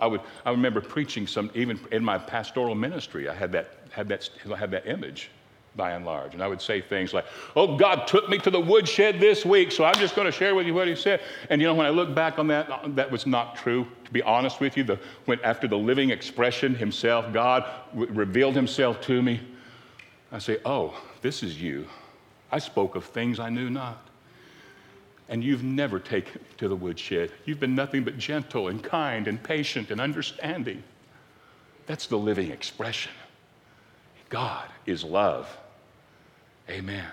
I, 0.00 0.06
would, 0.06 0.20
I 0.44 0.50
remember 0.50 0.80
preaching 0.80 1.26
some, 1.26 1.50
even 1.54 1.80
in 1.90 2.04
my 2.04 2.18
pastoral 2.18 2.74
ministry, 2.74 3.28
I 3.28 3.34
had 3.34 3.50
that, 3.52 3.70
had 3.90 4.08
that, 4.08 4.28
had 4.56 4.70
that 4.70 4.86
image 4.86 5.30
by 5.76 5.92
and 5.92 6.04
large. 6.04 6.34
And 6.34 6.42
I 6.42 6.48
would 6.48 6.60
say 6.60 6.80
things 6.80 7.12
like, 7.12 7.26
Oh, 7.54 7.76
God 7.76 8.06
took 8.06 8.28
me 8.28 8.38
to 8.38 8.50
the 8.50 8.60
woodshed 8.60 9.20
this 9.20 9.44
week, 9.44 9.70
so 9.70 9.84
I'm 9.84 9.94
just 9.96 10.16
going 10.16 10.26
to 10.26 10.32
share 10.32 10.54
with 10.54 10.66
you 10.66 10.74
what 10.74 10.88
He 10.88 10.96
said. 10.96 11.20
And 11.50 11.60
you 11.60 11.66
know, 11.66 11.74
when 11.74 11.86
I 11.86 11.90
look 11.90 12.14
back 12.14 12.38
on 12.38 12.46
that, 12.48 12.96
that 12.96 13.10
was 13.10 13.26
not 13.26 13.56
true. 13.56 13.86
To 14.04 14.10
be 14.10 14.22
honest 14.22 14.60
with 14.60 14.76
you, 14.76 14.84
the, 14.84 14.98
when, 15.26 15.40
after 15.42 15.68
the 15.68 15.76
living 15.76 16.10
expression 16.10 16.74
Himself, 16.74 17.32
God 17.32 17.68
revealed 17.92 18.54
Himself 18.54 19.00
to 19.02 19.22
me, 19.22 19.40
I 20.32 20.38
say, 20.38 20.58
Oh, 20.64 20.98
this 21.22 21.42
is 21.42 21.60
you. 21.60 21.86
I 22.50 22.58
spoke 22.58 22.94
of 22.94 23.04
things 23.04 23.38
I 23.38 23.50
knew 23.50 23.70
not. 23.70 24.02
And 25.28 25.42
you've 25.42 25.64
never 25.64 25.98
taken 25.98 26.40
to 26.58 26.68
the 26.68 26.76
woodshed. 26.76 27.32
You've 27.44 27.58
been 27.58 27.74
nothing 27.74 28.04
but 28.04 28.16
gentle 28.16 28.68
and 28.68 28.82
kind 28.82 29.26
and 29.26 29.42
patient 29.42 29.90
and 29.90 30.00
understanding. 30.00 30.84
That's 31.86 32.06
the 32.06 32.16
living 32.16 32.52
expression. 32.52 33.12
God 34.28 34.68
is 34.86 35.04
love. 35.04 35.56
Amen. 36.68 37.06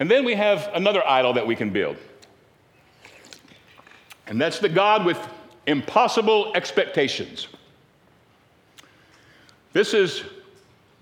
And 0.00 0.10
then 0.10 0.24
we 0.24 0.34
have 0.34 0.70
another 0.74 1.06
idol 1.06 1.32
that 1.34 1.46
we 1.46 1.56
can 1.56 1.70
build. 1.70 1.96
And 4.26 4.40
that's 4.40 4.58
the 4.58 4.68
God 4.68 5.04
with 5.04 5.18
impossible 5.66 6.52
expectations. 6.54 7.48
This 9.72 9.94
is 9.94 10.24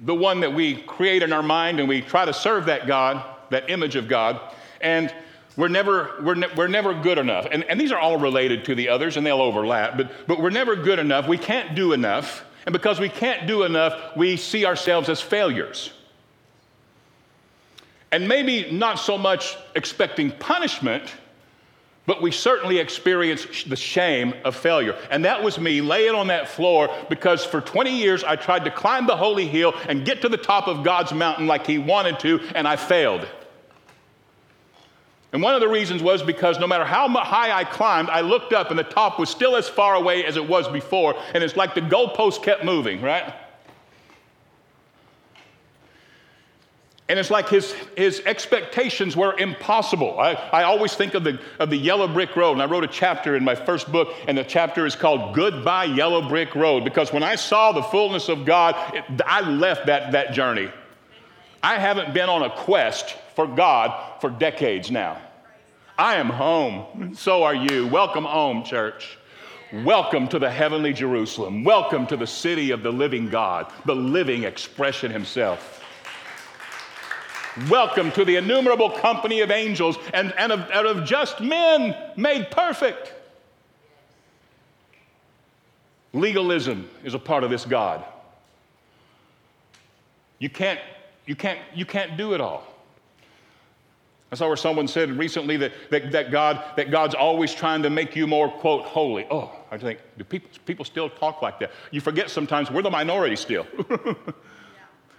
the 0.01 0.15
one 0.15 0.41
that 0.41 0.53
we 0.53 0.83
create 0.83 1.23
in 1.23 1.33
our 1.33 1.43
mind 1.43 1.81
and 1.81 1.89
we 1.89 2.01
try 2.01 2.25
to 2.25 2.33
serve 2.33 2.67
that 2.67 2.87
God, 2.87 3.25
that 3.51 3.71
image 3.71 3.97
of 3.97 4.09
God, 4.09 4.41
and 4.81 5.15
we're 5.57 5.69
never, 5.69 6.17
we're, 6.23 6.35
ne- 6.35 6.53
we're 6.55 6.67
never 6.67 6.93
good 6.93 7.17
enough. 7.17 7.47
And, 7.51 7.65
and 7.65 7.81
these 7.81 7.93
are 7.93 7.99
all 7.99 8.19
related 8.19 8.65
to 8.67 8.75
the 8.75 8.89
others 8.89 9.17
and 9.17 9.27
they'll 9.27 9.41
overlap, 9.41 9.97
but, 9.97 10.11
but 10.27 10.41
we're 10.41 10.51
never 10.51 10.77
good 10.77 10.99
enough. 10.99 11.27
We 11.27 11.39
can't 11.39 11.75
do 11.75 11.93
enough. 11.93 12.45
And 12.67 12.73
because 12.73 13.01
we 13.01 13.09
can't 13.09 13.47
do 13.47 13.63
enough, 13.63 14.17
we 14.17 14.37
see 14.37 14.67
ourselves 14.67 15.09
as 15.09 15.21
failures. 15.21 15.93
And 18.13 18.29
maybe 18.29 18.71
not 18.71 18.99
so 18.99 19.19
much 19.19 19.57
expecting 19.75 20.31
punishment, 20.31 21.13
but 22.07 22.23
we 22.23 22.31
certainly 22.31 22.79
experience 22.79 23.65
the 23.65 23.77
shame 23.77 24.33
of 24.45 24.55
failure. 24.55 24.97
And 25.11 25.25
that 25.25 25.43
was 25.43 25.59
me 25.59 25.81
laying 25.81 26.15
on 26.15 26.29
that 26.29 26.49
floor 26.49 26.89
because 27.11 27.45
for 27.45 27.61
20 27.61 27.91
years 27.91 28.23
I 28.23 28.37
tried 28.37 28.65
to 28.65 28.71
climb 28.71 29.07
the 29.07 29.17
holy 29.17 29.47
hill 29.47 29.75
and 29.89 30.05
get 30.05 30.23
to 30.23 30.29
the 30.29 30.37
top 30.37 30.69
of 30.69 30.85
God's 30.85 31.13
mountain 31.13 31.49
like 31.49 31.67
He 31.67 31.79
wanted 31.79 32.21
to, 32.21 32.41
and 32.55 32.67
I 32.69 32.77
failed. 32.77 33.27
And 35.33 35.43
one 35.43 35.55
of 35.55 35.61
the 35.61 35.69
reasons 35.69 36.03
was 36.03 36.23
because 36.23 36.59
no 36.61 36.67
matter 36.69 36.85
how 36.85 37.09
high 37.09 37.51
I 37.53 37.65
climbed, 37.65 38.09
I 38.09 38.21
looked 38.21 38.53
up 38.53 38.71
and 38.71 38.79
the 38.79 38.85
top 38.85 39.19
was 39.19 39.29
still 39.29 39.57
as 39.57 39.69
far 39.69 39.97
away 39.97 40.25
as 40.25 40.37
it 40.37 40.49
was 40.49 40.69
before, 40.69 41.17
and 41.35 41.43
it's 41.43 41.57
like 41.57 41.75
the 41.75 41.81
goalpost 41.81 42.43
kept 42.43 42.65
moving, 42.65 43.03
right? 43.03 43.35
And 47.09 47.21
it's 47.21 47.31
like 47.31 47.49
his, 47.49 47.73
his 47.97 48.21
expectations 48.27 49.17
were 49.17 49.39
impossible. 49.39 50.19
I, 50.19 50.33
I 50.33 50.65
always 50.65 50.95
think 50.95 51.15
of 51.15 51.23
the, 51.23 51.39
of 51.61 51.71
the 51.71 51.77
yellow 51.77 52.09
brick 52.09 52.35
road, 52.35 52.53
and 52.53 52.63
I 52.63 52.67
wrote 52.67 52.83
a 52.83 52.89
chapter 52.89 53.37
in 53.37 53.45
my 53.45 53.55
first 53.55 53.93
book, 53.93 54.13
and 54.27 54.37
the 54.37 54.43
chapter 54.43 54.87
is 54.87 54.97
called 54.97 55.33
Goodbye 55.33 55.85
Yellow 55.85 56.29
Brick 56.29 56.57
Road, 56.57 56.83
because 56.83 57.13
when 57.13 57.23
I 57.23 57.37
saw 57.37 57.71
the 57.71 57.83
fullness 57.83 58.29
of 58.29 58.45
God, 58.45 58.75
it, 58.93 59.05
I 59.25 59.41
left 59.49 59.87
that, 59.87 60.13
that 60.13 60.33
journey. 60.33 60.69
I 61.63 61.79
haven't 61.79 62.13
been 62.13 62.29
on 62.29 62.43
a 62.43 62.51
quest 62.51 63.17
for 63.37 63.47
God 63.47 64.21
for 64.21 64.29
decades 64.29 64.91
now. 64.91 65.21
I 65.97 66.17
am 66.17 66.29
home. 66.29 67.15
So 67.15 67.45
are 67.45 67.55
you. 67.55 67.87
Welcome 67.87 68.25
home, 68.25 68.65
church. 68.65 69.17
Welcome 69.73 70.29
to 70.29 70.39
the 70.39 70.51
heavenly 70.51 70.93
Jerusalem. 70.93 71.65
Welcome 71.65 72.07
to 72.09 72.17
the 72.17 72.27
city 72.27 72.71
of 72.73 72.83
the 72.83 72.93
living 72.93 73.29
God, 73.29 73.73
the 73.85 73.95
living 73.95 74.45
expression 74.45 75.11
himself. 75.11 75.76
Welcome 77.71 78.13
to 78.13 78.25
the 78.27 78.37
innumerable 78.37 78.91
company 78.91 79.41
of 79.41 79.51
angels 79.51 79.97
and, 80.13 80.35
and, 80.37 80.53
of, 80.53 80.61
and 80.71 80.87
of 80.87 81.07
just 81.07 81.41
men 81.41 81.97
made 82.15 82.51
perfect. 82.51 83.15
Legalism 86.13 86.87
is 87.03 87.15
a 87.15 87.19
part 87.19 87.45
of 87.45 87.51
this 87.51 87.65
God. 87.65 88.05
You 90.39 90.51
can't, 90.51 90.79
you 91.25 91.35
can't, 91.35 91.59
you 91.75 91.87
can't 91.87 92.19
do 92.19 92.35
it 92.35 92.43
all. 92.43 92.63
I 94.31 94.35
saw 94.35 94.49
where 94.49 94.57
someone 94.57 94.87
said 94.87 95.11
recently 95.13 95.57
that, 95.57 95.73
that, 95.91 96.13
that, 96.13 96.31
God, 96.31 96.63
that 96.77 96.91
God's 96.91 97.15
always 97.15 97.55
trying 97.55 97.83
to 97.85 97.91
make 97.91 98.15
you 98.15 98.27
more, 98.27 98.51
quote, 98.51 98.85
holy. 98.85 99.27
Oh, 99.31 99.51
I 99.71 99.79
think, 99.79 100.01
do 100.19 100.25
people, 100.25 100.51
people 100.67 100.85
still 100.85 101.09
talk 101.09 101.41
like 101.41 101.59
that? 101.61 101.71
You 101.91 102.03
forget 102.03 102.29
sometimes 102.29 102.71
we're 102.71 102.83
the 102.83 102.91
minority 102.91 103.37
still. 103.37 103.67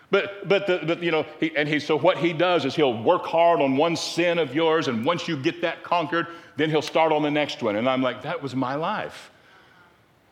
But, 0.10 0.48
but, 0.48 0.67
the, 0.67 0.82
but 0.86 1.04
you 1.04 1.12
know, 1.12 1.26
he, 1.39 1.56
and 1.56 1.67
he, 1.67 1.80
so 1.80 1.98
what 1.98 2.17
he 2.17 2.32
does 2.32 2.63
is 2.63 2.76
he'll 2.76 3.02
work 3.02 3.26
hard 3.26 3.62
on 3.62 3.76
one 3.76 3.96
sin 3.96 4.39
of 4.39 4.56
yours, 4.56 4.88
and 4.88 5.06
once 5.06 5.28
you 5.28 5.36
get 5.36 5.62
that 5.62 5.84
conquered, 5.84 6.28
then 6.56 6.70
he'll 6.70 6.82
start 6.82 7.12
on 7.12 7.24
the 7.24 7.32
next 7.32 7.62
one. 7.62 7.76
And 7.76 7.89
I'm 7.89 8.02
like, 8.02 8.24
that 8.24 8.41
was 8.41 8.56
my 8.56 8.76
life. 8.76 9.32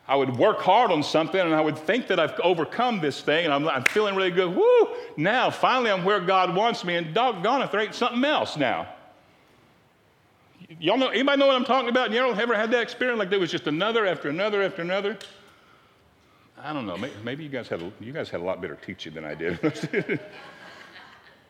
I 0.08 0.16
would 0.16 0.36
work 0.36 0.60
hard 0.60 0.90
on 0.92 1.02
something, 1.02 1.40
and 1.40 1.54
I 1.54 1.60
would 1.60 1.76
think 1.76 2.06
that 2.06 2.18
I've 2.18 2.38
overcome 2.40 3.00
this 3.00 3.20
thing, 3.20 3.44
and 3.44 3.52
I'm, 3.52 3.68
I'm 3.68 3.84
feeling 3.84 4.14
really 4.14 4.30
good. 4.30 4.54
Woo! 4.54 4.88
Now, 5.16 5.50
finally, 5.50 5.90
I'm 5.90 6.04
where 6.04 6.20
God 6.20 6.54
wants 6.54 6.84
me, 6.84 6.96
and 6.96 7.12
doggone 7.12 7.60
if 7.62 7.70
there 7.70 7.80
ain't 7.80 7.94
something 7.94 8.24
else 8.24 8.56
now. 8.56 8.88
Y'all 10.80 10.96
know, 10.96 11.08
anybody 11.08 11.38
know 11.38 11.46
what 11.46 11.56
I'm 11.56 11.64
talking 11.64 11.90
about? 11.90 12.12
Y'all 12.12 12.38
ever 12.38 12.54
had 12.54 12.70
that 12.70 12.82
experience? 12.82 13.18
Like 13.18 13.30
there 13.30 13.38
was 13.38 13.50
just 13.50 13.66
another 13.66 14.06
after 14.06 14.28
another 14.28 14.62
after 14.62 14.82
another? 14.82 15.18
I 16.66 16.72
don't 16.72 16.84
know. 16.84 16.96
Maybe, 17.22 17.44
you 17.44 17.48
guys 17.48 17.68
had 17.68 17.80
a, 17.80 17.92
you 18.00 18.12
guys 18.12 18.28
had 18.28 18.40
a 18.40 18.42
lot 18.42 18.60
better 18.60 18.74
teaching 18.74 19.14
than 19.14 19.24
I 19.24 19.36
did. 19.36 19.60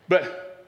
but 0.08 0.66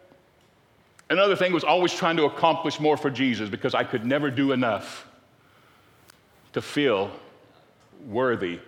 another 1.11 1.37
thing 1.37 1.53
was 1.53 1.65
always 1.65 1.93
trying 1.93 2.17
to 2.17 2.25
accomplish 2.25 2.81
more 2.81 2.97
for 2.97 3.11
Jesus 3.11 3.51
because 3.51 3.75
I 3.75 3.85
could 3.85 4.07
never 4.07 4.31
do 4.31 4.53
enough 4.53 5.07
to 6.55 6.63
feel 6.63 7.11
worthy 8.07 8.59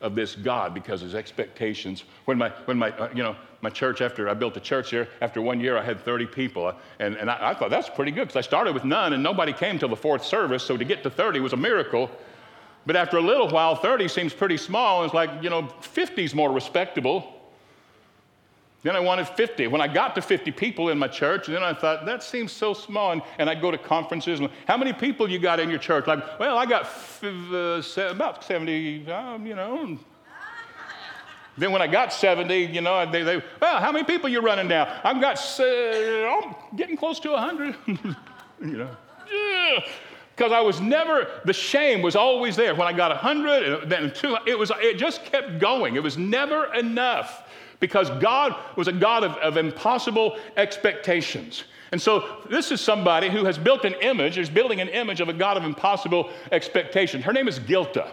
of 0.00 0.14
this 0.14 0.34
God 0.34 0.72
because 0.72 1.02
his 1.02 1.14
expectations. 1.14 2.04
When 2.24 2.38
my, 2.38 2.48
when 2.64 2.78
my, 2.78 2.92
uh, 2.92 3.10
you 3.14 3.22
know, 3.22 3.36
my 3.60 3.68
church, 3.68 4.00
after 4.00 4.30
I 4.30 4.34
built 4.34 4.56
a 4.56 4.60
church 4.60 4.88
here, 4.88 5.06
after 5.20 5.42
one 5.42 5.60
year 5.60 5.76
I 5.76 5.84
had 5.84 6.00
30 6.00 6.24
people. 6.28 6.72
And, 6.98 7.14
and 7.16 7.30
I, 7.30 7.50
I 7.50 7.54
thought 7.54 7.68
that's 7.68 7.90
pretty 7.90 8.10
good 8.10 8.28
because 8.28 8.36
I 8.36 8.46
started 8.48 8.72
with 8.72 8.84
none 8.84 9.12
and 9.12 9.22
nobody 9.22 9.52
came 9.52 9.78
till 9.78 9.90
the 9.90 9.96
fourth 9.96 10.24
service. 10.24 10.62
So 10.62 10.78
to 10.78 10.84
get 10.86 11.02
to 11.02 11.10
30 11.10 11.40
was 11.40 11.52
a 11.52 11.58
miracle. 11.58 12.10
But 12.86 12.94
after 12.94 13.16
a 13.16 13.20
little 13.20 13.48
while, 13.48 13.74
30 13.74 14.06
seems 14.06 14.32
pretty 14.32 14.56
small. 14.56 15.02
And 15.02 15.06
it's 15.06 15.14
like, 15.14 15.42
you 15.42 15.50
know, 15.50 15.66
50 15.80 16.24
is 16.24 16.34
more 16.34 16.52
respectable. 16.52 17.32
Then 18.84 18.94
I 18.94 19.00
wanted 19.00 19.26
50. 19.26 19.66
When 19.66 19.80
I 19.80 19.88
got 19.88 20.14
to 20.14 20.22
50 20.22 20.52
people 20.52 20.90
in 20.90 20.98
my 20.98 21.08
church, 21.08 21.48
then 21.48 21.64
I 21.64 21.74
thought, 21.74 22.06
that 22.06 22.22
seems 22.22 22.52
so 22.52 22.72
small. 22.72 23.10
And, 23.10 23.22
and 23.38 23.50
I'd 23.50 23.60
go 23.60 23.72
to 23.72 23.78
conferences. 23.78 24.38
And, 24.38 24.48
How 24.68 24.76
many 24.76 24.92
people 24.92 25.28
you 25.28 25.40
got 25.40 25.58
in 25.58 25.68
your 25.68 25.80
church? 25.80 26.06
Like, 26.06 26.38
well, 26.38 26.56
I 26.56 26.66
got 26.66 26.82
f- 26.82 27.24
uh, 27.24 27.82
se- 27.82 28.10
about 28.10 28.44
70, 28.44 29.10
um, 29.10 29.44
you 29.44 29.56
know. 29.56 29.98
then 31.58 31.72
when 31.72 31.82
I 31.82 31.88
got 31.88 32.12
70, 32.12 32.56
you 32.56 32.80
know, 32.80 33.10
they, 33.10 33.24
they 33.24 33.42
well, 33.60 33.80
how 33.80 33.90
many 33.90 34.04
people 34.04 34.30
you 34.30 34.40
running 34.40 34.68
now? 34.68 35.00
I've 35.02 35.20
got, 35.20 35.38
uh, 35.58 35.64
I'm 35.64 36.54
getting 36.76 36.96
close 36.96 37.18
to 37.20 37.30
100. 37.30 37.74
you 37.86 38.76
know. 38.76 38.96
Yeah 39.28 39.80
because 40.36 40.52
I 40.52 40.60
was 40.60 40.82
never, 40.82 41.28
the 41.46 41.52
shame 41.54 42.02
was 42.02 42.14
always 42.14 42.56
there. 42.56 42.74
When 42.74 42.86
I 42.86 42.92
got 42.92 43.10
100 43.10 43.82
and 43.82 43.90
then 43.90 44.12
two, 44.12 44.36
it, 44.46 44.58
was, 44.58 44.70
it 44.76 44.98
just 44.98 45.24
kept 45.24 45.58
going. 45.58 45.96
It 45.96 46.02
was 46.02 46.18
never 46.18 46.74
enough 46.74 47.48
because 47.80 48.10
God 48.20 48.54
was 48.76 48.86
a 48.86 48.92
God 48.92 49.24
of, 49.24 49.32
of 49.38 49.56
impossible 49.56 50.36
expectations. 50.58 51.64
And 51.92 52.02
so 52.02 52.42
this 52.50 52.70
is 52.70 52.82
somebody 52.82 53.30
who 53.30 53.46
has 53.46 53.56
built 53.56 53.86
an 53.86 53.94
image, 54.02 54.36
is 54.36 54.50
building 54.50 54.82
an 54.82 54.88
image 54.90 55.22
of 55.22 55.30
a 55.30 55.32
God 55.32 55.56
of 55.56 55.64
impossible 55.64 56.30
expectations. 56.52 57.24
Her 57.24 57.32
name 57.32 57.48
is 57.48 57.58
Gilta. 57.58 58.10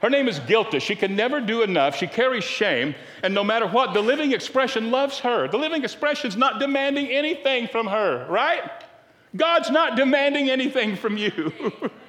Her 0.00 0.10
name 0.10 0.28
is 0.28 0.38
Gilta. 0.38 0.80
She 0.80 0.94
can 0.94 1.16
never 1.16 1.40
do 1.40 1.62
enough. 1.62 1.96
She 1.96 2.06
carries 2.06 2.44
shame. 2.44 2.94
And 3.24 3.34
no 3.34 3.42
matter 3.42 3.66
what, 3.66 3.94
the 3.94 4.00
living 4.00 4.30
expression 4.30 4.92
loves 4.92 5.18
her. 5.20 5.48
The 5.48 5.58
living 5.58 5.82
expression 5.82 6.28
is 6.28 6.36
not 6.36 6.60
demanding 6.60 7.08
anything 7.08 7.66
from 7.66 7.88
her, 7.88 8.28
right? 8.28 8.62
God's 9.36 9.70
not 9.70 9.96
demanding 9.96 10.50
anything 10.50 10.96
from 10.96 11.16
you 11.16 11.52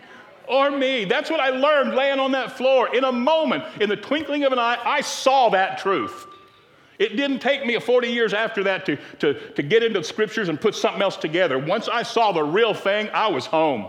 or 0.48 0.72
me. 0.72 1.06
That's 1.06 1.30
what 1.30 1.40
I 1.40 1.50
learned 1.50 1.96
laying 1.96 2.20
on 2.20 2.32
that 2.32 2.58
floor. 2.58 2.94
In 2.96 3.04
a 3.04 3.12
moment, 3.12 3.64
in 3.82 3.90
the 3.90 3.98
twinkling 3.98 4.44
of 4.44 4.54
an 4.54 4.60
eye, 4.60 4.78
I 4.84 5.02
saw 5.02 5.50
that 5.50 5.78
truth. 5.78 6.26
It 6.98 7.16
didn't 7.16 7.40
take 7.40 7.66
me 7.66 7.80
40 7.80 8.10
years 8.10 8.34
after 8.34 8.64
that 8.66 8.86
to, 8.86 8.98
to, 9.20 9.34
to 9.52 9.64
get 9.64 9.84
into 9.84 10.00
the 10.00 10.06
scriptures 10.06 10.50
and 10.50 10.60
put 10.60 10.76
something 10.76 11.02
else 11.02 11.16
together. 11.16 11.58
Once 11.58 11.88
I 11.88 12.04
saw 12.04 12.34
the 12.34 12.44
real 12.44 12.74
thing, 12.74 13.10
I 13.14 13.28
was 13.28 13.46
home. 13.46 13.88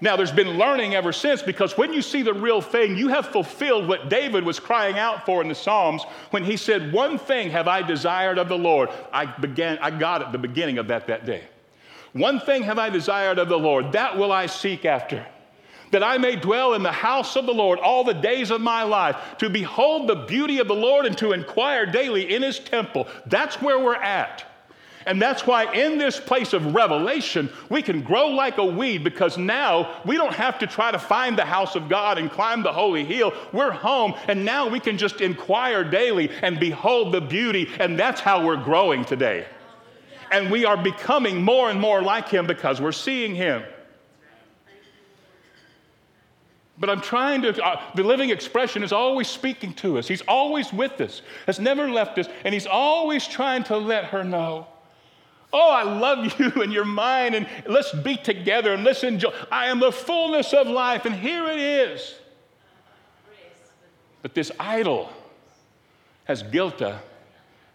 Now, 0.00 0.16
there's 0.16 0.32
been 0.32 0.58
learning 0.58 0.96
ever 0.96 1.12
since 1.12 1.42
because 1.42 1.78
when 1.78 1.92
you 1.92 2.02
see 2.02 2.22
the 2.22 2.34
real 2.34 2.60
thing, 2.60 2.96
you 2.96 3.06
have 3.06 3.28
fulfilled 3.28 3.86
what 3.86 4.08
David 4.08 4.42
was 4.42 4.58
crying 4.58 4.98
out 4.98 5.24
for 5.24 5.40
in 5.40 5.46
the 5.46 5.54
Psalms 5.54 6.02
when 6.32 6.42
he 6.42 6.56
said, 6.56 6.92
One 6.92 7.18
thing 7.18 7.50
have 7.50 7.68
I 7.68 7.82
desired 7.82 8.36
of 8.38 8.48
the 8.48 8.58
Lord. 8.58 8.90
I, 9.12 9.26
began, 9.26 9.78
I 9.78 9.92
got 9.92 10.20
at 10.20 10.32
the 10.32 10.38
beginning 10.38 10.78
of 10.78 10.88
that 10.88 11.06
that 11.06 11.24
day. 11.24 11.44
One 12.12 12.40
thing 12.40 12.64
have 12.64 12.78
I 12.78 12.90
desired 12.90 13.38
of 13.38 13.48
the 13.48 13.58
Lord, 13.58 13.92
that 13.92 14.18
will 14.18 14.32
I 14.32 14.46
seek 14.46 14.84
after, 14.84 15.24
that 15.92 16.02
I 16.02 16.18
may 16.18 16.36
dwell 16.36 16.74
in 16.74 16.82
the 16.82 16.92
house 16.92 17.36
of 17.36 17.46
the 17.46 17.54
Lord 17.54 17.78
all 17.78 18.04
the 18.04 18.12
days 18.12 18.50
of 18.50 18.60
my 18.60 18.82
life, 18.82 19.16
to 19.38 19.48
behold 19.48 20.08
the 20.08 20.26
beauty 20.26 20.58
of 20.58 20.68
the 20.68 20.74
Lord 20.74 21.06
and 21.06 21.16
to 21.18 21.32
inquire 21.32 21.86
daily 21.86 22.34
in 22.34 22.42
his 22.42 22.58
temple. 22.58 23.08
That's 23.26 23.62
where 23.62 23.78
we're 23.78 23.94
at. 23.94 24.44
And 25.06 25.20
that's 25.20 25.46
why 25.46 25.72
in 25.72 25.98
this 25.98 26.20
place 26.20 26.52
of 26.52 26.74
revelation, 26.74 27.50
we 27.68 27.82
can 27.82 28.02
grow 28.02 28.28
like 28.28 28.58
a 28.58 28.64
weed 28.64 29.02
because 29.02 29.36
now 29.36 30.00
we 30.04 30.16
don't 30.16 30.34
have 30.34 30.58
to 30.60 30.66
try 30.66 30.92
to 30.92 30.98
find 30.98 31.36
the 31.36 31.44
house 31.44 31.74
of 31.74 31.88
God 31.88 32.18
and 32.18 32.30
climb 32.30 32.62
the 32.62 32.72
holy 32.72 33.04
hill. 33.04 33.32
We're 33.52 33.72
home, 33.72 34.14
and 34.28 34.44
now 34.44 34.68
we 34.68 34.78
can 34.78 34.98
just 34.98 35.20
inquire 35.20 35.82
daily 35.82 36.30
and 36.42 36.60
behold 36.60 37.12
the 37.12 37.20
beauty, 37.20 37.68
and 37.80 37.98
that's 37.98 38.20
how 38.20 38.44
we're 38.46 38.62
growing 38.62 39.04
today. 39.04 39.46
And 40.32 40.50
we 40.50 40.64
are 40.64 40.76
becoming 40.76 41.42
more 41.42 41.70
and 41.70 41.80
more 41.80 42.02
like 42.02 42.28
him 42.28 42.46
because 42.46 42.80
we're 42.80 42.92
seeing 42.92 43.34
him. 43.34 43.62
But 46.78 46.90
I'm 46.90 47.00
trying 47.00 47.42
to, 47.42 47.64
uh, 47.64 47.80
the 47.94 48.02
living 48.02 48.30
expression 48.30 48.82
is 48.82 48.92
always 48.92 49.28
speaking 49.28 49.72
to 49.74 49.98
us. 49.98 50.08
He's 50.08 50.22
always 50.22 50.72
with 50.72 51.00
us, 51.00 51.22
has 51.46 51.60
never 51.60 51.88
left 51.88 52.18
us, 52.18 52.26
and 52.44 52.52
He's 52.52 52.66
always 52.66 53.26
trying 53.28 53.62
to 53.64 53.76
let 53.76 54.06
her 54.06 54.24
know. 54.24 54.66
Oh, 55.52 55.70
I 55.70 55.82
love 55.82 56.40
you 56.40 56.50
and 56.62 56.72
you're 56.72 56.84
mine, 56.84 57.34
and 57.34 57.46
let's 57.68 57.92
be 57.92 58.16
together 58.16 58.72
and 58.74 58.82
let's 58.82 59.04
enjoy. 59.04 59.32
I 59.50 59.66
am 59.66 59.78
the 59.78 59.92
fullness 59.92 60.52
of 60.52 60.66
life, 60.66 61.04
and 61.04 61.14
here 61.14 61.46
it 61.46 61.60
is. 61.60 62.14
But 64.22 64.34
this 64.34 64.50
idol 64.58 65.10
has 66.24 66.42
Gilta 66.42 66.98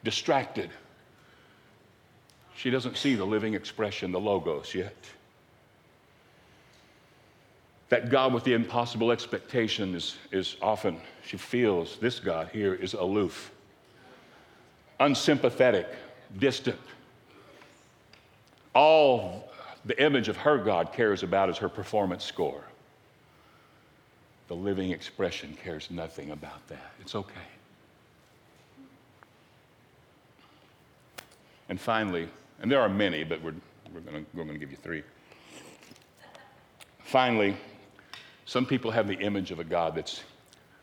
distracted. 0.04 0.70
She 2.58 2.72
doesn't 2.72 2.98
see 2.98 3.13
the 3.13 3.26
living 3.26 3.54
expression, 3.54 4.12
the 4.12 4.20
logos 4.20 4.74
yet. 4.74 4.96
That 7.89 8.10
God 8.10 8.34
with 8.34 8.43
the 8.43 8.54
impossible 8.54 9.12
expectation 9.12 9.93
is, 9.93 10.17
is 10.32 10.58
often, 10.60 11.00
she 11.24 11.38
feels 11.38 11.98
this 11.98 12.20
God 12.20 12.50
here 12.52 12.74
is 12.74 12.96
aloof, 12.96 13.52
unsympathetic, 15.00 15.88
distant. 16.39 16.80
All 18.74 19.52
the 19.86 20.02
image 20.04 20.28
of 20.28 20.36
her 20.38 20.58
God 20.58 20.91
cares 20.91 21.22
about 21.22 21.52
is 21.52 21.58
her 21.58 21.70
performance 21.70 22.26
score. 22.26 22.63
The 24.48 24.56
living 24.56 24.89
expression 24.89 25.56
cares 25.63 25.91
nothing 25.91 26.32
about 26.32 26.67
that. 26.70 26.91
It's 27.02 27.13
okay. 27.13 27.36
And 31.70 31.80
finally, 31.80 32.30
and 32.62 32.72
there 32.72 32.82
are 32.82 32.89
many, 32.89 33.24
but 33.24 33.41
we're, 33.41 33.54
we're 33.93 34.02
going 34.02 34.26
we're 34.34 34.46
to 34.46 34.58
give 34.58 34.72
you 34.72 34.78
three. 34.78 35.04
Finally, 37.00 37.56
some 38.46 38.65
people 38.65 38.91
have 38.91 39.08
the 39.08 39.17
image 39.20 39.52
of 39.52 39.60
a 39.60 39.63
God 39.63 39.96
that's 39.96 40.24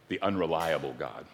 the 0.09 0.21
unreliable 0.23 0.95
God. 0.99 1.25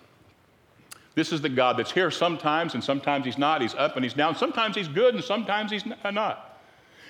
This 1.14 1.32
is 1.32 1.40
the 1.40 1.48
God 1.48 1.76
that's 1.76 1.90
here 1.90 2.10
sometimes, 2.10 2.74
and 2.74 2.82
sometimes 2.82 3.24
he's 3.24 3.38
not. 3.38 3.62
He's 3.62 3.74
up 3.74 3.96
and 3.96 4.04
he's 4.04 4.14
down. 4.14 4.36
Sometimes 4.36 4.76
he's 4.76 4.88
good, 4.88 5.14
and 5.14 5.24
sometimes 5.24 5.70
he's 5.70 5.84
not. 5.86 6.58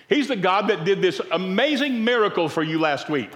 He's 0.08 0.26
the 0.26 0.36
God 0.36 0.68
that 0.68 0.84
did 0.84 1.00
this 1.00 1.20
amazing 1.30 2.02
miracle 2.02 2.48
for 2.48 2.62
you 2.62 2.78
last 2.78 3.08
week. 3.08 3.30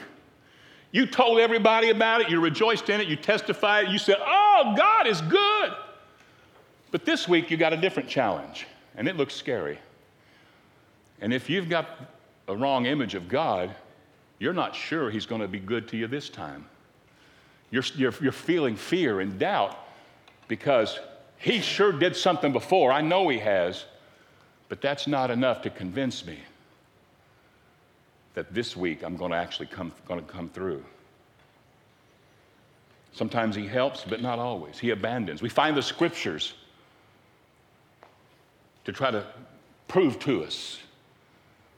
You 0.90 1.07
told 1.07 1.38
everybody 1.38 1.90
about 1.90 2.20
it, 2.20 2.30
you 2.30 2.40
rejoiced 2.40 2.88
in 2.88 3.00
it, 3.00 3.09
you 3.09 3.16
testified, 3.16 3.88
you 3.88 3.98
said, 3.98 4.16
Oh, 4.20 4.74
God 4.76 5.07
is 5.07 5.20
good. 5.22 5.72
But 6.90 7.04
this 7.04 7.28
week 7.28 7.50
you 7.50 7.57
got 7.57 7.72
a 7.72 7.76
different 7.76 8.09
challenge, 8.09 8.66
and 8.96 9.09
it 9.09 9.16
looks 9.16 9.35
scary. 9.35 9.78
And 11.20 11.33
if 11.33 11.48
you've 11.48 11.68
got 11.68 11.88
a 12.48 12.57
wrong 12.57 12.87
image 12.87 13.14
of 13.14 13.28
God, 13.28 13.74
you're 14.38 14.52
not 14.52 14.74
sure 14.74 15.11
He's 15.11 15.26
going 15.26 15.40
to 15.40 15.48
be 15.48 15.61
good 15.61 15.88
to 15.88 15.96
you 15.96 16.07
this 16.07 16.28
time. 16.28 16.66
You're, 17.70 17.85
you're, 17.96 18.14
you're 18.20 18.33
feeling 18.33 18.76
fear 18.76 19.20
and 19.20 19.38
doubt 19.38 19.76
because 20.48 20.98
He 21.38 21.61
sure 21.61 21.92
did 21.92 22.16
something 22.16 22.52
before. 22.52 22.92
I 22.92 23.00
know 23.00 23.28
He 23.28 23.38
has, 23.38 23.85
but 24.68 24.80
that's 24.80 25.07
not 25.07 25.30
enough 25.30 25.62
to 25.62 25.70
convince 25.70 26.26
me 26.26 26.38
that 28.35 28.52
this 28.52 28.76
week 28.76 29.02
I'm 29.02 29.16
going 29.16 29.30
to 29.30 29.37
actually 29.37 29.66
come, 29.66 29.92
going 30.07 30.24
to 30.24 30.30
come 30.30 30.48
through. 30.48 30.85
Sometimes 33.12 33.54
he 33.54 33.66
helps, 33.66 34.04
but 34.04 34.20
not 34.20 34.40
always. 34.40 34.78
He 34.78 34.90
abandons. 34.90 35.40
We 35.40 35.48
find 35.48 35.76
the 35.76 35.83
scriptures 35.83 36.54
to 38.85 38.92
try 38.92 39.11
to 39.11 39.27
prove 39.88 40.18
to 40.20 40.44
us 40.44 40.81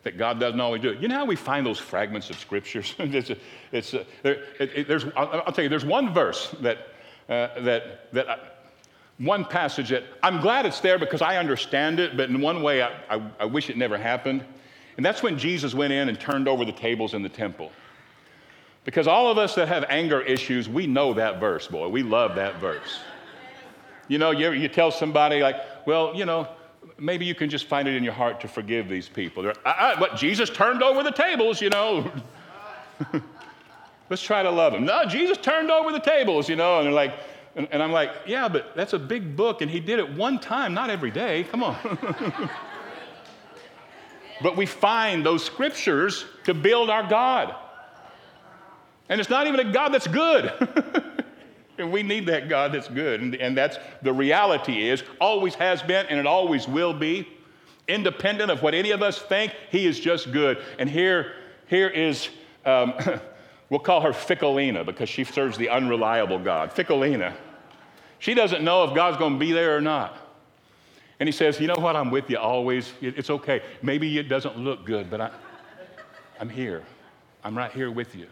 that 0.03 0.17
God 0.17 0.39
doesn't 0.39 0.61
always 0.61 0.83
do 0.83 0.91
it. 0.91 1.01
You 1.01 1.09
know 1.09 1.17
how 1.17 1.25
we 1.25 1.35
find 1.35 1.67
those 1.67 1.81
fragments 1.81 2.31
of 2.31 2.39
scriptures? 2.39 2.95
it's 2.99 3.31
a, 3.31 3.37
it's 3.73 3.93
a, 3.93 4.07
there, 4.23 4.45
it, 4.61 4.71
it, 4.75 4.89
there's, 4.89 5.05
I'll, 5.17 5.43
I'll, 5.47 5.53
tell 5.53 5.65
you, 5.65 5.69
there's 5.69 5.85
one 5.85 6.15
verse 6.15 6.55
that, 6.61 6.79
uh, 7.29 7.61
that, 7.63 8.13
that 8.13 8.31
I, 8.31 8.39
one 9.19 9.45
passage 9.45 9.89
that 9.89 10.05
I'm 10.23 10.41
glad 10.41 10.67
it's 10.67 10.79
there 10.81 10.99
because 10.99 11.23
I 11.23 11.39
understand 11.39 11.99
it, 11.99 12.17
but 12.17 12.29
in 12.29 12.41
one 12.41 12.63
way 12.63 12.83
I, 12.83 12.93
I, 13.11 13.31
I 13.41 13.45
wish 13.47 13.69
it 13.69 13.77
never 13.77 13.99
happened. 13.99 14.45
And 14.97 15.05
that's 15.05 15.23
when 15.25 15.39
Jesus 15.39 15.75
went 15.75 15.93
in 15.93 16.09
and 16.09 16.21
turned 16.21 16.47
over 16.47 16.65
the 16.65 16.73
tables 16.73 17.15
in 17.15 17.23
the 17.23 17.29
temple. 17.29 17.73
Because 18.85 19.09
all 19.09 19.29
of 19.29 19.39
us 19.39 19.57
that 19.57 19.67
have 19.67 19.85
anger 19.89 20.21
issues, 20.23 20.69
we 20.69 20.87
know 20.87 21.15
that 21.15 21.41
verse, 21.41 21.67
boy. 21.67 21.89
We 21.89 22.05
love 22.05 22.37
that 22.37 22.61
verse. 22.61 23.01
You 24.07 24.19
know, 24.19 24.31
you, 24.31 24.53
you 24.53 24.69
tell 24.69 24.93
somebody, 24.93 25.41
like, 25.41 25.57
well, 25.85 26.15
you 26.15 26.25
know, 26.25 26.49
maybe 26.99 27.25
you 27.25 27.35
can 27.35 27.51
just 27.51 27.67
find 27.67 27.87
it 27.89 27.95
in 27.95 28.05
your 28.05 28.13
heart 28.13 28.41
to 28.41 28.49
forgive 28.49 28.89
these 28.89 29.09
people. 29.09 29.53
Uh, 29.65 30.17
Jesus 30.17 30.51
turned 30.51 30.83
over 30.83 31.03
the 31.03 31.11
tables, 31.11 31.61
you 31.61 31.71
know. 31.71 32.11
Let's 34.11 34.23
try 34.23 34.43
to 34.43 34.51
love 34.51 34.73
them. 34.73 34.85
No, 34.85 35.05
Jesus 35.05 35.39
turned 35.39 35.71
over 35.71 35.93
the 35.93 36.01
tables, 36.01 36.49
you 36.49 36.57
know, 36.57 36.79
and 36.79 36.87
they're 36.87 36.93
like, 36.93 37.15
and, 37.57 37.67
and 37.71 37.83
I'm 37.83 37.93
like, 37.93 38.11
yeah, 38.27 38.49
but 38.49 38.77
that's 38.77 38.93
a 38.93 38.99
big 38.99 39.35
book, 39.35 39.63
and 39.63 39.71
he 39.71 39.81
did 39.81 39.99
it 39.99 40.15
one 40.15 40.39
time, 40.39 40.75
not 40.75 40.91
every 40.91 41.11
day. 41.11 41.45
Come 41.45 41.63
on. 41.63 41.77
but 44.43 44.57
we 44.57 44.67
find 44.67 45.25
those 45.25 45.45
scriptures 45.45 46.27
to 46.45 46.55
build 46.55 46.91
our 46.91 47.09
God. 47.09 47.55
And 49.09 49.21
it's 49.21 49.31
not 49.31 49.47
even 49.47 49.61
a 49.61 49.73
God 49.73 49.91
that's 49.91 50.07
good. 50.07 50.53
And 51.79 51.93
we 51.93 52.03
need 52.03 52.27
that 52.27 52.49
God 52.49 52.73
that's 52.73 52.89
good. 52.89 53.21
And, 53.21 53.35
and 53.37 53.57
that's 53.57 53.79
the 54.03 54.13
reality 54.13 54.89
is, 54.89 55.03
always 55.21 55.55
has 55.57 55.83
been, 55.83 56.07
and 56.07 56.19
it 56.19 56.27
always 56.27 56.67
will 56.67 56.95
be. 56.95 57.29
Independent 57.89 58.51
of 58.51 58.63
what 58.63 58.75
any 58.75 58.91
of 58.91 59.03
us 59.03 59.21
think, 59.21 59.55
He 59.71 59.87
is 59.87 60.01
just 60.01 60.33
good. 60.33 60.59
And 60.79 60.91
here, 60.91 61.35
here 61.67 61.89
is, 61.89 62.29
um, 62.65 62.95
we'll 63.71 63.81
call 63.81 64.01
her 64.01 64.11
Fickalina 64.11 64.85
because 64.85 65.09
she 65.09 65.25
serves 65.25 65.57
the 65.57 65.69
unreliable 65.69 66.39
God. 66.39 66.71
Fickalina. 66.71 67.35
She 68.19 68.35
doesn't 68.35 68.65
know 68.65 68.85
if 68.85 68.95
God's 68.95 69.19
going 69.19 69.35
to 69.35 69.39
be 69.39 69.53
there 69.53 69.77
or 69.77 69.81
not. 69.81 70.17
And 71.21 71.29
he 71.29 71.33
says, 71.33 71.61
You 71.61 71.67
know 71.67 71.77
what? 71.77 71.97
I'm 71.97 72.11
with 72.11 72.29
you 72.31 72.39
always. 72.39 72.93
It's 73.01 73.31
okay. 73.31 73.63
Maybe 73.83 74.19
it 74.19 74.25
doesn't 74.25 74.59
look 74.59 74.85
good, 74.85 75.11
but 75.11 75.21
I, 75.21 75.31
I'm 76.41 76.49
here. 76.49 76.83
I'm 77.45 77.57
right 77.57 77.73
here 77.73 77.91
with 77.91 78.15
you. 78.15 78.27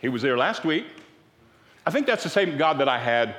He 0.00 0.08
was 0.08 0.22
there 0.22 0.36
last 0.36 0.64
week. 0.64 0.84
I 1.86 1.90
think 1.90 2.06
that's 2.06 2.22
the 2.22 2.30
same 2.30 2.56
God 2.56 2.78
that 2.78 2.88
I 2.88 2.98
had 2.98 3.36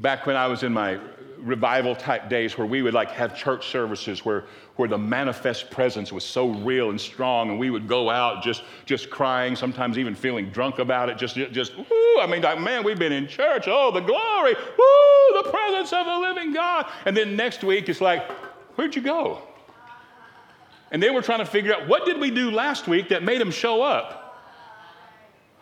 back 0.00 0.26
when 0.26 0.34
I 0.36 0.48
was 0.48 0.62
in 0.62 0.72
my 0.72 0.98
revival 1.38 1.94
type 1.94 2.28
days 2.28 2.56
where 2.56 2.66
we 2.66 2.82
would 2.82 2.94
like 2.94 3.10
have 3.10 3.36
church 3.36 3.68
services 3.68 4.24
where, 4.24 4.44
where 4.76 4.88
the 4.88 4.98
manifest 4.98 5.70
presence 5.70 6.10
was 6.10 6.24
so 6.24 6.48
real 6.48 6.90
and 6.90 7.00
strong 7.00 7.50
and 7.50 7.58
we 7.58 7.70
would 7.70 7.86
go 7.86 8.10
out 8.10 8.42
just, 8.42 8.64
just 8.86 9.10
crying, 9.10 9.54
sometimes 9.54 9.98
even 9.98 10.14
feeling 10.14 10.48
drunk 10.50 10.78
about 10.78 11.10
it, 11.10 11.18
just, 11.18 11.36
just 11.36 11.76
woo, 11.76 12.20
I 12.20 12.26
mean, 12.28 12.42
like, 12.42 12.60
man, 12.60 12.82
we've 12.82 12.98
been 12.98 13.12
in 13.12 13.28
church, 13.28 13.64
oh, 13.68 13.90
the 13.92 14.00
glory, 14.00 14.54
woo, 14.54 15.42
the 15.42 15.50
presence 15.50 15.92
of 15.92 16.06
the 16.06 16.18
living 16.18 16.52
God. 16.52 16.86
And 17.04 17.16
then 17.16 17.36
next 17.36 17.62
week 17.62 17.88
it's 17.88 18.00
like, 18.00 18.28
where'd 18.76 18.96
you 18.96 19.02
go? 19.02 19.42
And 20.90 21.02
they 21.02 21.10
were 21.10 21.22
trying 21.22 21.40
to 21.40 21.46
figure 21.46 21.74
out 21.74 21.88
what 21.88 22.06
did 22.06 22.18
we 22.18 22.30
do 22.30 22.50
last 22.50 22.88
week 22.88 23.10
that 23.10 23.22
made 23.22 23.40
him 23.40 23.50
show 23.50 23.82
up? 23.82 24.23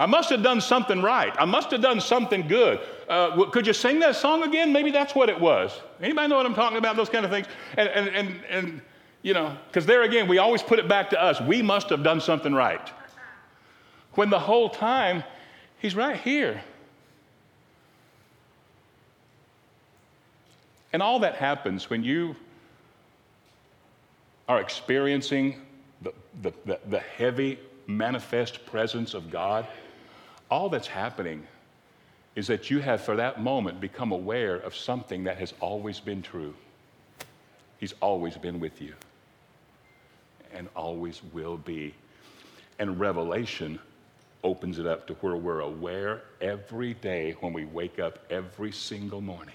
I 0.03 0.07
must 0.07 0.31
have 0.31 0.43
done 0.43 0.61
something 0.61 1.01
right. 1.01 1.33
I 1.39 1.45
must 1.45 1.71
have 1.71 1.81
done 1.81 2.01
something 2.01 2.49
good. 2.49 2.81
Uh, 3.09 3.49
could 3.51 3.69
you 3.69 3.73
sing 3.73 4.01
that 4.01 4.17
song 4.17 4.43
again? 4.43 4.73
Maybe 4.73 4.91
that's 4.91 5.15
what 5.15 5.29
it 5.29 5.39
was. 5.39 5.81
Anybody 6.01 6.27
know 6.27 6.39
what 6.39 6.45
I'm 6.45 6.57
talking 6.57 6.77
about? 6.77 6.97
Those 6.97 7.09
kind 7.09 7.25
of 7.25 7.31
things. 7.31 7.47
And, 7.77 7.89
and, 7.89 8.09
and, 8.09 8.45
and 8.51 8.81
you 9.23 9.33
know, 9.33 9.57
because 9.69 9.87
there 9.87 10.03
again, 10.03 10.27
we 10.27 10.39
always 10.39 10.61
put 10.61 10.81
it 10.81 10.89
back 10.89 11.11
to 11.11 11.23
us. 11.23 11.41
We 11.41 11.63
must 11.63 11.89
have 11.91 12.03
done 12.03 12.21
something 12.21 12.53
right. 12.53 12.91
When 14.15 14.29
the 14.29 14.41
whole 14.41 14.71
time, 14.71 15.23
he's 15.79 15.95
right 15.95 16.17
here. 16.17 16.61
And 20.93 21.01
all 21.01 21.21
that 21.21 21.37
happens 21.37 21.89
when 21.89 22.03
you 22.03 22.35
are 24.49 24.61
experiencing 24.61 25.61
the, 26.01 26.13
the, 26.43 26.53
the, 26.67 26.81
the 26.89 26.99
heavy 26.99 27.61
manifest 27.87 28.67
presence 28.67 29.15
of 29.15 29.31
God 29.31 29.69
all 30.53 30.69
that's 30.69 30.87
happening 30.87 31.43
is 32.37 32.47
that 32.47 32.69
you 32.69 32.79
have, 32.79 33.01
for 33.01 33.17
that 33.17 33.41
moment, 33.41 33.81
become 33.81 34.13
aware 34.13 34.57
of 34.57 34.77
something 34.77 35.25
that 35.25 35.39
has 35.39 35.55
always 35.61 35.99
been 35.99 36.21
true. 36.21 36.55
He's 37.79 37.95
always 38.03 38.37
been 38.37 38.61
with 38.61 38.83
you 38.83 38.93
and 40.53 40.69
always 40.77 41.23
will 41.33 41.57
be. 41.57 41.95
And 42.79 43.01
Revelation 43.01 43.79
opens 44.45 44.79
it 44.79 44.87
up 44.87 45.07
to 45.07 45.15
where 45.15 45.37
we're 45.37 45.61
aware 45.61 46.21
every 46.43 46.93
day 46.93 47.35
when 47.41 47.55
we 47.55 47.65
wake 47.65 47.99
up 47.99 48.19
every 48.29 48.73
single 48.73 49.23
morning 49.23 49.55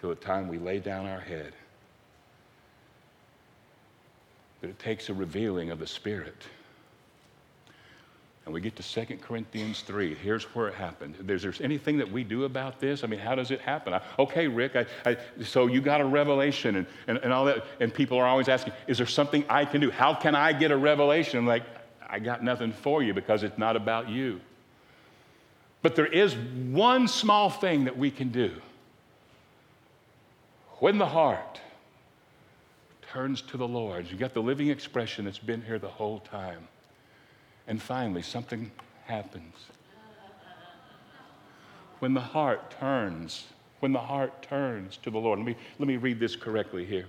till 0.00 0.10
the 0.10 0.14
time 0.14 0.46
we 0.46 0.58
lay 0.58 0.78
down 0.78 1.06
our 1.06 1.18
head. 1.18 1.54
But 4.60 4.70
it 4.70 4.78
takes 4.78 5.08
a 5.08 5.14
revealing 5.14 5.72
of 5.72 5.80
the 5.80 5.88
Spirit 5.88 6.36
And 8.44 8.52
we 8.52 8.60
get 8.60 8.76
to 8.76 8.82
2 8.82 9.16
Corinthians 9.22 9.80
3. 9.80 10.14
Here's 10.16 10.44
where 10.54 10.68
it 10.68 10.74
happened. 10.74 11.16
Is 11.30 11.42
there 11.42 11.54
anything 11.62 11.96
that 11.96 12.10
we 12.10 12.24
do 12.24 12.44
about 12.44 12.78
this? 12.78 13.02
I 13.02 13.06
mean, 13.06 13.20
how 13.20 13.34
does 13.34 13.50
it 13.50 13.60
happen? 13.60 13.94
I, 13.94 14.02
okay, 14.18 14.48
Rick, 14.48 14.76
I, 14.76 14.86
I, 15.06 15.16
so 15.42 15.66
you 15.66 15.80
got 15.80 16.02
a 16.02 16.04
revelation 16.04 16.76
and, 16.76 16.86
and, 17.06 17.16
and 17.18 17.32
all 17.32 17.46
that. 17.46 17.64
And 17.80 17.92
people 17.92 18.18
are 18.18 18.26
always 18.26 18.48
asking, 18.48 18.74
is 18.86 18.98
there 18.98 19.06
something 19.06 19.44
I 19.48 19.64
can 19.64 19.80
do? 19.80 19.90
How 19.90 20.14
can 20.14 20.34
I 20.34 20.52
get 20.52 20.70
a 20.70 20.76
revelation? 20.76 21.38
I'm 21.38 21.46
like, 21.46 21.62
I 22.06 22.18
got 22.18 22.44
nothing 22.44 22.72
for 22.72 23.02
you 23.02 23.14
because 23.14 23.42
it's 23.42 23.56
not 23.56 23.76
about 23.76 24.10
you. 24.10 24.40
But 25.80 25.96
there 25.96 26.06
is 26.06 26.34
one 26.36 27.08
small 27.08 27.48
thing 27.48 27.84
that 27.84 27.96
we 27.96 28.10
can 28.10 28.28
do. 28.28 28.52
When 30.80 30.98
the 30.98 31.06
heart 31.06 31.60
turns 33.10 33.40
to 33.42 33.56
the 33.56 33.66
Lord, 33.66 34.10
you 34.10 34.18
got 34.18 34.34
the 34.34 34.42
living 34.42 34.68
expression 34.68 35.24
that's 35.24 35.38
been 35.38 35.62
here 35.62 35.78
the 35.78 35.88
whole 35.88 36.18
time 36.20 36.68
and 37.66 37.80
finally, 37.80 38.22
something 38.22 38.70
happens. 39.04 39.54
When 41.98 42.14
the 42.14 42.20
heart 42.20 42.70
turns, 42.78 43.44
when 43.80 43.92
the 43.92 44.00
heart 44.00 44.42
turns 44.42 44.98
to 44.98 45.10
the 45.10 45.18
Lord, 45.18 45.38
let 45.38 45.46
me, 45.46 45.56
let 45.78 45.88
me 45.88 45.96
read 45.96 46.20
this 46.20 46.36
correctly 46.36 46.84
here. 46.84 47.06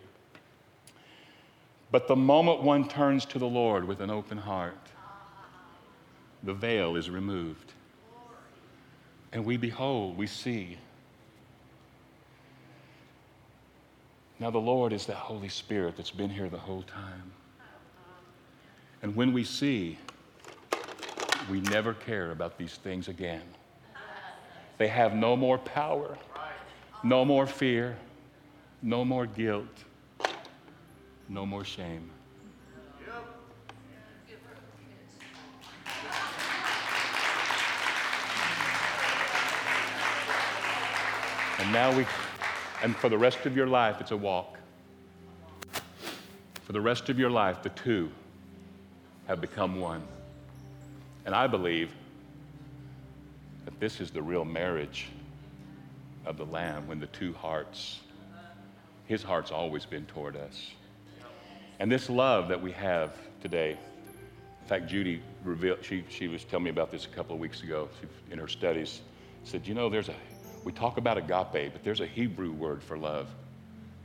But 1.92 2.08
the 2.08 2.16
moment 2.16 2.62
one 2.62 2.88
turns 2.88 3.26
to 3.26 3.40
the 3.40 3.48
Lord 3.48 3.86
with 3.86 4.02
an 4.02 4.10
open 4.10 4.38
heart, 4.38 4.78
the 6.44 6.54
veil 6.54 6.96
is 6.96 7.10
removed. 7.10 7.74
And 9.32 9.44
we 9.44 9.58
behold, 9.58 10.18
we 10.18 10.28
see. 10.28 10.78
Now, 14.40 14.50
the 14.50 14.58
Lord 14.58 14.92
is 14.92 15.06
that 15.06 15.16
Holy 15.16 15.50
Spirit 15.50 15.96
that's 15.98 16.12
been 16.12 16.30
here 16.30 16.50
the 16.50 16.58
whole 16.58 16.84
time. 16.84 17.32
And 19.02 19.16
when 19.16 19.34
we 19.34 19.44
see, 19.44 19.98
we 21.50 21.62
never 21.62 21.94
care 21.94 22.32
about 22.32 22.58
these 22.58 22.76
things 22.76 23.08
again. 23.08 23.44
They 24.78 24.88
have 24.88 25.14
no 25.14 25.38
more 25.38 25.58
power, 25.58 26.18
no 27.04 27.24
more 27.24 27.48
fear, 27.48 27.96
no 28.82 29.06
more 29.06 29.26
guilt, 29.26 29.66
no 31.30 31.46
more 31.46 31.64
shame. 31.64 32.10
And 41.60 41.72
now 41.72 41.96
we, 41.96 42.06
and 42.84 42.96
for 42.96 43.10
the 43.10 43.18
rest 43.18 43.46
of 43.46 43.56
your 43.56 43.66
life, 43.66 44.02
it's 44.02 44.12
a 44.12 44.18
walk. 44.18 44.58
For 46.64 46.74
the 46.74 46.82
rest 46.82 47.10
of 47.10 47.18
your 47.18 47.30
life, 47.30 47.64
the 47.64 47.70
two 47.70 48.12
have 49.28 49.42
become 49.42 49.80
one. 49.80 50.04
And 51.26 51.34
I 51.34 51.48
believe 51.48 51.92
that 53.66 53.80
this 53.80 54.00
is 54.00 54.12
the 54.12 54.22
real 54.22 54.46
marriage 54.46 55.08
of 56.26 56.38
the 56.38 56.46
Lamb 56.46 56.88
when 56.88 57.00
the 57.00 57.08
two 57.08 57.34
hearts, 57.34 58.00
his 59.08 59.24
heart's 59.24 59.52
always 59.52 59.86
been 59.86 60.06
toward 60.06 60.36
us. 60.36 60.72
And 61.80 61.92
this 61.92 62.10
love 62.10 62.48
that 62.48 62.62
we 62.62 62.72
have 62.72 63.14
today, 63.42 63.72
in 63.72 64.68
fact, 64.68 64.88
Judy 64.88 65.22
revealed, 65.44 65.80
she, 65.82 66.04
she 66.10 66.28
was 66.28 66.44
telling 66.44 66.64
me 66.64 66.70
about 66.70 66.92
this 66.92 67.06
a 67.06 67.10
couple 67.10 67.36
of 67.36 67.42
weeks 67.42 67.64
ago 67.64 67.90
she, 68.00 68.08
in 68.32 68.40
her 68.40 68.48
studies. 68.48 69.02
Said, 69.44 69.68
you 69.68 69.74
know, 69.74 69.90
there's 69.90 70.10
a, 70.10 70.16
we 70.64 70.72
talk 70.72 70.98
about 70.98 71.18
agape, 71.18 71.74
but 71.74 71.84
there's 71.84 72.02
a 72.02 72.08
Hebrew 72.08 72.52
word 72.52 72.82
for 72.82 72.98
love, 72.98 73.28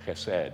chesed. 0.06 0.52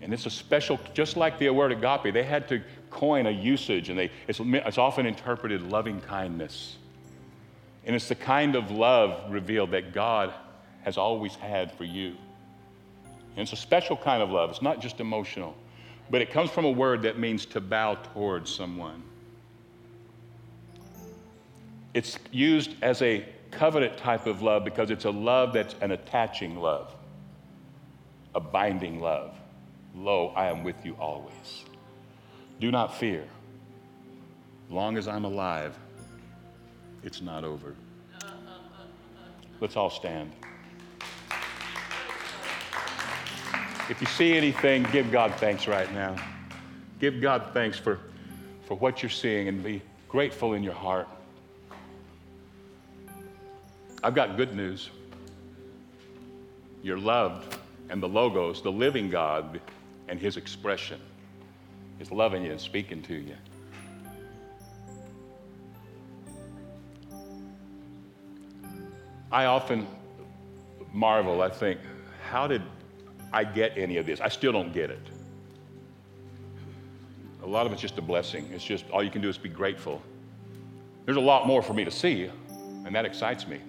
And 0.00 0.12
it's 0.12 0.26
a 0.26 0.30
special, 0.30 0.80
just 0.94 1.16
like 1.16 1.38
the 1.38 1.50
word 1.50 1.72
agape, 1.72 2.14
they 2.14 2.22
had 2.22 2.48
to 2.48 2.62
coin 2.92 3.26
a 3.26 3.30
usage, 3.30 3.88
and 3.88 3.98
they, 3.98 4.10
it's, 4.28 4.38
it's 4.40 4.78
often 4.78 5.06
interpreted 5.06 5.62
loving 5.62 6.00
kindness. 6.00 6.76
And 7.84 7.96
it's 7.96 8.08
the 8.08 8.14
kind 8.14 8.54
of 8.54 8.70
love 8.70 9.32
revealed 9.32 9.72
that 9.72 9.92
God 9.92 10.32
has 10.82 10.96
always 10.96 11.34
had 11.34 11.72
for 11.72 11.84
you. 11.84 12.16
And 13.36 13.42
it's 13.42 13.52
a 13.52 13.56
special 13.56 13.96
kind 13.96 14.22
of 14.22 14.30
love. 14.30 14.50
It's 14.50 14.62
not 14.62 14.80
just 14.80 15.00
emotional, 15.00 15.56
but 16.10 16.20
it 16.20 16.30
comes 16.30 16.50
from 16.50 16.64
a 16.64 16.70
word 16.70 17.02
that 17.02 17.18
means 17.18 17.46
to 17.46 17.60
bow 17.60 17.94
towards 18.12 18.54
someone. 18.54 19.02
It's 21.94 22.18
used 22.30 22.74
as 22.82 23.02
a 23.02 23.24
covenant 23.50 23.96
type 23.96 24.26
of 24.26 24.42
love 24.42 24.64
because 24.64 24.90
it's 24.90 25.04
a 25.04 25.10
love 25.10 25.52
that's 25.52 25.74
an 25.80 25.92
attaching 25.92 26.56
love, 26.56 26.94
a 28.34 28.40
binding 28.40 29.00
love. 29.00 29.34
Lo, 29.94 30.32
I 30.36 30.46
am 30.46 30.62
with 30.62 30.76
you 30.84 30.94
always. 30.98 31.64
Do 32.62 32.70
not 32.70 32.94
fear. 32.94 33.24
Long 34.70 34.96
as 34.96 35.08
I'm 35.08 35.24
alive, 35.24 35.76
it's 37.02 37.20
not 37.20 37.42
over. 37.42 37.74
Let's 39.58 39.76
all 39.76 39.90
stand. 39.90 40.30
If 43.90 44.00
you 44.00 44.06
see 44.06 44.36
anything, 44.36 44.84
give 44.92 45.10
God 45.10 45.34
thanks 45.38 45.66
right 45.66 45.92
now. 45.92 46.14
Give 47.00 47.20
God 47.20 47.50
thanks 47.52 47.80
for, 47.80 47.98
for 48.66 48.76
what 48.76 49.02
you're 49.02 49.10
seeing 49.10 49.48
and 49.48 49.60
be 49.60 49.82
grateful 50.08 50.52
in 50.52 50.62
your 50.62 50.72
heart. 50.72 51.08
I've 54.04 54.14
got 54.14 54.36
good 54.36 54.54
news. 54.54 54.88
You're 56.84 56.96
loved, 56.96 57.56
and 57.88 58.00
the 58.00 58.08
Logos, 58.08 58.62
the 58.62 58.70
living 58.70 59.10
God, 59.10 59.60
and 60.06 60.20
His 60.20 60.36
expression 60.36 61.00
is 62.00 62.10
loving 62.10 62.44
you 62.44 62.50
and 62.50 62.60
speaking 62.60 63.02
to 63.02 63.14
you. 63.14 63.36
I 69.30 69.46
often 69.46 69.86
marvel, 70.92 71.40
I 71.40 71.48
think, 71.48 71.80
how 72.28 72.46
did 72.46 72.62
I 73.32 73.44
get 73.44 73.78
any 73.78 73.96
of 73.96 74.04
this? 74.04 74.20
I 74.20 74.28
still 74.28 74.52
don't 74.52 74.74
get 74.74 74.90
it. 74.90 75.06
A 77.42 77.46
lot 77.46 77.66
of 77.66 77.72
it's 77.72 77.80
just 77.80 77.98
a 77.98 78.02
blessing. 78.02 78.48
It's 78.52 78.62
just 78.62 78.88
all 78.90 79.02
you 79.02 79.10
can 79.10 79.22
do 79.22 79.28
is 79.28 79.38
be 79.38 79.48
grateful. 79.48 80.02
There's 81.06 81.16
a 81.16 81.20
lot 81.20 81.46
more 81.46 81.62
for 81.62 81.74
me 81.74 81.84
to 81.84 81.90
see, 81.90 82.30
and 82.84 82.94
that 82.94 83.04
excites 83.04 83.48
me. 83.48 83.60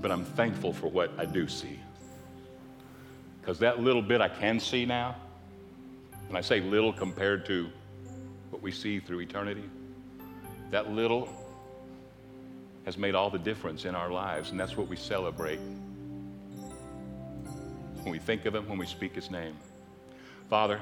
But 0.00 0.10
I'm 0.10 0.24
thankful 0.24 0.72
for 0.72 0.88
what 0.88 1.12
I 1.16 1.24
do 1.24 1.48
see. 1.48 1.78
Because 3.40 3.58
that 3.60 3.80
little 3.80 4.02
bit 4.02 4.20
I 4.20 4.28
can 4.28 4.60
see 4.60 4.84
now, 4.84 5.16
and 6.32 6.38
I 6.38 6.40
say 6.40 6.60
little 6.60 6.94
compared 6.94 7.44
to 7.44 7.68
what 8.48 8.62
we 8.62 8.72
see 8.72 9.00
through 9.00 9.20
eternity, 9.20 9.68
that 10.70 10.90
little 10.90 11.28
has 12.86 12.96
made 12.96 13.14
all 13.14 13.28
the 13.28 13.38
difference 13.38 13.84
in 13.84 13.94
our 13.94 14.10
lives, 14.10 14.50
and 14.50 14.58
that's 14.58 14.74
what 14.74 14.88
we 14.88 14.96
celebrate 14.96 15.60
when 18.00 18.10
we 18.10 18.18
think 18.18 18.46
of 18.46 18.54
Him, 18.54 18.66
when 18.66 18.78
we 18.78 18.86
speak 18.86 19.14
His 19.14 19.30
name. 19.30 19.54
Father, 20.48 20.80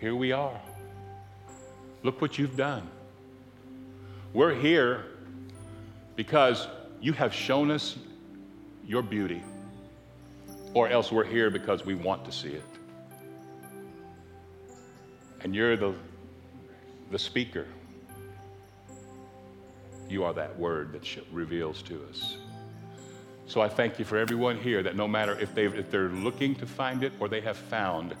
here 0.00 0.16
we 0.16 0.32
are. 0.32 0.58
Look 2.02 2.22
what 2.22 2.38
you've 2.38 2.56
done. 2.56 2.88
We're 4.32 4.54
here 4.54 5.04
because 6.16 6.66
you 7.02 7.12
have 7.12 7.34
shown 7.34 7.70
us 7.70 7.98
your 8.86 9.02
beauty, 9.02 9.42
or 10.72 10.88
else 10.88 11.12
we're 11.12 11.24
here 11.24 11.50
because 11.50 11.84
we 11.84 11.94
want 11.94 12.24
to 12.24 12.32
see 12.32 12.48
it 12.48 12.64
and 15.42 15.54
you're 15.54 15.76
the, 15.76 15.94
the 17.10 17.18
speaker. 17.18 17.66
You 20.08 20.24
are 20.24 20.32
that 20.34 20.58
word 20.58 20.92
that 20.92 21.02
reveals 21.32 21.82
to 21.82 22.04
us. 22.10 22.36
So 23.46 23.60
I 23.60 23.68
thank 23.68 23.98
you 23.98 24.04
for 24.04 24.16
everyone 24.16 24.58
here 24.58 24.82
that 24.82 24.96
no 24.96 25.08
matter 25.08 25.38
if, 25.38 25.54
they 25.54 25.66
if 25.66 25.90
they're 25.90 26.08
looking 26.08 26.54
to 26.56 26.66
find 26.66 27.02
it 27.02 27.12
or 27.18 27.28
they 27.28 27.40
have 27.40 27.56
found, 27.56 28.14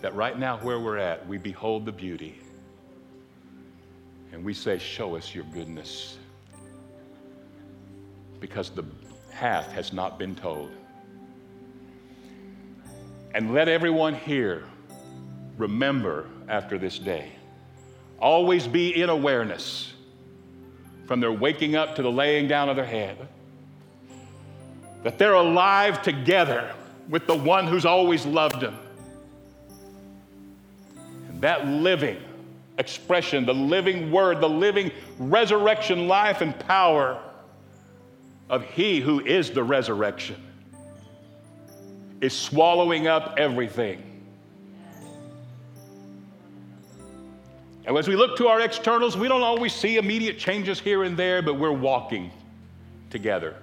that 0.00 0.14
right 0.14 0.38
now 0.38 0.58
where 0.58 0.80
we're 0.80 0.96
at, 0.96 1.26
we 1.28 1.36
behold 1.38 1.84
the 1.84 1.92
beauty 1.92 2.40
and 4.32 4.44
we 4.44 4.54
say, 4.54 4.78
Show 4.78 5.16
us 5.16 5.34
your 5.34 5.44
goodness. 5.52 6.18
Because 8.38 8.70
the 8.70 8.84
half 9.30 9.70
has 9.72 9.92
not 9.92 10.18
been 10.18 10.34
told. 10.34 10.70
And 13.34 13.52
let 13.52 13.68
everyone 13.68 14.14
here 14.14 14.64
remember 15.60 16.26
after 16.48 16.78
this 16.78 16.98
day. 16.98 17.30
Always 18.18 18.66
be 18.66 19.00
in 19.00 19.10
awareness 19.10 19.92
from 21.06 21.20
their 21.20 21.32
waking 21.32 21.76
up 21.76 21.96
to 21.96 22.02
the 22.02 22.10
laying 22.10 22.48
down 22.48 22.68
of 22.68 22.76
their 22.76 22.84
head 22.84 23.28
that 25.02 25.18
they're 25.18 25.34
alive 25.34 26.02
together 26.02 26.74
with 27.08 27.26
the 27.26 27.36
one 27.36 27.66
who's 27.66 27.84
always 27.84 28.26
loved 28.26 28.60
them. 28.60 28.76
And 31.28 31.40
that 31.40 31.66
living 31.66 32.18
expression, 32.78 33.46
the 33.46 33.54
living 33.54 34.10
word, 34.10 34.40
the 34.40 34.48
living 34.48 34.90
resurrection 35.18 36.06
life 36.06 36.40
and 36.40 36.58
power 36.60 37.20
of 38.48 38.64
He 38.64 39.00
who 39.00 39.20
is 39.20 39.50
the 39.50 39.64
resurrection 39.64 40.36
is 42.20 42.36
swallowing 42.36 43.06
up 43.06 43.34
everything 43.38 44.09
As 47.98 48.06
we 48.06 48.14
look 48.16 48.36
to 48.38 48.48
our 48.48 48.60
externals, 48.60 49.16
we 49.16 49.26
don't 49.26 49.42
always 49.42 49.74
see 49.74 49.96
immediate 49.96 50.38
changes 50.38 50.78
here 50.78 51.02
and 51.02 51.16
there, 51.16 51.42
but 51.42 51.54
we're 51.54 51.72
walking 51.72 52.30
together. 53.10 53.56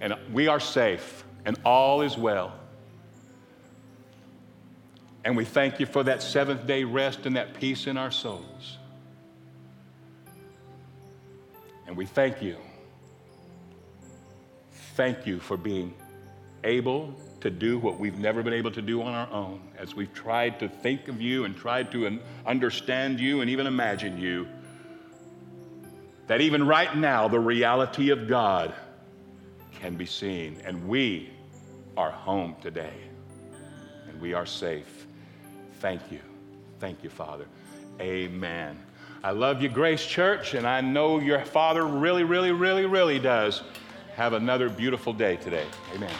And 0.00 0.14
we 0.32 0.48
are 0.48 0.60
safe, 0.60 1.24
and 1.44 1.56
all 1.64 2.02
is 2.02 2.18
well. 2.18 2.52
And 5.24 5.36
we 5.36 5.44
thank 5.44 5.78
you 5.78 5.86
for 5.86 6.02
that 6.04 6.22
seventh 6.22 6.66
day 6.66 6.84
rest 6.84 7.26
and 7.26 7.36
that 7.36 7.54
peace 7.54 7.86
in 7.86 7.96
our 7.96 8.10
souls. 8.10 8.78
And 11.86 11.96
we 11.96 12.04
thank 12.06 12.42
you. 12.42 12.56
Thank 14.94 15.26
you 15.26 15.38
for 15.38 15.56
being 15.56 15.94
able 16.64 17.14
to 17.40 17.50
do 17.50 17.78
what 17.78 17.98
we've 17.98 18.18
never 18.18 18.42
been 18.42 18.52
able 18.52 18.70
to 18.72 18.82
do 18.82 19.02
on 19.02 19.14
our 19.14 19.30
own 19.32 19.60
as 19.78 19.94
we've 19.94 20.12
tried 20.12 20.58
to 20.58 20.68
think 20.68 21.08
of 21.08 21.20
you 21.20 21.44
and 21.44 21.56
tried 21.56 21.92
to 21.92 22.18
understand 22.46 23.20
you 23.20 23.40
and 23.40 23.50
even 23.50 23.66
imagine 23.66 24.18
you. 24.18 24.48
That 26.26 26.40
even 26.40 26.66
right 26.66 26.94
now, 26.96 27.28
the 27.28 27.40
reality 27.40 28.10
of 28.10 28.28
God 28.28 28.74
can 29.80 29.96
be 29.96 30.06
seen, 30.06 30.60
and 30.64 30.88
we 30.88 31.30
are 31.96 32.10
home 32.10 32.56
today, 32.60 32.92
and 34.08 34.20
we 34.20 34.34
are 34.34 34.44
safe. 34.44 35.06
Thank 35.80 36.02
you. 36.10 36.20
Thank 36.80 37.02
you, 37.02 37.10
Father. 37.10 37.46
Amen. 38.00 38.78
I 39.22 39.30
love 39.30 39.62
you, 39.62 39.68
Grace 39.68 40.04
Church, 40.04 40.54
and 40.54 40.66
I 40.66 40.80
know 40.80 41.18
your 41.18 41.44
Father 41.44 41.86
really, 41.86 42.24
really, 42.24 42.52
really, 42.52 42.86
really 42.86 43.18
does. 43.18 43.62
Have 44.14 44.32
another 44.32 44.68
beautiful 44.68 45.12
day 45.12 45.36
today. 45.36 45.66
Amen. 45.94 46.10